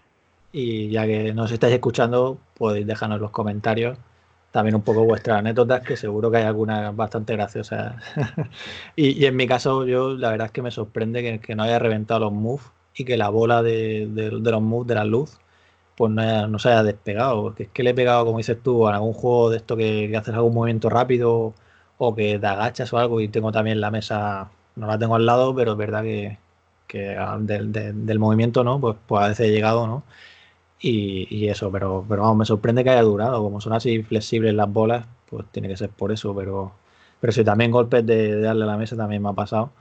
[0.52, 4.00] Y ya que nos estáis escuchando, podéis dejarnos los comentarios
[4.50, 7.96] también un poco vuestras anécdotas, que seguro que hay algunas bastante graciosas.
[8.96, 11.78] y, en mi caso, yo la verdad es que me sorprende que, que no haya
[11.78, 12.66] reventado los moves
[12.96, 15.38] y que la bola de, los moves de la luz
[15.96, 17.44] pues no, se haya despegado.
[17.44, 20.16] Porque es que le he pegado, como dices tú, a algún juego de esto que,
[20.18, 21.54] haces algún movimiento rápido
[21.98, 25.26] o que te agachas o algo y tengo también la mesa, no la tengo al
[25.26, 26.38] lado, pero es verdad que,
[26.90, 28.80] del, movimiento, ¿no?
[28.82, 30.04] Pues, pues a veces he llegado, ¿no?
[30.82, 33.44] Y, eso, pero, pero vamos, me sorprende que haya durado.
[33.44, 36.74] Como son así flexibles las bolas, pues tiene que ser por eso, pero,
[37.20, 39.72] pero si también golpes de, de darle a la mesa también me ha pasado.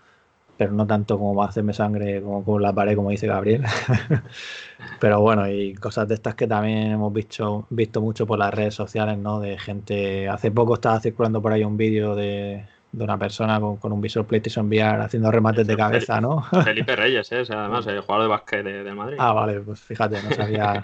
[0.61, 3.65] Pero no tanto como hacerme sangre como con la pared, como dice Gabriel.
[5.01, 8.75] pero bueno, y cosas de estas que también hemos visto, visto mucho por las redes
[8.75, 9.41] sociales, ¿no?
[9.41, 10.29] De gente.
[10.29, 12.63] Hace poco estaba circulando por ahí un vídeo de,
[12.93, 16.43] una persona con, un visor PlayStation VR haciendo remates de cabeza, ¿no?
[16.63, 17.43] Felipe Reyes, ¿eh?
[17.49, 19.17] además, el jugador de básquet del Madrid.
[19.19, 20.83] Ah, vale, pues fíjate, no sabía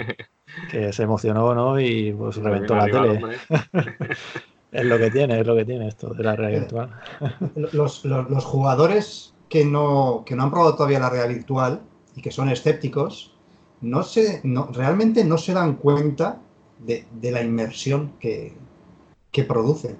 [0.71, 1.79] que se emocionó, ¿no?
[1.79, 3.21] Y pues reventó la tele.
[4.73, 6.91] es lo que tiene, es lo que tiene esto de la realidad virtual.
[7.75, 11.83] los jugadores que no, que no han probado todavía la realidad virtual
[12.15, 13.35] y que son escépticos,
[13.81, 16.41] no se, no, realmente no se dan cuenta
[16.79, 18.55] de, la inmersión que,
[19.31, 19.97] que produce.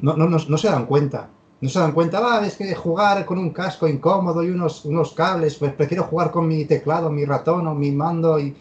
[0.00, 1.30] No, no, no, se dan cuenta.
[1.60, 5.12] No se dan cuenta, ah, es que jugar con un casco incómodo y unos, unos
[5.12, 8.38] cables, pues prefiero jugar con mi teclado, mi ratón o mi mando.
[8.38, 8.54] y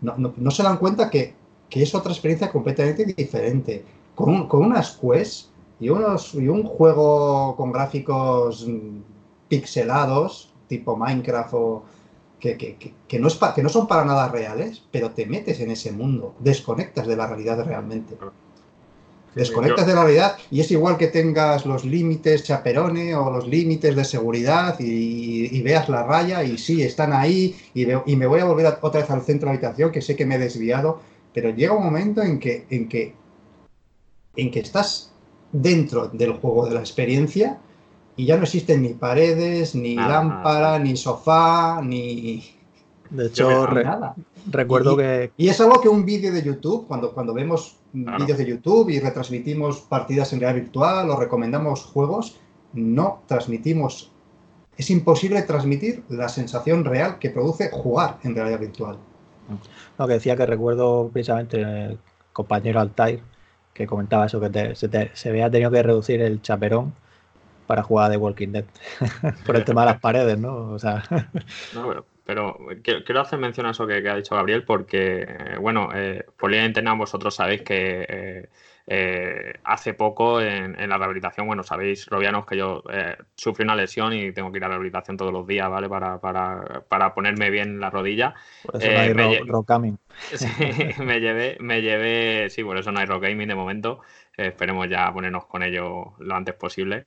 [0.00, 1.34] No, se dan cuenta que,
[1.68, 3.84] que, es otra experiencia completamente diferente.
[4.14, 8.66] Con, con unas quests y, unos, y un juego con gráficos
[9.48, 11.84] pixelados, tipo Minecraft o
[12.38, 15.90] que, que, no es que no son para nada reales, pero te metes en ese
[15.90, 18.16] mundo, desconectas de la realidad realmente.
[19.34, 23.94] Desconectas de la realidad y es igual que tengas los límites chaperone o los límites
[23.94, 28.44] de seguridad y, veas la raya y sí, están ahí y, y me voy a
[28.44, 31.00] volver otra vez al centro de habitación que sé que me he desviado,
[31.34, 33.14] pero llega un momento en que, en que,
[34.36, 35.12] en que estás
[35.52, 37.58] dentro del juego de la experiencia
[38.18, 42.42] y ya no existen ni paredes, ni lámpara, ni sofá, ni...
[43.10, 44.16] De hecho, nada.
[44.50, 45.30] recuerdo que...
[45.36, 48.98] Y es algo que un vídeo de YouTube, cuando, cuando vemos vídeos de YouTube y
[48.98, 52.40] retransmitimos partidas en realidad virtual o recomendamos juegos,
[52.72, 54.10] no transmitimos...
[54.76, 58.98] Es imposible transmitir la sensación real que produce jugar en realidad virtual.
[59.96, 61.98] Lo que decía que recuerdo precisamente el
[62.32, 63.22] compañero Altair,
[63.72, 66.92] que comentaba eso, que se, se había tenido que reducir el chaperón
[67.68, 68.64] para jugar de Walking Dead.
[69.46, 70.72] Por el tema de las paredes, ¿no?
[70.72, 71.04] O sea.
[71.74, 76.26] no, pero, quiero, hacer mención a eso que, ha dicho Gabriel, porque, eh, bueno, eh,
[76.36, 78.48] por línea interna vosotros sabéis que eh,
[78.86, 82.82] eh, hace poco en, la rehabilitación, bueno, sabéis, Robianos, que yo
[83.34, 85.88] sufrí una lesión y tengo que ir a la rehabilitación todos los días, ¿vale?
[85.88, 88.34] Para, para, para ponerme bien la rodilla.
[88.62, 89.98] Por eso no hay me, rock gaming.
[90.34, 90.46] Sí,
[91.02, 94.00] me llevé, me llevé, sí, por eso no hay rock gaming de momento.
[94.36, 97.06] esperemos ya ponernos con ello lo antes posible.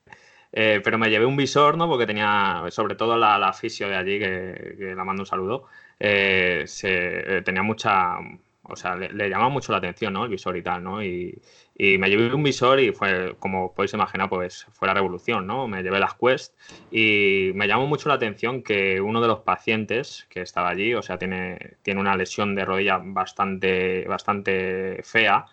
[0.53, 1.87] Eh, pero me llevé un visor, ¿no?
[1.87, 5.67] Porque tenía, sobre todo la, la fisio de allí, que, la mando un saludo,
[5.99, 8.17] eh, se, eh, tenía mucha,
[8.63, 10.25] o sea, le, llamaba mucho la atención, ¿no?
[10.25, 11.01] El visor y tal, ¿no?
[11.03, 11.41] Y,
[11.77, 15.67] y, me llevé un visor y fue, como podéis imaginar, pues fue la revolución, ¿no?
[15.67, 16.53] Me llevé las Quest
[16.91, 21.01] y me llamó mucho la atención que uno de los pacientes que estaba allí, o
[21.01, 25.45] sea, tiene, tiene una lesión de rodilla bastante, bastante fea,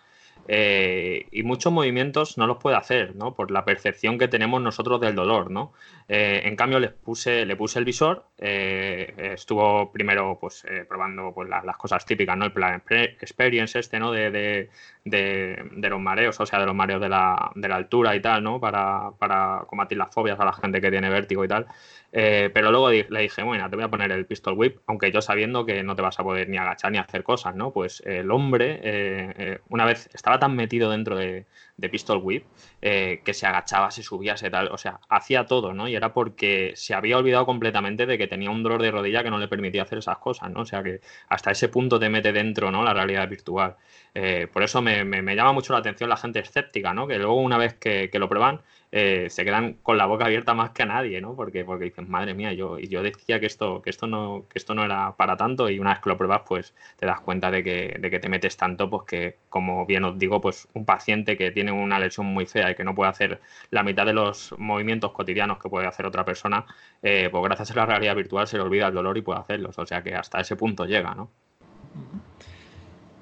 [0.51, 3.35] eh, y muchos movimientos no los puede hacer, ¿no?
[3.35, 5.73] Por la percepción que tenemos nosotros del dolor, ¿no?
[6.07, 11.47] Eh, en cambio, les puse, le puse el visor, eh, estuvo primero pues, probando pues,
[11.49, 12.45] las cosas típicas, ¿no?
[12.45, 14.11] El plan experience este, ¿no?
[14.11, 14.69] De,
[15.05, 18.59] los mareos, o sea, de los mareos de la, altura y tal, ¿no?
[18.59, 21.67] Para, para combatir las fobias a la gente que tiene vértigo y tal.
[22.11, 25.21] Eh, pero luego le dije, bueno, te voy a poner el pistol whip, aunque yo
[25.21, 27.71] sabiendo que no te vas a poder ni agachar ni hacer cosas, ¿no?
[27.71, 31.45] Pues el hombre, eh, eh, una vez estaba tan metido dentro de,
[31.79, 32.45] de Pistol Whip,
[32.81, 35.87] eh, que se agachaba, se subía, se tal, o sea, hacía todo, ¿no?
[35.87, 39.29] Y era porque se había olvidado completamente de que tenía un dolor de rodilla que
[39.29, 40.61] no le permitía hacer esas cosas, ¿no?
[40.61, 42.83] O sea, que hasta ese punto te mete dentro, ¿no?
[42.83, 43.77] La realidad virtual.
[44.13, 47.07] Eh, por eso me, llama mucho la atención la gente escéptica, ¿no?
[47.07, 48.61] Que luego una vez que, lo prueban,
[48.91, 51.35] eh, se quedan con la boca abierta más que a nadie, ¿no?
[51.35, 54.73] Porque, porque dicen, madre mía, yo, yo decía que esto, que, esto no, que esto
[54.73, 57.63] no era para tanto y una vez que lo pruebas, pues te das cuenta de
[57.63, 61.37] que, de que te metes tanto, pues que, como bien os digo, pues un paciente
[61.37, 64.55] que tiene una lesión muy fea y que no puede hacer la mitad de los
[64.57, 66.65] movimientos cotidianos que puede hacer otra persona,
[67.03, 69.77] eh, pues gracias a la realidad virtual se le olvida el dolor y puede hacerlos.
[69.77, 71.29] O sea que hasta ese punto llega, ¿no?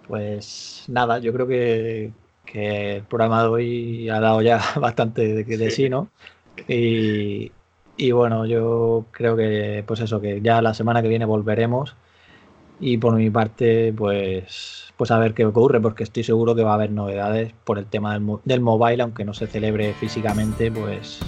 [0.08, 2.12] Pues nada, yo creo que,
[2.54, 5.90] el programa de hoy ha dado ya bastante de, sí.
[5.90, 6.10] ¿no?
[6.68, 7.52] Y,
[7.98, 11.96] y, bueno, yo creo que, pues eso, que ya la semana que viene volveremos.
[12.80, 16.72] Y por mi parte, pues pues a ver qué ocurre, porque estoy seguro que va
[16.72, 21.20] a haber novedades por el tema del, del mobile, aunque no se celebre físicamente, pues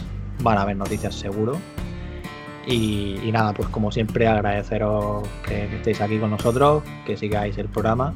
[0.42, 1.58] van a haber noticias seguro.
[2.66, 8.14] Y, nada, pues como siempre agradeceros que, estéis aquí con nosotros, que sigáis el programa.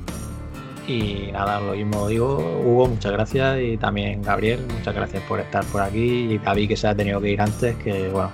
[0.88, 3.60] Y nada, lo mismo digo, Hugo, muchas gracias.
[3.62, 6.34] Y también Gabriel, muchas gracias por estar por aquí.
[6.34, 8.32] Y Gaby, que se ha tenido que ir antes, que bueno,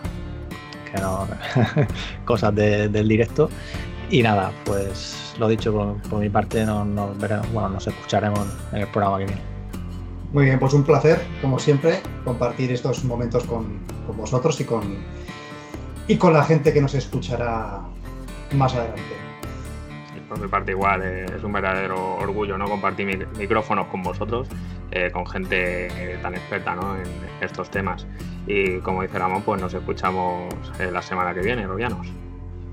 [0.91, 1.27] que no,
[2.25, 3.49] cosas del directo.
[4.09, 5.71] Y nada, pues lo dicho,
[6.09, 9.41] por, mi parte nos, veremos, bueno, nos escucharemos en el programa que viene.
[10.33, 13.79] Muy bien, pues un placer, como siempre, compartir estos momentos con,
[14.15, 14.97] vosotros y con,
[16.07, 17.81] y con la gente que nos escuchará
[18.53, 19.28] más adelante.
[20.29, 24.47] Por mi parte igual, eh, es un verdadero orgullo no compartir micrófonos con vosotros,
[24.91, 28.05] eh, con gente eh, tan experta en estos temas.
[28.45, 32.07] Y como dice Ramón, pues nos escuchamos la semana que viene, Robianos.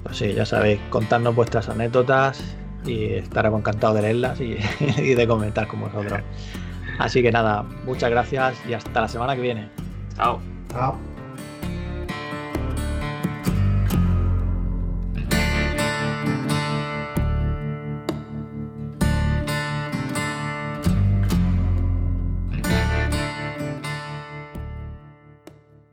[0.02, 4.58] Pues sí, ya sabéis, contarnos vuestras anécdotas y estaremos encantados de leerlas y,
[4.98, 6.20] y de comentar con vosotros.
[6.98, 9.68] Así que nada, muchas gracias y hasta la semana que viene.
[10.14, 10.40] Chao.
[10.70, 11.15] Chao.